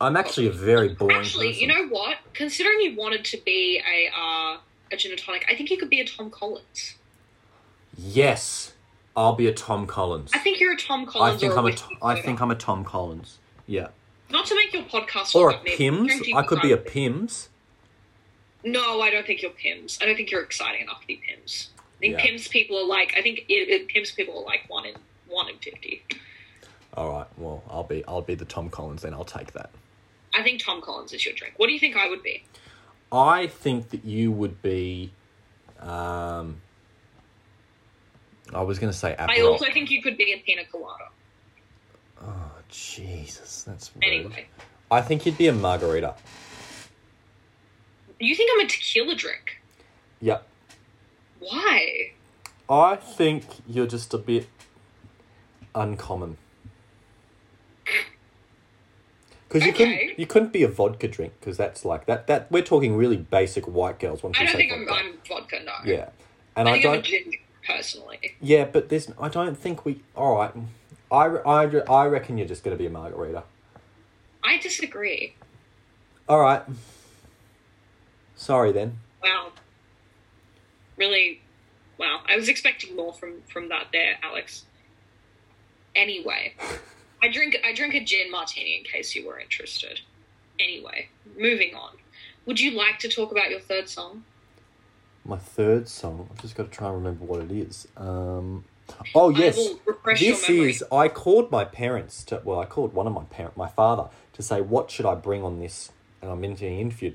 I'm 0.00 0.16
actually 0.16 0.46
a 0.48 0.52
very 0.52 0.88
boring 0.90 1.16
Actually, 1.16 1.48
person. 1.52 1.62
you 1.62 1.68
know 1.68 1.88
what? 1.88 2.18
Considering 2.34 2.80
you 2.80 2.96
wanted 2.96 3.24
to 3.26 3.38
be 3.44 3.80
a 3.80 4.10
uh, 4.14 4.58
a 4.92 4.96
gin 4.96 5.12
and 5.12 5.20
tonic, 5.20 5.46
I 5.48 5.54
think 5.54 5.70
you 5.70 5.78
could 5.78 5.88
be 5.90 6.00
a 6.00 6.04
Tom 6.04 6.30
Collins. 6.30 6.96
Yes, 7.96 8.74
I'll 9.16 9.34
be 9.34 9.46
a 9.46 9.52
Tom 9.54 9.86
Collins. 9.86 10.30
I 10.34 10.38
think 10.38 10.60
you're 10.60 10.74
a 10.74 10.76
Tom 10.76 11.06
Collins. 11.06 11.36
I 11.36 11.38
think 11.38 11.52
I'm 11.56 11.60
a. 11.60 11.62
whiskey 11.70 11.94
T- 11.94 11.98
I 12.02 12.20
think 12.20 12.40
I'm 12.42 12.50
a 12.50 12.54
Tom 12.56 12.84
Collins. 12.84 13.38
Yeah. 13.66 13.88
Not 14.28 14.44
to 14.46 14.56
make 14.56 14.72
your 14.72 14.82
podcast 14.82 15.34
Or 15.36 15.50
a 15.50 15.52
look 15.52 15.60
at 15.60 15.64
me, 15.64 15.76
Pimm's. 15.76 16.12
I 16.34 16.42
could 16.42 16.60
be 16.60 16.72
a 16.72 16.76
Pimm's. 16.76 17.48
No, 18.64 19.00
I 19.00 19.10
don't 19.10 19.24
think 19.24 19.40
you're 19.42 19.52
Pimm's. 19.52 19.98
I 20.02 20.06
don't 20.06 20.16
think 20.16 20.30
you're 20.32 20.42
exciting 20.42 20.82
enough 20.82 21.00
to 21.00 21.06
be 21.06 21.20
Pimm's. 21.26 21.70
I 21.96 22.00
think 22.00 22.14
Yeah. 22.14 22.24
Pimm's 22.24 22.48
people 22.48 22.78
are 22.78 22.86
like. 22.86 23.14
I 23.16 23.22
think 23.22 23.44
it, 23.48 23.68
it, 23.68 23.88
Pimm's 23.88 24.12
people 24.12 24.38
are 24.40 24.44
like 24.44 24.64
one 24.68 24.84
in 24.86 24.94
one 25.28 25.48
in 25.48 25.56
fifty. 25.58 26.02
All 26.94 27.10
right. 27.10 27.26
Well, 27.36 27.62
I'll 27.70 27.84
be 27.84 28.04
I'll 28.06 28.22
be 28.22 28.34
the 28.34 28.44
Tom 28.44 28.68
Collins 28.70 29.02
then. 29.02 29.14
I'll 29.14 29.24
take 29.24 29.52
that. 29.52 29.70
I 30.34 30.42
think 30.42 30.62
Tom 30.62 30.82
Collins 30.82 31.12
is 31.12 31.24
your 31.24 31.34
drink. 31.34 31.54
What 31.56 31.66
do 31.68 31.72
you 31.72 31.78
think 31.78 31.96
I 31.96 32.08
would 32.08 32.22
be? 32.22 32.44
I 33.10 33.46
think 33.46 33.90
that 33.90 34.04
you 34.04 34.32
would 34.32 34.60
be. 34.62 35.10
Um, 35.80 36.60
I 38.52 38.62
was 38.62 38.78
going 38.78 38.92
to 38.92 38.98
say 38.98 39.14
Aperol. 39.18 39.30
I 39.30 39.40
also 39.42 39.66
think 39.72 39.90
you 39.90 40.02
could 40.02 40.16
be 40.16 40.32
a 40.32 40.38
pina 40.38 40.64
colada. 40.70 41.08
Oh 42.22 42.52
Jesus, 42.68 43.64
that's 43.64 43.90
rude. 43.94 44.04
Anyway, 44.04 44.46
I 44.90 45.00
think 45.00 45.26
you'd 45.26 45.38
be 45.38 45.48
a 45.48 45.52
margarita. 45.52 46.14
you 48.18 48.34
think 48.34 48.50
I'm 48.54 48.66
a 48.66 48.68
tequila 48.68 49.14
drink? 49.14 49.60
Yep. 50.20 50.46
Why? 51.40 52.12
I 52.68 52.96
think 52.96 53.44
you're 53.66 53.86
just 53.86 54.12
a 54.14 54.18
bit 54.18 54.46
uncommon. 55.74 56.36
Because 59.48 59.64
you 59.64 59.72
Okay. 59.72 59.96
couldn't 59.98 60.18
you 60.18 60.26
couldn't 60.26 60.52
be 60.52 60.62
a 60.64 60.68
vodka 60.68 61.06
drink 61.06 61.34
because 61.38 61.56
that's 61.56 61.84
like 61.84 62.06
that 62.06 62.26
that 62.26 62.50
we're 62.50 62.62
talking 62.64 62.96
really 62.96 63.16
basic 63.16 63.66
white 63.66 64.00
girls. 64.00 64.22
Once 64.22 64.36
I 64.40 64.44
don't 64.44 64.56
think 64.56 64.72
I'm, 64.72 64.86
vodka. 64.86 65.04
I'm 65.04 65.18
vodka. 65.28 65.60
No. 65.64 65.72
Yeah, 65.84 66.08
and 66.56 66.68
I 66.68 66.72
I, 66.72 66.74
I'm 66.76 66.82
don't. 66.82 67.04
gin 67.04 67.32
personally. 67.64 68.34
Yeah, 68.40 68.64
but 68.64 68.88
there's 68.88 69.08
I 69.20 69.28
don't 69.28 69.56
think 69.56 69.84
we. 69.84 70.02
All 70.16 70.34
right, 70.36 70.52
I 71.12 71.26
I 71.26 71.64
I 71.88 72.06
reckon 72.06 72.38
you're 72.38 72.48
just 72.48 72.64
gonna 72.64 72.76
be 72.76 72.86
a 72.86 72.90
margarita. 72.90 73.44
I 74.42 74.58
disagree. 74.58 75.34
All 76.28 76.40
right. 76.40 76.62
Sorry 78.34 78.72
then. 78.72 78.98
Wow. 79.22 79.52
Really, 80.96 81.40
wow. 81.98 82.20
I 82.28 82.36
was 82.36 82.48
expecting 82.48 82.96
more 82.96 83.12
from 83.12 83.42
from 83.48 83.68
that 83.68 83.88
there, 83.92 84.16
Alex. 84.22 84.64
Anyway, 85.94 86.54
I 87.22 87.28
drink 87.28 87.56
I 87.64 87.72
drink 87.72 87.94
a 87.94 88.04
gin 88.04 88.30
martini 88.30 88.78
in 88.78 88.84
case 88.84 89.14
you 89.14 89.26
were 89.26 89.38
interested. 89.38 90.00
Anyway, 90.58 91.08
moving 91.38 91.74
on. 91.74 91.92
Would 92.46 92.60
you 92.60 92.72
like 92.72 92.98
to 93.00 93.08
talk 93.08 93.32
about 93.32 93.50
your 93.50 93.60
third 93.60 93.88
song? 93.88 94.24
My 95.24 95.38
third 95.38 95.88
song. 95.88 96.28
I've 96.30 96.40
just 96.40 96.54
got 96.54 96.70
to 96.70 96.76
try 96.76 96.88
and 96.88 96.96
remember 96.96 97.24
what 97.24 97.40
it 97.40 97.50
is. 97.50 97.88
Um. 97.96 98.64
Oh 99.14 99.30
yes. 99.30 99.58
I 99.58 100.14
this 100.14 100.48
is 100.48 100.84
i 100.92 101.08
called 101.08 101.50
my 101.50 101.64
parents 101.64 102.22
to 102.24 102.40
well 102.44 102.60
i 102.60 102.64
called 102.64 102.92
one 102.94 103.06
of 103.06 103.12
my 103.12 103.24
parent 103.24 103.56
my 103.56 103.68
father 103.68 104.08
to 104.32 104.42
say 104.42 104.60
what 104.60 104.90
should 104.90 105.06
i 105.06 105.14
bring 105.14 105.42
on 105.42 105.58
this 105.58 105.90
and 106.22 106.30
i'm 106.30 106.44
into 106.44 106.66
an 106.66 106.78
interview 106.78 107.14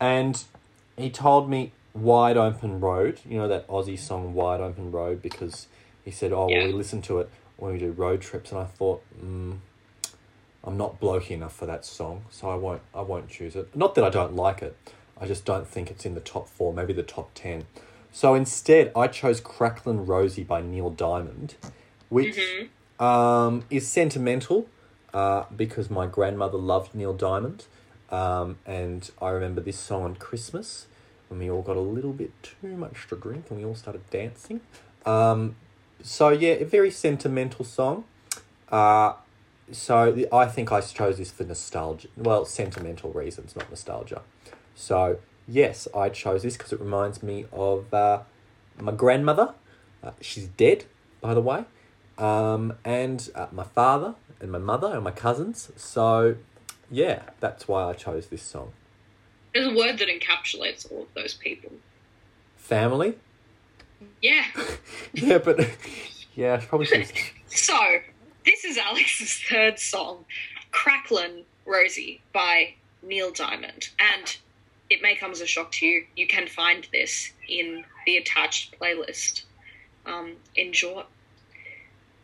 and 0.00 0.44
he 0.96 1.10
told 1.10 1.50
me 1.50 1.72
wide 1.94 2.36
open 2.36 2.80
road 2.80 3.20
you 3.28 3.38
know 3.38 3.46
that 3.48 3.66
aussie 3.68 3.98
song 3.98 4.34
wide 4.34 4.60
open 4.60 4.90
road 4.90 5.22
because 5.22 5.68
he 6.04 6.10
said 6.10 6.32
oh 6.32 6.48
Yeah. 6.48 6.58
well 6.58 6.66
we 6.66 6.72
listen 6.72 7.00
to 7.02 7.20
it 7.20 7.30
when 7.56 7.72
we 7.72 7.78
do 7.78 7.92
road 7.92 8.20
trips 8.20 8.50
and 8.50 8.60
i 8.60 8.64
thought 8.64 9.00
mm, 9.24 9.56
i'm 10.64 10.76
not 10.76 11.00
blokey 11.00 11.30
enough 11.30 11.54
for 11.54 11.66
that 11.66 11.84
song 11.84 12.24
so 12.30 12.50
i 12.50 12.54
won't 12.56 12.82
i 12.94 13.00
won't 13.00 13.28
choose 13.28 13.54
it 13.54 13.74
not 13.76 13.94
that 13.94 14.02
i 14.04 14.10
don't 14.10 14.34
like 14.34 14.60
it 14.60 14.76
i 15.20 15.26
just 15.26 15.44
don't 15.44 15.68
think 15.68 15.90
it's 15.90 16.04
in 16.04 16.14
the 16.14 16.20
top 16.20 16.48
four 16.48 16.72
maybe 16.74 16.92
the 16.92 17.02
top 17.02 17.30
10 17.34 17.64
so 18.10 18.34
instead 18.34 18.90
i 18.96 19.06
chose 19.06 19.40
cracklin 19.40 20.04
rosie 20.04 20.42
by 20.44 20.60
neil 20.60 20.90
diamond 20.90 21.54
which 22.08 22.36
Mm-hmm. 22.36 23.04
um, 23.04 23.64
is 23.70 23.86
sentimental 23.88 24.68
uh, 25.12 25.44
because 25.54 25.90
my 25.90 26.06
grandmother 26.06 26.58
loved 26.58 26.92
Neil 26.94 27.12
Diamond. 27.12 27.66
Um, 28.10 28.58
and 28.66 29.10
I 29.22 29.30
remember 29.30 29.60
this 29.60 29.78
song 29.78 30.02
on 30.02 30.16
Christmas 30.16 30.86
when 31.28 31.40
we 31.40 31.50
all 31.50 31.62
got 31.62 31.76
a 31.76 31.80
little 31.80 32.12
bit 32.12 32.30
too 32.42 32.76
much 32.76 33.06
to 33.08 33.16
drink 33.16 33.46
and 33.50 33.58
we 33.58 33.64
all 33.64 33.74
started 33.74 34.08
dancing. 34.10 34.60
Um, 35.06 35.56
so, 36.02 36.30
yeah, 36.30 36.54
a 36.54 36.64
very 36.64 36.90
sentimental 36.90 37.64
song. 37.64 38.04
Uh, 38.70 39.14
so 39.72 40.12
the, 40.12 40.28
I 40.32 40.46
think 40.46 40.72
I 40.72 40.80
chose 40.80 41.18
this 41.18 41.30
for 41.30 41.44
nostalgia. 41.44 42.08
Well, 42.16 42.44
sentimental 42.44 43.12
reasons, 43.12 43.56
not 43.56 43.70
nostalgia. 43.70 44.22
So, 44.74 45.18
yes, 45.48 45.88
I 45.94 46.08
chose 46.08 46.42
this 46.42 46.56
because 46.56 46.72
it 46.72 46.80
reminds 46.80 47.22
me 47.22 47.46
of 47.52 47.92
uh, 47.92 48.20
my 48.78 48.92
grandmother. 48.92 49.54
Uh, 50.02 50.10
she's 50.20 50.46
dead, 50.46 50.84
by 51.20 51.32
the 51.34 51.40
way 51.40 51.64
um, 52.18 52.74
and 52.84 53.28
uh, 53.34 53.46
my 53.52 53.64
father 53.64 54.14
and 54.40 54.50
my 54.50 54.58
mother 54.58 54.88
and 54.94 55.04
my 55.04 55.10
cousins. 55.10 55.70
So, 55.76 56.36
yeah, 56.90 57.22
that's 57.40 57.66
why 57.66 57.84
I 57.84 57.92
chose 57.94 58.28
this 58.28 58.42
song. 58.42 58.72
There's 59.54 59.66
a 59.66 59.74
word 59.74 59.98
that 59.98 60.08
encapsulates 60.08 60.90
all 60.90 61.02
of 61.02 61.14
those 61.14 61.32
people. 61.32 61.70
Family? 62.56 63.14
Yeah. 64.20 64.44
Yeah, 65.16 65.38
but 65.38 65.70
yeah, 66.34 66.60
probably 66.68 66.86
should. 66.86 67.10
So, 67.46 67.78
this 68.44 68.64
is 68.64 68.76
Alex's 68.76 69.40
third 69.48 69.78
song, 69.78 70.24
Cracklin' 70.72 71.44
Rosie 71.64 72.20
by 72.32 72.74
Neil 73.00 73.30
Diamond. 73.30 73.90
And 74.00 74.36
it 74.90 75.00
may 75.02 75.14
come 75.14 75.30
as 75.30 75.40
a 75.40 75.46
shock 75.46 75.70
to 75.72 75.86
you, 75.86 76.06
you 76.16 76.26
can 76.26 76.48
find 76.48 76.88
this 76.92 77.30
in 77.48 77.84
the 78.06 78.16
attached 78.16 78.78
playlist. 78.80 79.44
Um, 80.04 80.32
enjoy. 80.56 81.04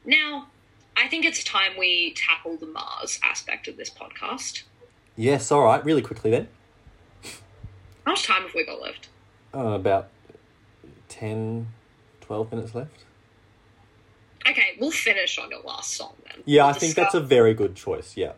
Now, 0.04 0.48
I 0.96 1.06
think 1.06 1.24
it's 1.24 1.44
time 1.44 1.72
we 1.78 2.12
tackle 2.14 2.56
the 2.56 2.66
Mars 2.66 3.20
aspect 3.22 3.68
of 3.68 3.76
this 3.76 3.88
podcast. 3.88 4.64
Yes, 5.16 5.52
all 5.52 5.62
right. 5.62 5.84
Really 5.84 6.02
quickly 6.02 6.32
then. 6.32 6.48
How 8.10 8.14
much 8.14 8.24
time 8.26 8.42
have 8.42 8.54
we 8.56 8.64
got 8.66 8.80
left? 8.82 9.08
Uh, 9.54 9.68
about 9.68 10.08
10, 11.10 11.68
12 12.22 12.50
minutes 12.50 12.74
left. 12.74 13.04
Okay, 14.48 14.70
we'll 14.80 14.90
finish 14.90 15.38
on 15.38 15.48
your 15.50 15.60
last 15.62 15.92
song 15.92 16.14
then. 16.24 16.42
Yeah, 16.44 16.64
We'll 16.64 16.74
I 16.74 16.78
think 16.80 16.96
that's 16.96 17.14
a 17.14 17.20
very 17.20 17.54
good 17.54 17.76
choice. 17.76 18.16
Yeah. 18.16 18.32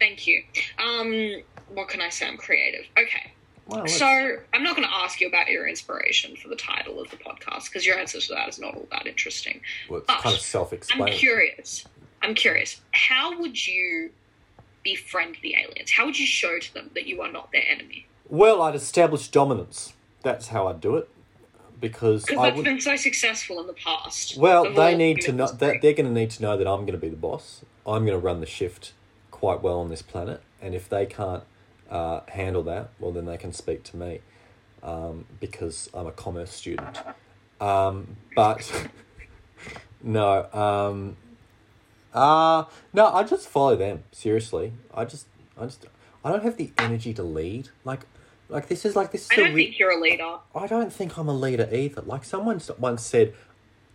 Thank 0.00 0.26
you. 0.26 0.42
Um, 0.84 1.42
what 1.68 1.86
can 1.86 2.00
I 2.00 2.08
say? 2.08 2.26
I'm 2.26 2.36
creative. 2.36 2.86
Okay. 2.98 3.30
Let's- 3.68 3.96
So 3.96 4.04
I'm 4.52 4.64
not 4.64 4.74
going 4.74 4.88
to 4.88 4.92
ask 4.92 5.20
you 5.20 5.28
about 5.28 5.46
your 5.46 5.68
inspiration 5.68 6.34
for 6.34 6.48
the 6.48 6.56
title 6.56 7.00
of 7.00 7.08
the 7.12 7.16
podcast 7.16 7.66
because 7.66 7.86
your 7.86 7.96
answer 7.96 8.18
to 8.18 8.34
that 8.34 8.48
is 8.48 8.58
not 8.58 8.74
all 8.74 8.88
that 8.90 9.06
interesting. 9.06 9.60
well, 9.88 9.98
it's 9.98 10.08
but 10.08 10.22
kind 10.22 10.34
of 10.34 10.40
self-explanatory. 10.42 11.12
I'm 11.12 11.16
curious. 11.16 11.84
I'm 12.20 12.34
curious. 12.34 12.80
How 12.90 13.38
would 13.38 13.64
you 13.64 14.10
befriend 14.82 15.36
the 15.40 15.54
aliens? 15.54 15.92
How 15.92 16.04
would 16.04 16.18
you 16.18 16.26
show 16.26 16.58
to 16.58 16.74
them 16.74 16.90
that 16.94 17.06
you 17.06 17.22
are 17.22 17.30
not 17.30 17.52
their 17.52 17.62
enemy? 17.70 18.06
Well, 18.28 18.62
I'd 18.62 18.74
establish 18.74 19.28
dominance. 19.28 19.92
That's 20.22 20.48
how 20.48 20.66
I'd 20.66 20.80
do 20.80 20.96
it. 20.96 21.08
Because 21.80 22.24
I 22.30 22.34
that's 22.36 22.56
would. 22.56 22.64
been 22.64 22.80
so 22.80 22.96
successful 22.96 23.60
in 23.60 23.66
the 23.66 23.74
past. 23.74 24.38
Well, 24.38 24.66
Of 24.66 24.76
they 24.76 24.96
need 24.96 25.20
to 25.22 25.32
know 25.32 25.48
that 25.48 25.82
they're 25.82 25.92
going 25.92 26.06
to 26.06 26.12
need 26.12 26.30
to 26.30 26.42
know 26.42 26.56
that 26.56 26.66
I'm 26.66 26.80
going 26.80 26.92
to 26.92 26.98
be 26.98 27.08
the 27.10 27.16
boss. 27.16 27.62
I'm 27.86 28.06
going 28.06 28.18
to 28.18 28.24
run 28.24 28.40
the 28.40 28.46
shift 28.46 28.92
quite 29.30 29.62
well 29.62 29.78
on 29.80 29.90
this 29.90 30.00
planet, 30.00 30.40
and 30.62 30.74
if 30.74 30.88
they 30.88 31.04
can't 31.04 31.42
uh, 31.90 32.20
handle 32.28 32.62
that, 32.62 32.90
well, 32.98 33.12
then 33.12 33.26
they 33.26 33.36
can 33.36 33.52
speak 33.52 33.82
to 33.84 33.96
me 33.96 34.20
um, 34.82 35.26
because 35.40 35.90
I'm 35.92 36.06
a 36.06 36.12
commerce 36.12 36.52
student. 36.52 37.00
Um, 37.60 38.16
but 38.34 38.88
no, 40.02 40.50
um, 40.52 41.16
uh, 42.14 42.64
no, 42.92 43.12
I 43.12 43.24
just 43.24 43.48
follow 43.48 43.76
them. 43.76 44.04
Seriously, 44.12 44.72
I 44.94 45.04
just, 45.04 45.26
I 45.58 45.64
just, 45.64 45.86
I 46.24 46.30
don't 46.30 46.42
have 46.42 46.56
the 46.56 46.72
energy 46.78 47.12
to 47.14 47.22
lead. 47.22 47.68
Like, 47.84 48.00
like 48.48 48.68
this 48.68 48.84
is 48.84 48.96
like 48.96 49.12
this 49.12 49.24
is 49.26 49.30
I 49.32 49.34
a 49.34 49.44
don't 49.44 49.54
re- 49.54 49.64
think 49.66 49.78
you're 49.78 49.90
a 49.92 50.00
leader. 50.00 50.36
I 50.54 50.66
don't 50.66 50.92
think 50.92 51.18
I'm 51.18 51.28
a 51.28 51.34
leader 51.34 51.68
either. 51.72 52.02
Like 52.02 52.24
someone 52.24 52.60
once 52.78 53.04
said, 53.04 53.34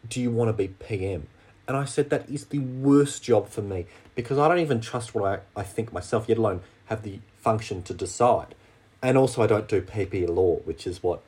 "Do 0.07 0.21
you 0.21 0.31
want 0.31 0.49
to 0.49 0.53
be 0.53 0.67
PM?" 0.69 1.27
And 1.67 1.77
I 1.77 1.85
said 1.85 2.09
that 2.09 2.29
is 2.29 2.45
the 2.45 2.59
worst 2.59 3.23
job 3.23 3.47
for 3.49 3.61
me 3.61 3.85
because 4.15 4.37
I 4.39 4.47
don't 4.47 4.59
even 4.59 4.81
trust 4.81 5.13
what 5.13 5.43
I, 5.55 5.59
I 5.59 5.63
think 5.63 5.93
myself, 5.93 6.27
yet 6.27 6.37
alone 6.39 6.61
have 6.85 7.03
the 7.03 7.19
function 7.37 7.83
to 7.83 7.93
decide. 7.93 8.55
And 9.01 9.17
also, 9.17 9.41
I 9.43 9.47
don't 9.47 9.67
do 9.67 9.81
PP 9.81 10.27
law, 10.27 10.55
which 10.65 10.85
is 10.87 11.01
what 11.03 11.21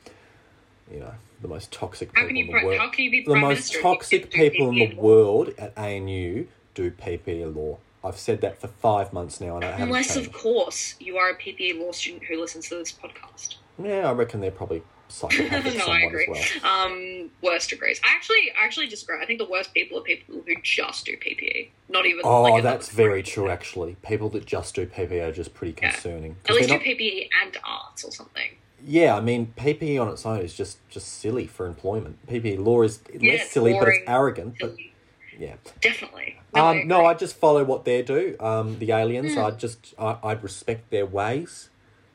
you 0.92 1.00
know 1.00 1.14
the 1.42 1.48
most 1.48 1.72
toxic 1.72 2.10
How 2.16 2.22
people 2.22 2.28
can 2.28 2.36
you? 2.36 2.42
in 2.44 2.48
the 2.48 2.52
Pri- 2.54 2.66
world. 2.66 2.80
how 2.80 2.90
can 2.90 3.04
you 3.06 3.12
be 3.12 3.24
The 3.24 3.36
most 3.36 3.42
minister 3.74 3.78
if 3.78 3.84
you 3.84 3.90
toxic 3.90 4.32
people 4.32 4.70
in 4.70 4.76
the 4.76 4.96
world 4.96 5.54
at 5.58 5.74
ANU 5.78 6.46
do 6.76 6.92
PP 6.92 7.56
law. 7.56 7.78
I've 8.04 8.18
said 8.18 8.42
that 8.42 8.60
for 8.60 8.68
five 8.68 9.14
months 9.14 9.40
now, 9.40 9.56
and 9.58 9.66
I 9.66 9.72
haven't 9.72 9.88
Unless, 9.90 10.16
changed. 10.16 10.30
of 10.30 10.36
course, 10.36 10.96
you 11.00 11.18
are 11.18 11.30
a 11.30 11.36
PPE 11.38 11.80
law 11.80 11.92
student 11.92 12.24
who 12.24 12.40
listens 12.40 12.68
to 12.70 12.76
this 12.76 12.92
podcast. 12.92 13.56
Yeah, 13.82 14.10
I 14.10 14.14
reckon 14.14 14.42
they're 14.42 14.50
probably 14.52 14.82
psychopathic 15.08 15.76
no, 15.78 15.86
I 15.86 16.00
agree. 16.02 16.28
as 16.34 16.64
well. 16.64 16.86
Um, 16.88 17.30
worst 17.44 17.70
degrees. 17.70 18.02
I 18.04 18.16
actually, 18.16 18.52
I 18.60 18.66
actually 18.66 18.88
disagree. 18.88 19.18
I 19.22 19.26
think 19.26 19.38
the 19.40 19.46
worst 19.50 19.74
people 19.74 20.00
are 20.00 20.04
people 20.04 20.42
who 20.46 20.56
just 20.64 21.06
do 21.06 21.16
PPE, 21.16 21.70
not 21.90 22.06
even. 22.08 22.22
Oh, 22.24 22.42
like, 22.44 22.64
that's 22.64 22.90
very 22.90 23.22
true. 23.22 23.50
Actually, 23.50 23.96
people 24.02 24.30
that 24.30 24.46
just 24.46 24.74
do 24.74 24.88
PPE 24.88 25.28
are 25.30 25.32
just 25.32 25.54
pretty 25.54 25.78
Yeah. 25.80 25.92
concerning. 25.92 26.38
At 26.50 26.56
least 26.56 26.70
do 26.70 26.76
not- 26.76 26.84
PPE 26.84 27.30
and 27.44 27.58
arts 27.64 28.04
or 28.04 28.12
something. 28.12 28.50
yeah, 28.84 29.16
I 29.16 29.22
mean, 29.22 29.54
PPE 29.58 30.00
on 30.02 30.08
its 30.10 30.26
own 30.26 30.40
is 30.40 30.56
just 30.56 30.80
just 30.90 31.08
silly 31.20 31.46
for 31.46 31.68
employment. 31.68 32.18
PPE 32.28 32.58
law 32.58 32.82
is 32.82 33.00
Yeah, 33.14 33.34
less 33.34 33.52
silly, 33.52 33.74
but 33.78 33.90
it's 33.90 34.00
arrogant. 34.08 34.56
But 34.60 34.72
Silly. 34.72 34.91
Yeah. 35.38 35.56
Definitely. 35.82 36.40
No, 36.54 36.62
I 36.66 36.82
Um, 36.82 36.88
no, 36.88 37.06
I 37.06 37.14
just 37.14 37.36
follow 37.38 37.64
what 37.64 37.86
they 37.86 38.02
do. 38.02 38.36
Um, 38.40 38.80
the 38.80 38.92
aliens, 38.92 39.34
Hmm. 39.34 39.40
I 39.40 39.52
just 39.52 39.94
I, 39.98 40.18
I'd 40.24 40.44
respect 40.44 40.90
their 40.92 41.06
ways. 41.06 41.70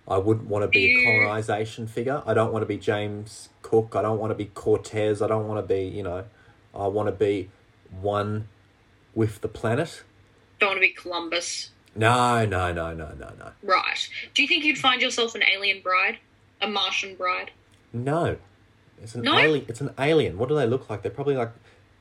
I 0.09 0.19
wouldn't 0.19 0.47
want 0.49 0.63
to 0.63 0.69
be 0.69 0.81
You- 0.81 1.01
a 1.01 1.05
colonization 1.25 1.87
figure. 1.89 2.23
I 2.27 2.35
don't 2.35 2.53
want 2.53 2.63
to 2.63 2.67
be 2.67 2.77
James 2.77 3.49
Cook. 3.63 3.95
I 3.97 4.03
don't 4.03 4.19
want 4.19 4.31
to 4.31 4.35
be 4.35 4.47
Cortez. 4.47 5.21
I 5.23 5.27
don't 5.27 5.49
want 5.49 5.67
to 5.67 5.75
be 5.75 5.85
you 5.85 6.03
know. 6.03 6.25
I 6.75 6.87
want 6.89 7.09
to 7.09 7.13
be 7.13 7.51
one 8.01 8.49
with 9.15 9.41
the 9.41 9.49
planet. 9.49 10.03
don't 10.61 10.71
want 10.71 10.77
to 10.79 10.81
be 10.81 10.91
Columbus. 10.93 11.71
No, 11.95 12.45
no, 12.45 12.73
no, 12.73 12.93
no, 12.95 13.15
no, 13.19 13.33
no, 13.39 13.53
Right. 13.63 14.09
Do 14.35 14.43
you 14.43 14.49
think 14.49 14.65
you'd 14.65 14.77
find 14.79 15.01
yourself 15.01 15.35
an 15.35 15.43
alien 15.43 15.81
bride? 15.83 16.19
A 16.61 16.69
Martian 16.69 17.15
bride? 17.15 17.51
no. 17.93 18.37
It's 19.03 19.15
an 19.15 19.23
No? 19.23 19.39
alien. 19.39 19.67
It's 19.69 19.81
an 19.83 19.93
alien. 19.99 20.39
What 20.39 20.49
do 20.49 20.55
they 20.55 20.67
look 20.67 20.89
like? 20.89 21.03
They're 21.03 21.11
probably 21.11 21.35
like. 21.37 21.51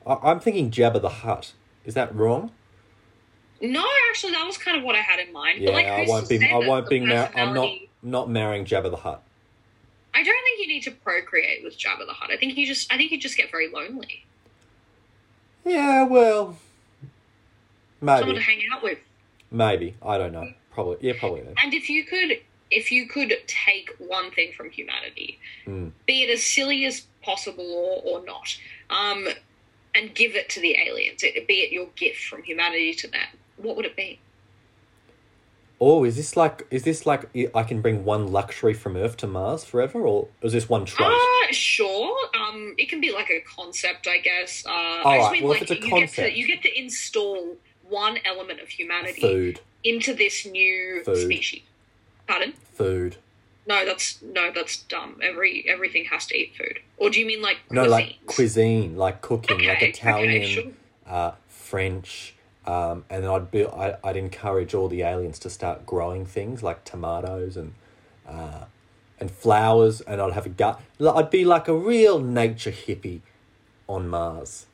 I, 0.06 0.14
I'm 0.22 0.40
thinking 0.40 0.70
Jabba 0.70 1.00
the 1.00 1.08
Hutt. 1.08 1.52
Is 1.84 1.94
that 1.94 2.14
wrong? 2.14 2.50
No, 3.60 3.84
actually, 4.10 4.32
that 4.32 4.44
was 4.46 4.58
kind 4.58 4.76
of 4.76 4.82
what 4.84 4.94
I 4.94 5.00
had 5.00 5.18
in 5.18 5.32
mind. 5.32 5.60
Yeah, 5.60 5.68
but 5.70 5.74
like, 5.74 5.86
I 5.86 6.04
won't 6.06 6.28
be. 6.28 6.50
I 6.50 6.58
won't 6.58 6.88
be. 6.88 7.00
Mar- 7.00 7.30
I'm 7.34 7.54
not 7.54 7.70
not 8.02 8.30
marrying 8.30 8.64
Jabba 8.64 8.90
the 8.90 8.96
Hutt. 8.98 9.22
I 10.14 10.22
don't 10.22 10.42
think 10.44 10.60
you 10.60 10.68
need 10.68 10.82
to 10.84 10.90
procreate 10.90 11.62
with 11.64 11.78
Jabba 11.78 12.06
the 12.06 12.12
Hutt. 12.12 12.30
I 12.30 12.36
think 12.36 12.56
you 12.56 12.66
just. 12.66 12.92
I 12.92 12.96
think 12.96 13.10
you 13.12 13.18
just 13.18 13.36
get 13.36 13.50
very 13.50 13.68
lonely. 13.70 14.24
Yeah, 15.64 16.04
well, 16.04 16.56
maybe 18.00 18.18
Someone 18.20 18.36
to 18.36 18.42
hang 18.42 18.60
out 18.72 18.82
with. 18.82 18.98
maybe. 19.50 19.96
I 20.04 20.16
don't 20.18 20.32
know. 20.32 20.52
Probably. 20.72 20.98
Yeah, 21.00 21.14
probably. 21.18 21.40
Then. 21.42 21.54
And 21.62 21.74
if 21.74 21.88
you 21.90 22.04
could, 22.04 22.38
if 22.70 22.92
you 22.92 23.08
could 23.08 23.32
take 23.46 23.90
one 23.98 24.30
thing 24.30 24.52
from 24.56 24.70
humanity, 24.70 25.38
Mm. 25.66 25.90
be 26.06 26.22
it 26.22 26.30
as 26.30 26.44
silly 26.44 26.84
as 26.84 27.06
possible 27.22 27.64
or, 28.04 28.20
or 28.20 28.24
not, 28.24 28.56
um, 28.90 29.26
and 29.96 30.14
give 30.14 30.36
it 30.36 30.48
to 30.50 30.60
the 30.60 30.76
aliens, 30.86 31.22
it, 31.22 31.46
be 31.48 31.54
it 31.60 31.72
your 31.72 31.86
gift 31.96 32.22
from 32.24 32.42
humanity 32.42 32.92
to 32.94 33.08
them, 33.08 33.26
what 33.56 33.76
would 33.76 33.86
it 33.86 33.96
be? 33.96 34.20
Oh, 35.80 36.04
is 36.04 36.16
this 36.16 36.36
like? 36.36 36.66
Is 36.70 36.84
this 36.84 37.04
like? 37.04 37.28
I 37.54 37.62
can 37.62 37.82
bring 37.82 38.04
one 38.04 38.28
luxury 38.32 38.72
from 38.72 38.96
Earth 38.96 39.16
to 39.18 39.26
Mars 39.26 39.62
forever, 39.62 40.06
or 40.06 40.28
is 40.40 40.52
this 40.54 40.70
one 40.70 40.86
trait? 40.86 41.06
Uh, 41.10 41.52
sure. 41.52 42.16
Um, 42.34 42.74
it 42.78 42.88
can 42.88 43.00
be 43.00 43.12
like 43.12 43.28
a 43.30 43.40
concept, 43.40 44.06
I 44.06 44.16
guess. 44.18 44.64
Uh, 44.66 44.70
I 44.70 44.96
just 44.96 45.06
Alright, 45.06 45.32
mean 45.32 45.42
well, 45.44 45.52
if 45.52 45.62
it's 45.62 45.70
a 45.72 45.74
you 45.74 45.80
get 45.82 45.90
concept- 45.90 46.14
to 46.30 46.38
you 46.38 46.46
get 46.46 46.62
to 46.62 46.78
install 46.78 47.56
one 47.88 48.18
element 48.24 48.60
of 48.60 48.68
humanity 48.68 49.20
Food, 49.20 49.60
into 49.84 50.14
this 50.14 50.46
new 50.46 51.02
Food. 51.04 51.18
species. 51.18 51.62
Pardon? 52.26 52.54
food. 52.72 53.16
No, 53.66 53.84
that's 53.84 54.22
no, 54.22 54.52
that's 54.52 54.76
dumb. 54.82 55.18
Every 55.22 55.64
everything 55.68 56.04
has 56.06 56.26
to 56.26 56.36
eat 56.36 56.54
food. 56.56 56.78
Or 56.96 57.10
do 57.10 57.18
you 57.18 57.26
mean 57.26 57.42
like 57.42 57.58
No, 57.70 57.84
like 57.84 58.18
cuisine, 58.26 58.96
like 58.96 59.20
cooking, 59.20 59.58
like 59.58 59.76
Okay, 59.76 59.76
okay, 59.76 59.88
Italian, 59.90 60.48
sure. 60.48 60.64
uh, 61.06 61.32
French, 61.48 62.34
um, 62.66 63.04
and 63.10 63.24
then 63.24 63.30
I'd 63.30 63.50
be, 63.50 63.66
I, 63.66 63.96
I'd 64.04 64.16
encourage 64.16 64.72
all 64.72 64.88
the 64.88 65.02
aliens 65.02 65.38
to 65.40 65.50
start 65.50 65.84
growing 65.84 66.24
things 66.26 66.62
like 66.62 66.84
tomatoes 66.84 67.56
and, 67.56 67.74
uh, 68.28 68.64
and 69.18 69.30
flowers, 69.30 70.00
and 70.00 70.20
I'd 70.20 70.32
have 70.32 70.46
a 70.46 70.50
gut. 70.50 70.80
I'd 71.00 71.30
be 71.30 71.44
like 71.44 71.66
a 71.66 71.74
real 71.74 72.20
nature 72.20 72.72
hippie 72.72 73.20
on 73.88 74.08
Mars. 74.08 74.66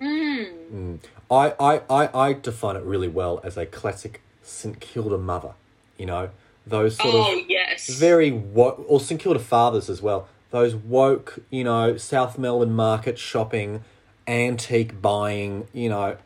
Mm. 0.00 0.98
I, 1.30 1.54
I, 1.58 1.80
I, 1.88 2.28
I 2.28 2.32
define 2.34 2.76
it 2.76 2.82
really 2.82 3.08
well 3.08 3.40
as 3.42 3.56
a 3.56 3.64
classic 3.64 4.20
St 4.42 4.78
Kilda 4.80 5.18
mother. 5.18 5.52
You 5.98 6.06
know, 6.06 6.30
those 6.66 6.96
sort 6.96 7.14
Oh 7.14 7.38
of 7.40 7.44
yes. 7.48 7.88
very 7.98 8.30
woke, 8.32 8.84
or 8.88 8.98
St 9.00 9.20
Kilda 9.20 9.38
fathers 9.38 9.88
as 9.88 10.02
well. 10.02 10.28
Those 10.50 10.74
woke, 10.74 11.38
you 11.50 11.64
know, 11.64 11.96
South 11.96 12.38
Melbourne 12.38 12.72
market 12.72 13.18
shopping, 13.18 13.84
antique 14.26 15.00
buying, 15.00 15.68
you 15.72 15.88
know, 15.88 16.16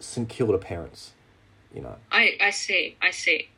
St 0.00 0.28
Kilda 0.28 0.58
parents. 0.58 1.12
You 1.74 1.80
know, 1.82 1.96
I 2.10 2.36
I 2.40 2.50
see. 2.50 2.96
I 3.00 3.10
see. 3.10 3.48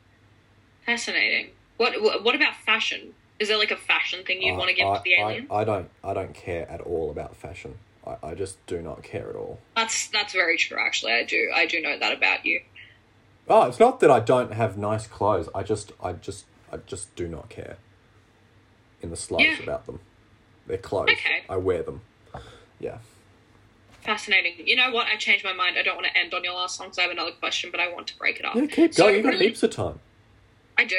Fascinating. 0.85 1.49
What 1.77 2.01
what 2.01 2.23
what 2.23 2.35
about 2.35 2.55
fashion? 2.65 3.13
Is 3.39 3.49
there 3.49 3.57
like 3.57 3.71
a 3.71 3.77
fashion 3.77 4.23
thing 4.23 4.41
you'd 4.41 4.53
I- 4.53 4.57
want 4.57 4.69
to 4.69 4.75
give 4.75 4.87
I, 4.87 4.97
to 4.97 5.01
the 5.03 5.17
I- 5.17 5.21
alien? 5.21 5.47
I, 5.51 5.63
don't, 5.65 5.89
I 6.05 6.13
don't 6.13 6.33
care 6.33 6.69
at 6.71 6.79
all 6.79 7.11
about 7.11 7.35
fashion. 7.35 7.75
I, 8.07 8.15
I 8.29 8.33
just 8.35 8.65
do 8.65 8.81
not 8.81 9.03
care 9.03 9.29
at 9.29 9.35
all. 9.35 9.59
That's 9.75 10.07
that's 10.07 10.31
very 10.33 10.57
true. 10.57 10.77
Actually, 10.79 11.13
I 11.13 11.23
do 11.23 11.49
I 11.53 11.65
do 11.65 11.81
know 11.81 11.97
that 11.99 12.13
about 12.15 12.45
you. 12.45 12.61
Oh, 13.47 13.63
it's 13.67 13.79
not 13.79 13.99
that 13.99 14.09
I 14.09 14.19
don't 14.19 14.53
have 14.53 14.77
nice 14.77 15.07
clothes. 15.07 15.49
I 15.53 15.63
just, 15.63 15.91
I 16.03 16.13
just, 16.13 16.45
I 16.71 16.77
just 16.77 17.15
do 17.15 17.27
not 17.27 17.49
care 17.49 17.77
in 19.01 19.09
the 19.11 19.15
slightest 19.15 19.59
Yeah. 19.59 19.63
about 19.63 19.85
them. 19.85 19.99
They're 20.67 20.77
clothes. 20.77 21.09
Okay. 21.11 21.43
I 21.47 21.57
wear 21.57 21.83
them. 21.83 22.01
Yeah. 22.79 22.97
Fascinating. 24.01 24.67
You 24.67 24.75
know 24.75 24.91
what? 24.91 25.07
I 25.07 25.15
changed 25.15 25.43
my 25.43 25.53
mind. 25.53 25.77
I 25.77 25.83
don't 25.83 25.95
want 25.95 26.07
to 26.07 26.17
end 26.17 26.33
on 26.33 26.43
your 26.43 26.53
last 26.53 26.75
song, 26.77 26.89
so 26.91 27.01
I 27.01 27.03
have 27.03 27.11
another 27.11 27.31
question, 27.31 27.69
but 27.71 27.79
I 27.79 27.91
want 27.91 28.07
to 28.07 28.17
break 28.17 28.39
it 28.39 28.45
up. 28.45 28.55
Yeah, 28.55 28.65
keep 28.67 28.93
So 28.93 29.03
going. 29.03 29.15
You've 29.15 29.23
got 29.25 29.35
heaps 29.35 29.63
of 29.63 29.71
time. 29.71 29.99
I 30.77 30.85
do. 30.85 30.95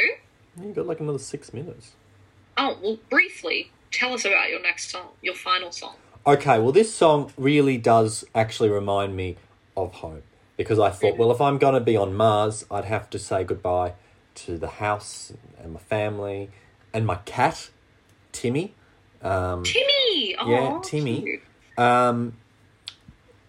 You've 0.60 0.74
got 0.74 0.86
like 0.86 1.00
another 1.00 1.18
six 1.18 1.52
minutes. 1.52 1.92
Oh 2.56 2.78
well, 2.82 2.98
briefly, 3.10 3.70
tell 3.92 4.14
us 4.14 4.24
about 4.24 4.48
your 4.50 4.60
next 4.62 4.90
song, 4.90 5.08
your 5.22 5.34
final 5.34 5.70
song. 5.70 5.96
Okay, 6.26 6.58
well, 6.58 6.72
this 6.72 6.92
song 6.92 7.32
really 7.36 7.76
does 7.76 8.24
actually 8.34 8.70
remind 8.70 9.14
me 9.14 9.36
of 9.76 9.92
home 9.94 10.22
because 10.56 10.78
I 10.78 10.90
thought, 10.90 11.16
well, 11.16 11.30
if 11.30 11.40
I'm 11.40 11.58
going 11.58 11.74
to 11.74 11.80
be 11.80 11.96
on 11.96 12.14
Mars, 12.14 12.64
I'd 12.70 12.84
have 12.86 13.10
to 13.10 13.18
say 13.18 13.44
goodbye 13.44 13.92
to 14.36 14.58
the 14.58 14.68
house 14.68 15.32
and 15.62 15.72
my 15.74 15.80
family 15.80 16.50
and 16.92 17.06
my 17.06 17.16
cat, 17.24 17.70
Timmy. 18.32 18.74
Um, 19.22 19.62
Timmy. 19.64 20.36
Oh, 20.38 20.50
Yeah, 20.50 20.80
Timmy. 20.84 21.40
um, 21.76 22.34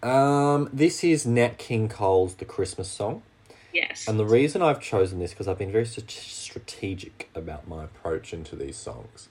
um, 0.02 0.68
this 0.72 1.02
is 1.02 1.26
Nat 1.26 1.58
King 1.58 1.88
Cole's 1.88 2.34
The 2.36 2.44
Christmas 2.44 2.88
Song. 2.88 3.22
Yes. 3.72 4.06
And 4.08 4.18
the 4.18 4.24
reason 4.24 4.62
I've 4.62 4.80
chosen 4.80 5.18
this 5.18 5.30
because 5.30 5.46
I've 5.48 5.58
been 5.58 5.72
very 5.72 5.86
strate- 5.86 6.10
strategic 6.10 7.30
about 7.34 7.68
my 7.68 7.84
approach 7.84 8.32
into 8.32 8.56
these 8.56 8.76
songs. 8.76 9.28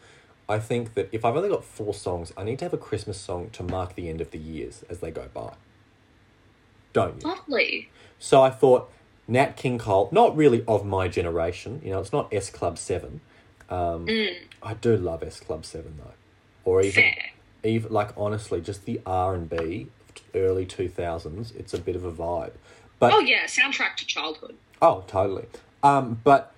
I 0.50 0.60
think 0.60 0.94
that 0.94 1.10
if 1.12 1.26
I've 1.26 1.36
only 1.36 1.50
got 1.50 1.64
four 1.66 1.94
songs, 1.94 2.32
I 2.38 2.44
need 2.44 2.60
to 2.60 2.66
have 2.66 2.74
a 2.74 2.78
Christmas 2.78 3.20
song 3.20 3.50
to 3.52 3.64
mark 3.64 3.96
the 3.96 4.08
end 4.10 4.22
of 4.22 4.32
the 4.32 4.38
years 4.38 4.86
as 4.90 5.00
they 5.00 5.12
go 5.12 5.28
by. 5.34 5.54
Don't 6.94 7.22
you? 7.24 7.30
Lovely. 7.30 7.90
So 8.20 8.42
I 8.42 8.50
thought 8.50 8.90
Nat 9.28 9.56
King 9.58 9.78
Cole, 9.78 10.10
not 10.12 10.36
really 10.36 10.64
of 10.68 10.86
my 10.86 11.08
generation, 11.08 11.82
you 11.84 11.92
know, 11.92 12.00
it's 12.00 12.14
not 12.14 12.34
S 12.34 12.50
Club 12.50 12.78
7. 12.78 13.22
Um, 13.70 14.06
Mm, 14.08 14.36
I 14.64 14.74
do 14.76 14.96
love 14.98 15.24
S 15.24 15.40
Club 15.40 15.66
7 15.66 15.96
though. 15.98 16.14
Or 16.66 16.82
even 16.82 17.04
fair. 17.04 17.16
even 17.64 17.92
like 17.92 18.10
honestly, 18.18 18.62
just 18.62 18.86
the 18.86 19.02
R 19.06 19.34
and 19.36 19.50
B 19.50 19.88
early 20.34 20.66
2000s, 20.66 21.56
it's 21.56 21.74
a 21.74 21.78
bit 21.78 21.96
of 21.96 22.04
a 22.04 22.12
vibe. 22.12 22.54
But 23.00 23.14
Oh 23.14 23.20
yeah, 23.20 23.46
soundtrack 23.46 23.96
to 23.98 24.06
childhood. 24.06 24.56
Oh, 24.82 25.04
totally. 25.08 25.46
Um, 25.84 26.20
but 26.24 26.54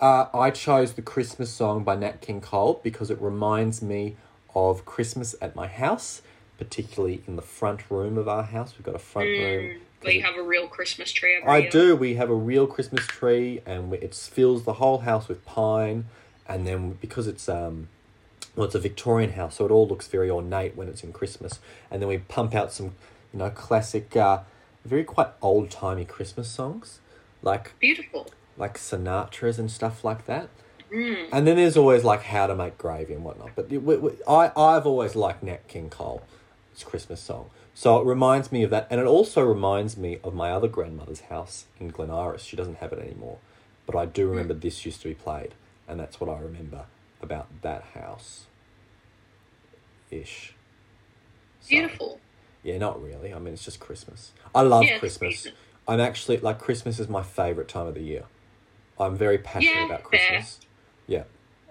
uh, 0.00 0.26
I 0.34 0.50
chose 0.50 0.92
the 0.92 1.02
Christmas 1.02 1.50
song 1.50 1.82
by 1.84 1.96
Nat 1.96 2.20
King 2.20 2.40
Cole 2.40 2.80
because 2.82 3.10
it 3.10 3.20
reminds 3.20 3.80
me 3.82 4.16
of 4.54 4.84
Christmas 4.84 5.34
at 5.40 5.56
my 5.56 5.66
house, 5.66 6.22
particularly 6.58 7.22
in 7.26 7.36
the 7.36 7.42
front 7.42 7.90
room 7.90 8.18
of 8.18 8.28
our 8.28 8.42
house. 8.42 8.74
We've 8.76 8.84
got 8.84 8.94
a 8.94 9.00
front 9.00 9.28
room. 9.28 9.64
Mm, 9.64 9.78
where 10.02 10.12
you 10.12 10.22
have 10.22 10.36
a 10.36 10.42
real 10.42 10.68
Christmas 10.68 11.10
tree 11.12 11.36
every 11.36 11.48
I 11.48 11.58
year. 11.58 11.70
do. 11.70 11.96
We 11.96 12.14
have 12.14 12.30
a 12.30 12.34
real 12.34 12.66
Christmas 12.66 13.06
tree, 13.06 13.62
and 13.64 13.90
we, 13.90 13.98
it 13.98 14.14
fills 14.14 14.64
the 14.64 14.74
whole 14.74 14.98
house 14.98 15.28
with 15.28 15.44
pine. 15.44 16.06
And 16.46 16.66
then 16.66 16.92
because 17.00 17.26
it's 17.26 17.48
um, 17.48 17.88
well, 18.58 18.66
it's 18.66 18.74
a 18.74 18.80
Victorian 18.80 19.32
house, 19.32 19.56
so 19.56 19.66
it 19.66 19.70
all 19.70 19.86
looks 19.86 20.08
very 20.08 20.28
ornate 20.28 20.76
when 20.76 20.88
it's 20.88 21.04
in 21.04 21.12
Christmas. 21.12 21.60
And 21.90 22.02
then 22.02 22.08
we 22.08 22.18
pump 22.18 22.54
out 22.54 22.72
some, 22.72 22.86
you 23.32 23.38
know, 23.38 23.50
classic, 23.50 24.16
uh, 24.16 24.40
very 24.84 25.04
quite 25.04 25.28
old 25.40 25.70
timey 25.70 26.04
Christmas 26.04 26.48
songs, 26.48 26.98
like 27.40 27.72
Beautiful. 27.78 28.28
like 28.56 28.76
Sinatra's 28.76 29.60
and 29.60 29.70
stuff 29.70 30.04
like 30.04 30.26
that. 30.26 30.48
Mm. 30.92 31.28
And 31.32 31.46
then 31.46 31.56
there's 31.56 31.76
always 31.76 32.02
like 32.02 32.22
how 32.22 32.46
to 32.46 32.56
make 32.56 32.78
gravy 32.78 33.14
and 33.14 33.22
whatnot. 33.22 33.50
But 33.54 33.68
we, 33.70 33.78
we, 33.78 34.10
I 34.26 34.50
I've 34.56 34.86
always 34.86 35.14
liked 35.14 35.42
Nat 35.42 35.68
King 35.68 35.90
Cole, 35.90 36.22
Christmas 36.84 37.20
song. 37.20 37.50
So 37.74 38.00
it 38.00 38.06
reminds 38.06 38.50
me 38.50 38.62
of 38.62 38.70
that, 38.70 38.86
and 38.90 39.00
it 39.00 39.06
also 39.06 39.42
reminds 39.42 39.96
me 39.96 40.18
of 40.24 40.34
my 40.34 40.50
other 40.50 40.68
grandmother's 40.68 41.20
house 41.22 41.66
in 41.78 41.88
Glen 41.88 42.10
Iris. 42.10 42.42
She 42.42 42.56
doesn't 42.56 42.78
have 42.78 42.92
it 42.92 42.98
anymore, 42.98 43.38
but 43.86 43.94
I 43.96 44.06
do 44.06 44.28
remember 44.28 44.54
this 44.54 44.84
used 44.84 45.02
to 45.02 45.08
be 45.08 45.14
played, 45.14 45.54
and 45.86 46.00
that's 46.00 46.20
what 46.20 46.28
I 46.28 46.38
remember 46.40 46.86
about 47.22 47.46
that 47.62 47.82
house. 47.94 48.46
Ish. 50.10 50.54
So, 51.60 51.68
Beautiful. 51.68 52.20
yeah, 52.62 52.78
not 52.78 53.02
really. 53.02 53.32
I 53.32 53.38
mean, 53.38 53.54
it's 53.54 53.64
just 53.64 53.78
Christmas. 53.80 54.32
I 54.54 54.62
love 54.62 54.84
Yeah, 54.84 54.98
Christmas. 54.98 55.48
I'm 55.86 56.00
actually 56.00 56.38
like 56.38 56.58
Christmas 56.58 56.98
is 56.98 57.08
my 57.08 57.22
favorite 57.22 57.68
time 57.68 57.86
of 57.86 57.94
the 57.94 58.02
year. 58.02 58.24
I'm 58.98 59.16
very 59.16 59.38
passionate 59.38 59.74
Yeah, 59.76 59.84
about 59.84 60.10
fair. 60.10 60.20
Christmas. 60.20 60.60
Yeah, 61.06 61.22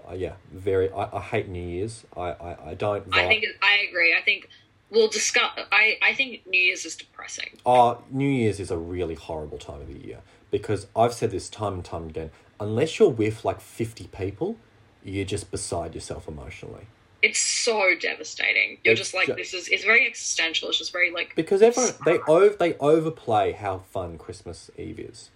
uh, 0.10 0.14
yeah, 0.14 0.34
very. 0.52 0.92
I, 0.92 1.18
I 1.18 1.22
hate 1.22 1.48
New 1.48 1.64
Year's. 1.64 2.06
I 2.16 2.30
I, 2.32 2.70
I 2.72 2.74
don't. 2.74 3.04
I 3.12 3.28
think 3.28 3.46
I 3.62 3.86
agree. 3.88 4.16
I 4.16 4.22
think 4.22 4.50
we'll 4.90 5.08
discuss. 5.10 5.52
I 5.72 5.98
I 6.02 6.14
think 6.14 6.46
New 6.48 6.60
Year's 6.60 6.86
is 6.86 6.96
depressing. 6.96 7.58
Oh, 7.66 8.02
New 8.10 8.30
Year's 8.30 8.60
is 8.60 8.72
a 8.72 8.78
really 8.78 9.16
horrible 9.16 9.58
time 9.58 9.82
of 9.82 9.88
the 9.88 10.06
year 10.06 10.20
because 10.52 10.88
I've 10.96 11.14
said 11.14 11.32
this 11.32 11.50
time 11.50 11.74
and 11.76 11.86
time 11.86 12.08
again. 12.10 12.32
Unless 12.60 13.00
you're 13.00 13.10
with 13.10 13.46
like 13.46 13.62
fifty 13.62 14.08
people, 14.08 14.58
you're 15.04 15.26
just 15.26 15.52
beside 15.52 15.94
yourself 15.96 16.28
emotionally. 16.28 16.88
It's 17.22 17.40
so 17.40 17.94
devastating. 18.00 18.78
You're 18.84 18.94
It's 18.94 19.02
just 19.02 19.14
like 19.14 19.28
ju- 19.28 19.36
this 19.36 19.54
is. 19.54 19.68
It's 19.70 19.84
very 19.84 20.06
existential. 20.06 20.70
It's 20.70 20.78
just 20.78 20.92
very 20.92 21.12
like. 21.12 21.36
because 21.36 21.62
everyone 21.62 21.94
they 22.06 22.20
over 22.28 22.56
they 22.56 22.76
overplay 22.76 23.54
how 23.54 23.80
fun 23.80 24.18
Christmas 24.18 24.70
Eve 24.78 25.00
is, 25.00 25.30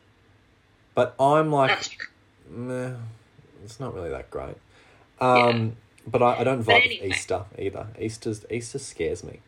but 0.93 1.15
I'm 1.19 1.51
like, 1.51 1.97
meh, 2.49 2.93
it's 3.63 3.79
not 3.79 3.93
really 3.95 4.09
that 4.09 4.29
great. 4.29 4.55
Um, 5.19 5.75
but 6.07 6.21
I, 6.21 6.39
I 6.39 6.43
don't 6.43 6.63
vibe 6.63 6.85
anyway. 6.85 6.99
with 7.03 7.17
Easter 7.17 7.45
either. 7.57 7.87
Easter's 7.99 8.45
Easter 8.49 8.79
scares 8.79 9.23
me. 9.23 9.39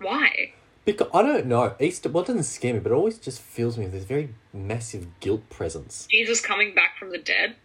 Why? 0.00 0.52
Because 0.84 1.08
I 1.12 1.22
don't 1.22 1.46
know 1.46 1.74
Easter. 1.80 2.08
Well, 2.08 2.24
it 2.24 2.28
doesn't 2.28 2.44
scare 2.44 2.74
me, 2.74 2.80
but 2.80 2.92
it 2.92 2.94
always 2.94 3.18
just 3.18 3.40
fills 3.40 3.76
me 3.76 3.84
with 3.84 3.92
this 3.92 4.04
very 4.04 4.34
massive 4.52 5.20
guilt 5.20 5.48
presence. 5.50 6.06
Jesus 6.10 6.40
coming 6.40 6.74
back 6.74 6.96
from 6.98 7.10
the 7.10 7.18
dead. 7.18 7.56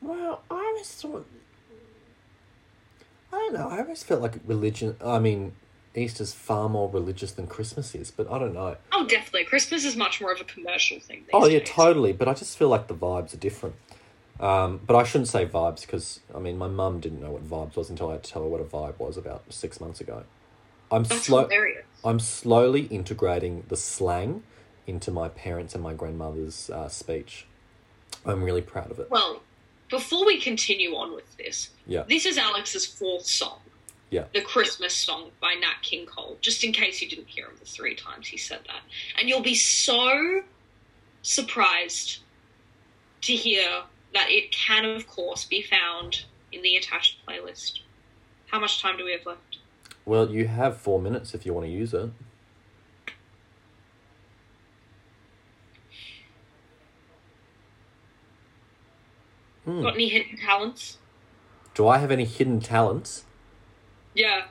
Well, 0.00 0.42
I 0.50 0.54
always 0.54 0.90
thought. 0.90 1.26
I 3.32 3.36
don't 3.36 3.54
know. 3.54 3.68
I 3.68 3.80
always 3.80 4.02
felt 4.02 4.20
like 4.20 4.34
religion. 4.46 4.96
I 5.04 5.18
mean, 5.18 5.52
Easter's 5.94 6.32
far 6.32 6.68
more 6.68 6.88
religious 6.90 7.32
than 7.32 7.46
Christmas 7.46 7.94
is, 7.94 8.10
but 8.10 8.30
I 8.30 8.38
don't 8.38 8.54
know. 8.54 8.76
Oh, 8.92 9.06
definitely. 9.06 9.44
Christmas 9.44 9.84
is 9.84 9.96
much 9.96 10.20
more 10.20 10.32
of 10.32 10.40
a 10.40 10.44
commercial 10.44 10.98
thing. 11.00 11.24
Oh 11.32 11.46
yeah, 11.46 11.60
days. 11.60 11.68
totally. 11.68 12.12
But 12.12 12.28
I 12.28 12.34
just 12.34 12.58
feel 12.58 12.68
like 12.68 12.88
the 12.88 12.94
vibes 12.94 13.34
are 13.34 13.38
different. 13.38 13.76
Um, 14.40 14.80
but 14.84 14.96
I 14.96 15.04
shouldn't 15.04 15.28
say 15.28 15.46
vibes 15.46 15.82
because 15.82 16.20
I 16.34 16.38
mean 16.40 16.58
my 16.58 16.66
mum 16.68 17.00
didn't 17.00 17.20
know 17.20 17.30
what 17.30 17.48
vibes 17.48 17.76
was 17.76 17.88
until 17.88 18.08
I 18.08 18.12
had 18.12 18.24
to 18.24 18.30
tell 18.32 18.42
her 18.42 18.48
what 18.48 18.60
a 18.60 18.64
vibe 18.64 18.98
was 18.98 19.16
about 19.16 19.44
six 19.50 19.80
months 19.80 20.00
ago. 20.00 20.24
I'm 20.90 21.04
That's 21.04 21.26
slow. 21.26 21.42
hilarious. 21.44 21.84
I'm 22.04 22.18
slowly 22.20 22.82
integrating 22.86 23.64
the 23.68 23.76
slang 23.76 24.42
into 24.86 25.10
my 25.10 25.28
parents 25.28 25.74
and 25.74 25.82
my 25.82 25.94
grandmother's 25.94 26.68
uh, 26.68 26.88
speech. 26.88 27.46
I'm 28.26 28.42
really 28.42 28.60
proud 28.60 28.90
of 28.90 28.98
it. 28.98 29.10
Well, 29.10 29.42
before 29.88 30.26
we 30.26 30.40
continue 30.40 30.94
on 30.94 31.14
with 31.14 31.36
this, 31.36 31.70
Yeah. 31.86 32.02
this 32.08 32.26
is 32.26 32.36
Alex's 32.36 32.84
fourth 32.86 33.24
song. 33.26 33.60
Yeah. 34.10 34.24
The 34.34 34.42
Christmas 34.42 34.94
song 34.94 35.30
by 35.40 35.54
Nat 35.54 35.76
King 35.82 36.06
Cole, 36.06 36.36
just 36.40 36.62
in 36.64 36.72
case 36.72 37.00
you 37.00 37.08
didn't 37.08 37.28
hear 37.28 37.46
him 37.46 37.54
the 37.58 37.64
three 37.66 37.94
times 37.94 38.26
he 38.28 38.36
said 38.36 38.60
that. 38.66 38.82
And 39.18 39.28
you'll 39.28 39.40
be 39.42 39.54
so 39.54 40.42
surprised 41.22 42.18
to 43.22 43.32
hear 43.34 43.82
that 44.14 44.30
it 44.30 44.50
can, 44.52 44.84
of 44.84 45.06
course, 45.06 45.44
be 45.44 45.62
found 45.62 46.24
in 46.52 46.62
the 46.62 46.76
attached 46.76 47.18
playlist. 47.26 47.80
How 48.46 48.60
much 48.60 48.80
time 48.80 48.96
do 48.96 49.04
we 49.04 49.12
have 49.12 49.26
left? 49.26 49.58
Well, 50.06 50.30
you 50.30 50.46
have 50.46 50.76
four 50.76 51.00
minutes 51.00 51.34
if 51.34 51.44
you 51.44 51.52
want 51.52 51.66
to 51.66 51.72
use 51.72 51.92
it. 51.92 52.10
Hmm. 59.64 59.82
Got 59.82 59.94
any 59.94 60.08
hidden 60.08 60.36
talents? 60.36 60.98
Do 61.74 61.88
I 61.88 61.98
have 61.98 62.10
any 62.10 62.24
hidden 62.24 62.60
talents? 62.60 63.24
Yeah. 64.14 64.44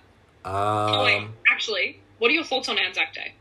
oh, 0.44 1.04
wait. 1.04 1.18
Um, 1.18 1.34
Actually, 1.50 2.02
what 2.18 2.30
are 2.30 2.34
your 2.34 2.44
thoughts 2.44 2.68
on 2.68 2.78
Anzac 2.78 3.14
Day? 3.14 3.34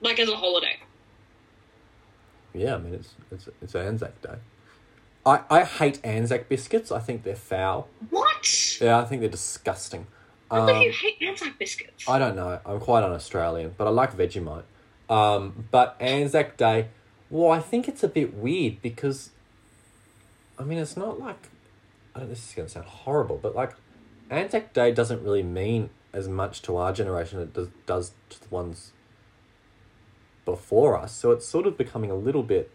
Like 0.00 0.18
as 0.18 0.28
a 0.28 0.36
holiday? 0.36 0.76
yeah, 2.52 2.74
I 2.74 2.78
mean 2.78 2.94
it's 2.94 3.14
it's 3.30 3.48
it's 3.62 3.74
Anzac 3.74 4.20
Day. 4.22 4.36
I 5.26 5.40
I 5.50 5.64
hate 5.64 6.00
Anzac 6.04 6.48
biscuits. 6.48 6.90
I 6.90 6.98
think 6.98 7.22
they're 7.22 7.36
foul. 7.36 7.88
What? 8.10 8.80
Yeah, 8.80 8.98
I 8.98 9.04
think 9.04 9.20
they're 9.20 9.28
disgusting. 9.30 10.06
How 10.50 10.66
do 10.66 10.72
you 10.72 10.88
Um, 10.88 10.94
hate 10.94 11.16
Anzac 11.22 11.58
biscuits? 11.58 12.08
I 12.08 12.18
don't 12.18 12.34
know. 12.34 12.58
I'm 12.66 12.80
quite 12.80 13.04
un-Australian, 13.04 13.74
but 13.76 13.86
I 13.86 13.90
like 13.90 14.16
Vegemite. 14.16 14.64
Um, 15.08 15.66
but 15.70 15.96
Anzac 16.00 16.56
Day, 16.56 16.88
well, 17.28 17.50
I 17.50 17.60
think 17.60 17.86
it's 17.86 18.02
a 18.02 18.08
bit 18.08 18.34
weird 18.34 18.80
because, 18.82 19.30
I 20.58 20.64
mean, 20.64 20.78
it's 20.78 20.96
not 20.96 21.20
like, 21.20 21.48
I 22.14 22.20
don't, 22.20 22.28
this 22.28 22.48
is 22.48 22.54
going 22.54 22.66
to 22.66 22.72
sound 22.72 22.86
horrible, 22.86 23.38
but 23.40 23.54
like, 23.54 23.74
Anzac 24.30 24.72
Day 24.72 24.90
doesn't 24.92 25.22
really 25.22 25.42
mean 25.42 25.90
as 26.12 26.28
much 26.28 26.62
to 26.62 26.76
our 26.76 26.92
generation 26.92 27.38
as 27.38 27.44
it 27.44 27.52
does, 27.54 27.68
does 27.86 28.12
to 28.30 28.40
the 28.40 28.48
ones 28.48 28.92
before 30.44 30.96
us. 30.98 31.12
So 31.12 31.30
it's 31.30 31.46
sort 31.46 31.66
of 31.66 31.76
becoming 31.78 32.10
a 32.10 32.16
little 32.16 32.42
bit 32.42 32.72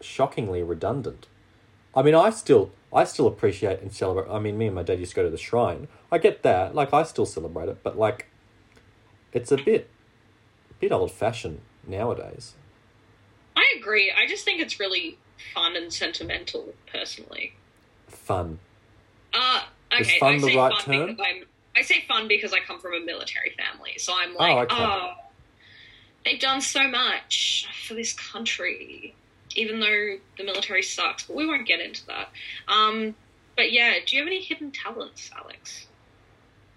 shockingly 0.00 0.62
redundant. 0.62 1.26
I 1.96 2.02
mean, 2.02 2.14
I 2.14 2.30
still, 2.30 2.70
I 2.92 3.04
still 3.04 3.26
appreciate 3.26 3.80
and 3.80 3.92
celebrate. 3.92 4.30
I 4.30 4.38
mean, 4.38 4.58
me 4.58 4.66
and 4.66 4.74
my 4.74 4.82
dad 4.82 4.98
used 4.98 5.12
to 5.12 5.16
go 5.16 5.22
to 5.24 5.30
the 5.30 5.38
shrine. 5.38 5.88
I 6.10 6.18
get 6.18 6.42
that. 6.42 6.74
Like, 6.74 6.92
I 6.92 7.02
still 7.04 7.26
celebrate 7.26 7.68
it, 7.68 7.82
but 7.82 7.98
like, 7.98 8.28
it's 9.32 9.52
a 9.52 9.56
bit, 9.56 9.88
a 10.70 10.74
bit 10.74 10.92
old 10.92 11.12
fashioned 11.12 11.60
nowadays. 11.86 12.54
I 13.56 13.74
agree. 13.78 14.12
I 14.16 14.26
just 14.26 14.44
think 14.44 14.60
it's 14.60 14.80
really 14.80 15.18
fun 15.52 15.76
and 15.76 15.92
sentimental, 15.92 16.74
personally. 16.90 17.54
Fun. 18.08 18.58
Uh, 19.32 19.62
okay. 19.92 20.02
Is 20.02 20.18
fun 20.18 20.34
I 20.36 20.38
the 20.38 20.56
right 20.56 20.82
fun 20.82 20.94
term? 20.94 21.18
I'm. 21.20 21.44
Say 21.82 22.04
fun 22.06 22.28
because 22.28 22.52
I 22.52 22.60
come 22.60 22.78
from 22.78 22.94
a 22.94 23.00
military 23.00 23.52
family, 23.58 23.94
so 23.98 24.14
I'm 24.16 24.32
like, 24.34 24.68
Oh, 24.70 24.76
oh, 24.76 25.12
they've 26.24 26.38
done 26.38 26.60
so 26.60 26.86
much 26.86 27.68
for 27.86 27.94
this 27.94 28.12
country, 28.12 29.12
even 29.56 29.80
though 29.80 30.16
the 30.38 30.44
military 30.44 30.82
sucks. 30.82 31.24
But 31.24 31.36
we 31.36 31.46
won't 31.46 31.66
get 31.66 31.80
into 31.80 32.06
that. 32.06 32.28
Um, 32.68 33.14
but 33.56 33.72
yeah, 33.72 33.94
do 34.04 34.16
you 34.16 34.22
have 34.22 34.26
any 34.26 34.42
hidden 34.42 34.70
talents, 34.70 35.30
Alex? 35.36 35.86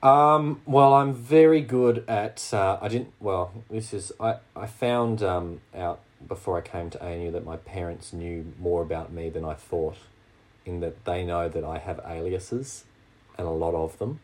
Um, 0.03 0.61
well, 0.65 0.93
I'm 0.93 1.13
very 1.13 1.61
good 1.61 2.03
at. 2.07 2.47
Uh, 2.53 2.77
I 2.81 2.87
didn't. 2.87 3.13
Well, 3.19 3.51
this 3.69 3.93
is. 3.93 4.11
I 4.19 4.35
I 4.55 4.67
found 4.67 5.23
um, 5.23 5.61
out 5.75 5.99
before 6.27 6.57
I 6.57 6.61
came 6.61 6.89
to 6.91 7.03
ANU 7.03 7.31
that 7.31 7.45
my 7.45 7.57
parents 7.57 8.13
knew 8.13 8.53
more 8.59 8.81
about 8.83 9.11
me 9.11 9.29
than 9.29 9.43
I 9.43 9.55
thought, 9.55 9.97
in 10.65 10.81
that 10.81 11.05
they 11.05 11.23
know 11.25 11.49
that 11.49 11.63
I 11.63 11.79
have 11.79 11.99
aliases, 12.07 12.85
and 13.37 13.47
a 13.47 13.51
lot 13.51 13.73
of 13.73 13.97
them. 13.97 14.19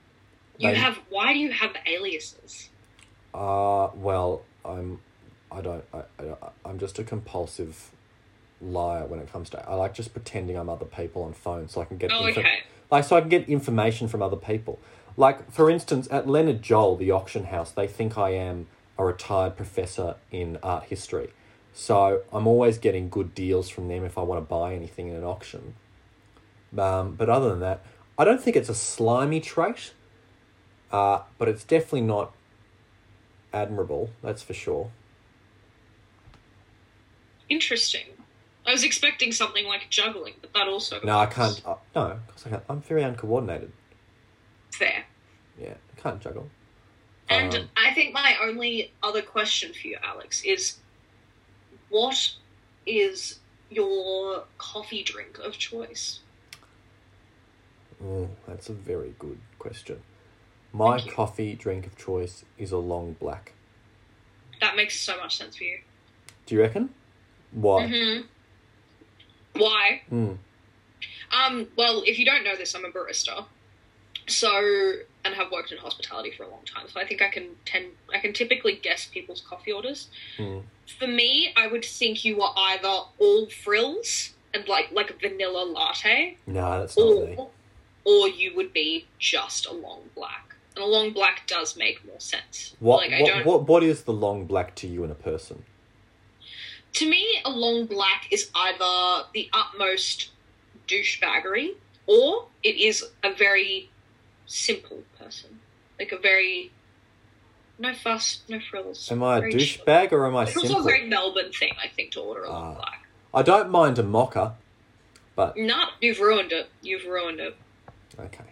You 0.60 0.70
They- 0.70 0.76
have. 0.76 1.00
Why 1.10 1.34
do 1.34 1.40
you 1.40 1.52
have 1.52 1.76
aliases? 1.88 2.70
Uh, 3.34 3.90
well, 3.96 4.44
I'm. 4.64 5.00
I 5.52 5.62
don't. 5.62 5.84
I, 5.92 6.04
I. 6.20 6.36
I'm 6.64 6.78
just 6.78 7.00
a 7.00 7.04
compulsive 7.04 7.90
liar 8.64 9.06
when 9.06 9.20
it 9.20 9.32
comes 9.32 9.50
to. 9.52 9.68
I 9.68 9.76
like 9.76 9.94
just 9.94 10.14
pretending 10.14 10.58
I'm 10.58 10.70
other 10.70 10.86
people 10.86 11.24
on 11.24 11.34
phone 11.34 11.68
so 11.70 11.82
I 11.82 11.86
can 11.86 11.98
get. 11.98 12.12
Oh, 12.14 12.28
info- 12.28 12.42
okay. 12.42 12.60
like 12.92 13.04
so 13.04 13.16
I 13.16 13.22
can 13.22 13.30
get 13.30 13.48
information 13.50 14.08
from 14.08 14.22
other 14.22 14.38
people. 14.38 14.80
Like 15.18 15.52
for 15.52 15.70
instance, 15.70 16.08
at 16.12 16.28
Leonard 16.28 16.62
Joel, 16.62 16.96
the 16.96 17.12
auction 17.12 17.46
house, 17.46 17.72
they 17.72 17.88
think 17.88 18.18
I 18.18 18.32
am 18.32 18.68
a 18.98 19.06
retired 19.06 19.56
professor 19.56 20.16
in 20.32 20.58
art 20.64 20.86
history. 20.86 21.32
So 21.74 22.22
I'm 22.32 22.46
always 22.46 22.78
getting 22.78 23.10
good 23.10 23.34
deals 23.34 23.68
from 23.70 23.88
them 23.88 24.06
if 24.06 24.18
I 24.18 24.22
want 24.22 24.40
to 24.40 24.48
buy 24.48 24.76
anything 24.76 25.08
in 25.08 25.16
an 25.16 25.24
auction. 25.24 25.74
Um, 26.78 27.16
but 27.16 27.30
other 27.30 27.50
than 27.50 27.60
that, 27.62 27.84
I 28.18 28.24
don't 28.24 28.42
think 28.42 28.56
it's 28.56 28.70
a 28.70 28.76
slimy 28.76 29.40
trait. 29.40 29.94
Uh, 30.92 31.24
but 31.40 31.48
it's 31.48 31.64
definitely 31.64 32.02
not 32.02 32.34
admirable. 33.52 34.12
That's 34.22 34.44
for 34.44 34.54
sure. 34.54 34.92
Interesting. 37.50 38.06
I 38.66 38.72
was 38.72 38.84
expecting 38.84 39.32
something 39.32 39.66
like 39.66 39.90
juggling, 39.90 40.34
but 40.42 40.54
that 40.54 40.68
also. 40.68 41.00
No, 41.04 41.18
I 41.20 41.26
can't. 41.26 41.62
Uh, 41.66 41.76
no, 41.96 42.20
because 42.28 42.46
I 42.48 42.50
can't. 42.50 42.64
I'm 42.70 42.82
very 42.82 43.04
uncoordinated. 43.04 43.72
Fair. 44.72 45.06
Yeah, 45.60 45.74
I 45.98 46.02
can't 46.02 46.22
juggle. 46.22 46.50
And 47.30 47.56
Um, 47.56 47.70
I 47.78 47.94
think 47.94 48.14
my 48.14 48.38
only 48.42 48.92
other 49.02 49.22
question 49.22 49.74
for 49.74 49.88
you, 49.88 49.98
Alex, 50.04 50.44
is 50.44 50.78
what 51.90 52.34
is 52.86 53.40
your 53.70 54.46
coffee 54.58 55.04
drink 55.04 55.40
of 55.40 55.58
choice? 55.58 56.20
Oh, 58.04 58.30
that's 58.48 58.70
a 58.70 58.74
very 58.74 59.14
good 59.20 59.40
question. 59.60 60.02
My 60.74 61.00
coffee 61.00 61.54
drink 61.54 61.86
of 61.86 61.96
choice 61.98 62.44
is 62.58 62.72
a 62.72 62.78
long 62.78 63.14
black. 63.20 63.54
That 64.60 64.76
makes 64.76 65.00
so 65.00 65.18
much 65.18 65.38
sense 65.38 65.56
for 65.56 65.64
you. 65.66 65.80
Do 66.46 66.56
you 66.56 66.62
reckon? 66.62 66.90
Why? 67.52 67.88
hmm 67.88 68.22
Why? 69.56 70.02
Mm. 70.12 70.38
Um, 71.32 71.68
well, 71.78 72.04
if 72.06 72.20
you 72.20 72.26
don't 72.26 72.44
know 72.44 72.56
this, 72.56 72.76
I'm 72.76 72.86
a 72.86 72.90
barista. 72.90 73.46
So, 74.28 74.94
and 75.26 75.36
have 75.36 75.52
worked 75.52 75.72
in 75.72 75.78
hospitality 75.78 76.32
for 76.32 76.44
a 76.44 76.50
long 76.50 76.64
time. 76.66 76.88
So 76.88 77.00
I 77.00 77.06
think 77.06 77.22
I 77.22 77.28
can 77.30 77.50
tend, 77.66 77.88
I 78.14 78.20
can 78.20 78.32
typically 78.34 78.76
guess 78.76 79.06
people's 79.08 79.42
coffee 79.42 79.72
orders. 79.72 80.08
Mm. 80.38 80.64
For 80.98 81.08
me, 81.08 81.54
I 81.58 81.68
would 81.68 81.84
think 81.84 82.24
you 82.24 82.38
were 82.38 82.50
either 82.56 82.88
all 83.20 83.48
frills 83.50 84.32
and 84.54 84.68
like 84.68 84.92
like 84.92 85.10
a 85.10 85.14
vanilla 85.14 85.66
latte, 85.66 86.38
No, 86.46 86.80
that's 86.80 86.98
not 86.98 87.06
me. 87.06 87.36
or 87.38 87.50
or 88.06 88.28
you 88.28 88.56
would 88.56 88.74
be 88.74 89.08
just 89.20 89.66
a 89.66 89.74
long 89.74 90.02
black. 90.16 90.56
And 90.76 90.84
a 90.84 90.88
long 90.88 91.12
black 91.12 91.48
does 91.48 91.78
make 91.78 92.06
more 92.06 92.20
sense. 92.20 92.76
What, 92.80 92.98
Like 92.98 93.14
I 93.14 93.22
what, 93.22 93.46
what, 93.46 93.68
what 93.68 93.84
is 93.84 94.04
the 94.04 94.14
long 94.14 94.46
black 94.46 94.76
to 94.76 94.88
you 94.88 95.04
in 95.04 95.12
a 95.12 95.16
person? 95.16 95.64
To 96.94 97.10
me, 97.10 97.26
a 97.44 97.50
long 97.50 97.86
black 97.86 98.28
is 98.32 98.50
either 98.54 99.26
the 99.34 99.50
utmost 99.54 100.30
douchebaggery, 100.88 101.72
or 102.08 102.48
it 102.62 102.76
is 102.78 103.04
a 103.24 103.34
very 103.34 103.90
simple 104.46 105.04
person, 105.18 105.60
like 106.00 106.12
a 106.12 106.18
very 106.18 106.72
no 107.80 107.94
fuss, 107.94 108.42
no 108.48 108.60
frills. 108.60 109.12
Am 109.12 109.24
I 109.24 109.38
a 109.40 109.42
douchebag 109.42 110.12
or 110.12 110.28
am 110.28 110.36
I 110.36 110.44
It's 110.44 110.56
also 110.56 110.80
a 110.80 110.84
very 110.84 111.08
Melbourne 111.08 111.52
thing, 111.52 111.74
I 111.84 111.88
think, 111.88 112.12
to 112.12 112.22
order 112.22 112.44
a 112.44 112.50
long 112.50 112.74
Ah. 112.76 112.80
black. 112.80 113.08
I 113.34 113.42
don't 113.42 113.72
mind 113.72 113.98
a 113.98 114.04
mocha, 114.04 114.56
but 115.36 115.58
Not, 115.58 115.94
you've 116.00 116.20
ruined 116.20 116.52
it. 116.52 116.70
You've 116.84 117.06
ruined 117.06 117.40
it. 117.40 117.56
okay. 118.20 118.44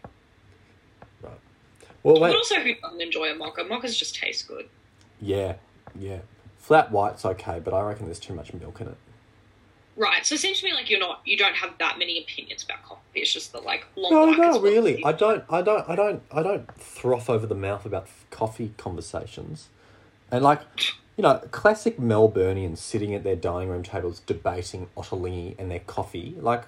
Right. 1.21 1.39
Well, 2.01 2.15
But 2.15 2.21
wait. 2.21 2.35
also, 2.35 2.55
who 2.55 2.73
doesn't 2.73 2.99
enjoy 3.01 3.31
a 3.31 3.35
mocha? 3.35 3.61
Mochas 3.63 3.95
just 3.95 4.15
taste 4.15 4.47
good. 4.47 4.67
Yeah, 5.21 5.57
yeah. 5.99 6.21
Flat 6.61 6.91
white's 6.91 7.25
okay, 7.25 7.59
but 7.59 7.73
I 7.73 7.81
reckon 7.81 8.05
there's 8.05 8.19
too 8.19 8.33
much 8.33 8.53
milk 8.53 8.79
in 8.79 8.87
it. 8.87 8.97
Right. 9.97 10.25
So 10.25 10.35
it 10.35 10.39
seems 10.39 10.59
to 10.61 10.65
me 10.65 10.73
like 10.73 10.89
you're 10.89 10.99
not, 10.99 11.21
you 11.25 11.35
don't 11.35 11.55
have 11.55 11.71
that 11.79 11.99
many 11.99 12.19
opinions 12.19 12.63
about 12.63 12.83
coffee. 12.83 13.01
It's 13.15 13.33
just 13.33 13.51
that 13.51 13.65
like 13.65 13.85
long 13.95 14.11
No, 14.11 14.25
no, 14.31 14.61
really. 14.61 15.03
I 15.03 15.11
don't, 15.11 15.43
I 15.49 15.61
don't, 15.61 15.87
I 15.89 15.95
don't, 15.95 16.23
I 16.31 16.41
don't 16.41 16.71
froth 16.79 17.29
over 17.29 17.45
the 17.45 17.55
mouth 17.55 17.85
about 17.85 18.03
f- 18.03 18.25
coffee 18.29 18.73
conversations, 18.77 19.67
and 20.31 20.43
like, 20.43 20.61
you 21.17 21.23
know, 21.23 21.39
classic 21.51 21.97
Melburnians 21.97 22.77
sitting 22.77 23.13
at 23.13 23.23
their 23.23 23.35
dining 23.35 23.69
room 23.69 23.83
tables 23.83 24.21
debating 24.21 24.87
Ottolenghi 24.95 25.55
and 25.59 25.69
their 25.69 25.79
coffee. 25.79 26.35
Like, 26.39 26.63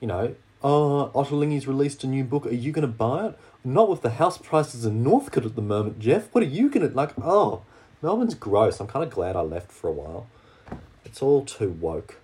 you 0.00 0.06
know, 0.06 0.34
oh, 0.62 1.10
Ottolenghi's 1.14 1.66
released 1.66 2.04
a 2.04 2.06
new 2.06 2.24
book. 2.24 2.46
Are 2.46 2.50
you 2.50 2.72
going 2.72 2.82
to 2.82 2.88
buy 2.88 3.28
it? 3.28 3.38
Not 3.64 3.88
with 3.88 4.02
the 4.02 4.10
house 4.10 4.38
prices 4.38 4.84
in 4.84 5.02
Northcote 5.02 5.46
at 5.46 5.56
the 5.56 5.62
moment, 5.62 5.98
Jeff. 5.98 6.28
What 6.32 6.44
are 6.44 6.48
you 6.48 6.68
going 6.68 6.88
to 6.88 6.94
like? 6.94 7.12
Oh, 7.22 7.62
Melbourne's 8.02 8.34
gross. 8.34 8.80
I'm 8.80 8.86
kind 8.86 9.04
of 9.04 9.10
glad 9.10 9.36
I 9.36 9.40
left 9.40 9.70
for 9.70 9.88
a 9.88 9.92
while. 9.92 10.26
It's 11.04 11.22
all 11.22 11.44
too 11.44 11.70
woke. 11.70 12.16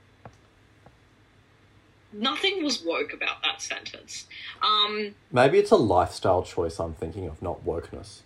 Nothing 2.13 2.63
was 2.65 2.83
woke 2.83 3.13
about 3.13 3.43
that 3.43 3.61
sentence. 3.61 4.27
Um, 4.63 5.15
Maybe 5.31 5.59
it's 5.59 5.71
a 5.71 5.77
lifestyle 5.77 6.43
choice 6.43 6.79
I'm 6.79 6.95
thinking 6.95 7.27
of, 7.27 7.43
not 7.43 7.65
wokeness. 7.65 8.21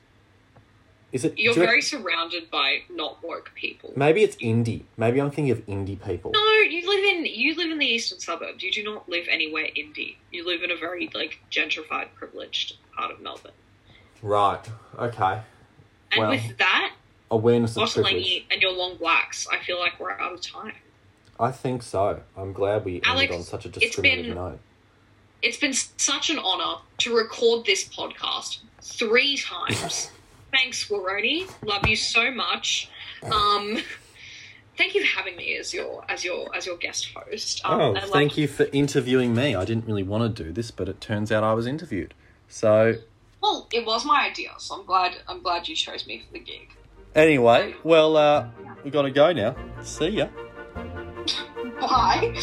Is 1.12 1.24
it? 1.24 1.36
you're 1.36 1.54
very 1.54 1.82
surrounded 1.82 2.50
by 2.52 2.82
not 2.88 3.20
woke 3.24 3.50
people. 3.56 3.92
Maybe 3.96 4.22
it's 4.22 4.36
indie. 4.36 4.84
Maybe 4.96 5.20
I'm 5.20 5.32
thinking 5.32 5.50
of 5.50 5.66
indie 5.66 6.00
people. 6.00 6.30
No, 6.32 6.40
you 6.60 6.88
live 6.88 7.16
in 7.16 7.26
you 7.26 7.56
live 7.56 7.70
in 7.70 7.78
the 7.78 7.86
eastern 7.86 8.20
suburbs. 8.20 8.62
You 8.62 8.70
do 8.70 8.84
not 8.84 9.08
live 9.08 9.26
anywhere 9.28 9.66
indie. 9.76 10.16
You 10.30 10.46
live 10.46 10.62
in 10.62 10.70
a 10.70 10.76
very 10.76 11.10
like 11.12 11.40
gentrified, 11.50 12.14
privileged 12.14 12.76
part 12.96 13.10
of 13.10 13.20
Melbourne. 13.20 13.50
Right. 14.22 14.64
Okay. 14.96 15.40
And 16.12 16.20
Well, 16.20 16.30
with 16.30 16.58
that, 16.58 16.94
Awareness 17.30 17.76
of 17.76 17.88
privilege. 17.90 18.14
Ottolenghi 18.14 18.44
and 18.50 18.60
your 18.62 18.72
long 18.72 18.96
blacks, 18.96 19.46
I 19.50 19.58
feel 19.58 19.78
like 19.78 20.00
we're 20.00 20.12
out 20.12 20.32
of 20.32 20.40
time. 20.40 20.72
I 21.38 21.50
think 21.52 21.82
so. 21.82 22.20
I'm 22.36 22.52
glad 22.52 22.84
we 22.84 23.00
ended 23.06 23.30
on 23.30 23.42
such 23.44 23.64
a 23.64 23.68
it's 23.68 23.78
discriminative 23.78 24.26
been- 24.26 24.34
note. 24.34 24.58
It's 25.42 25.56
been 25.56 25.72
such 25.72 26.28
an 26.28 26.38
honor 26.38 26.80
to 26.98 27.16
record 27.16 27.64
this 27.64 27.88
podcast 27.88 28.58
three 28.82 29.38
times. 29.38 30.10
Thanks, 30.52 30.88
Waroni. 30.88 31.50
Love 31.64 31.86
you 31.86 31.96
so 31.96 32.30
much. 32.30 32.90
Um, 33.22 33.78
thank 34.76 34.94
you 34.94 35.00
for 35.02 35.16
having 35.16 35.36
me 35.36 35.56
as 35.56 35.72
your 35.72 36.04
as 36.10 36.24
your 36.24 36.54
as 36.54 36.66
your 36.66 36.76
guest 36.76 37.10
host. 37.14 37.62
Um, 37.64 37.80
Oh, 37.80 37.86
and, 37.94 38.02
like, 38.02 38.10
thank 38.12 38.36
you 38.36 38.48
for 38.48 38.66
interviewing 38.72 39.32
me. 39.34 39.54
I 39.54 39.64
didn't 39.64 39.86
really 39.86 40.02
want 40.02 40.36
to 40.36 40.44
do 40.44 40.52
this, 40.52 40.70
but 40.72 40.88
it 40.88 41.00
turns 41.00 41.30
out 41.32 41.44
I 41.44 41.52
was 41.54 41.66
interviewed. 41.66 42.12
So, 42.48 42.96
Well, 43.40 43.68
it 43.72 43.86
was 43.86 44.04
my 44.04 44.26
idea, 44.28 44.50
so 44.58 44.74
I'm 44.80 44.84
glad 44.84 45.18
I'm 45.28 45.40
glad 45.40 45.68
you 45.68 45.76
chose 45.76 46.06
me 46.06 46.18
for 46.26 46.32
the 46.32 46.40
gig. 46.40 46.68
Anyway, 47.14 47.74
well, 47.84 48.16
uh, 48.16 48.48
we 48.84 48.90
got 48.90 49.02
to 49.02 49.10
go 49.10 49.32
now. 49.32 49.56
See 49.82 50.08
ya. 50.08 50.28
Bye. 51.80 52.34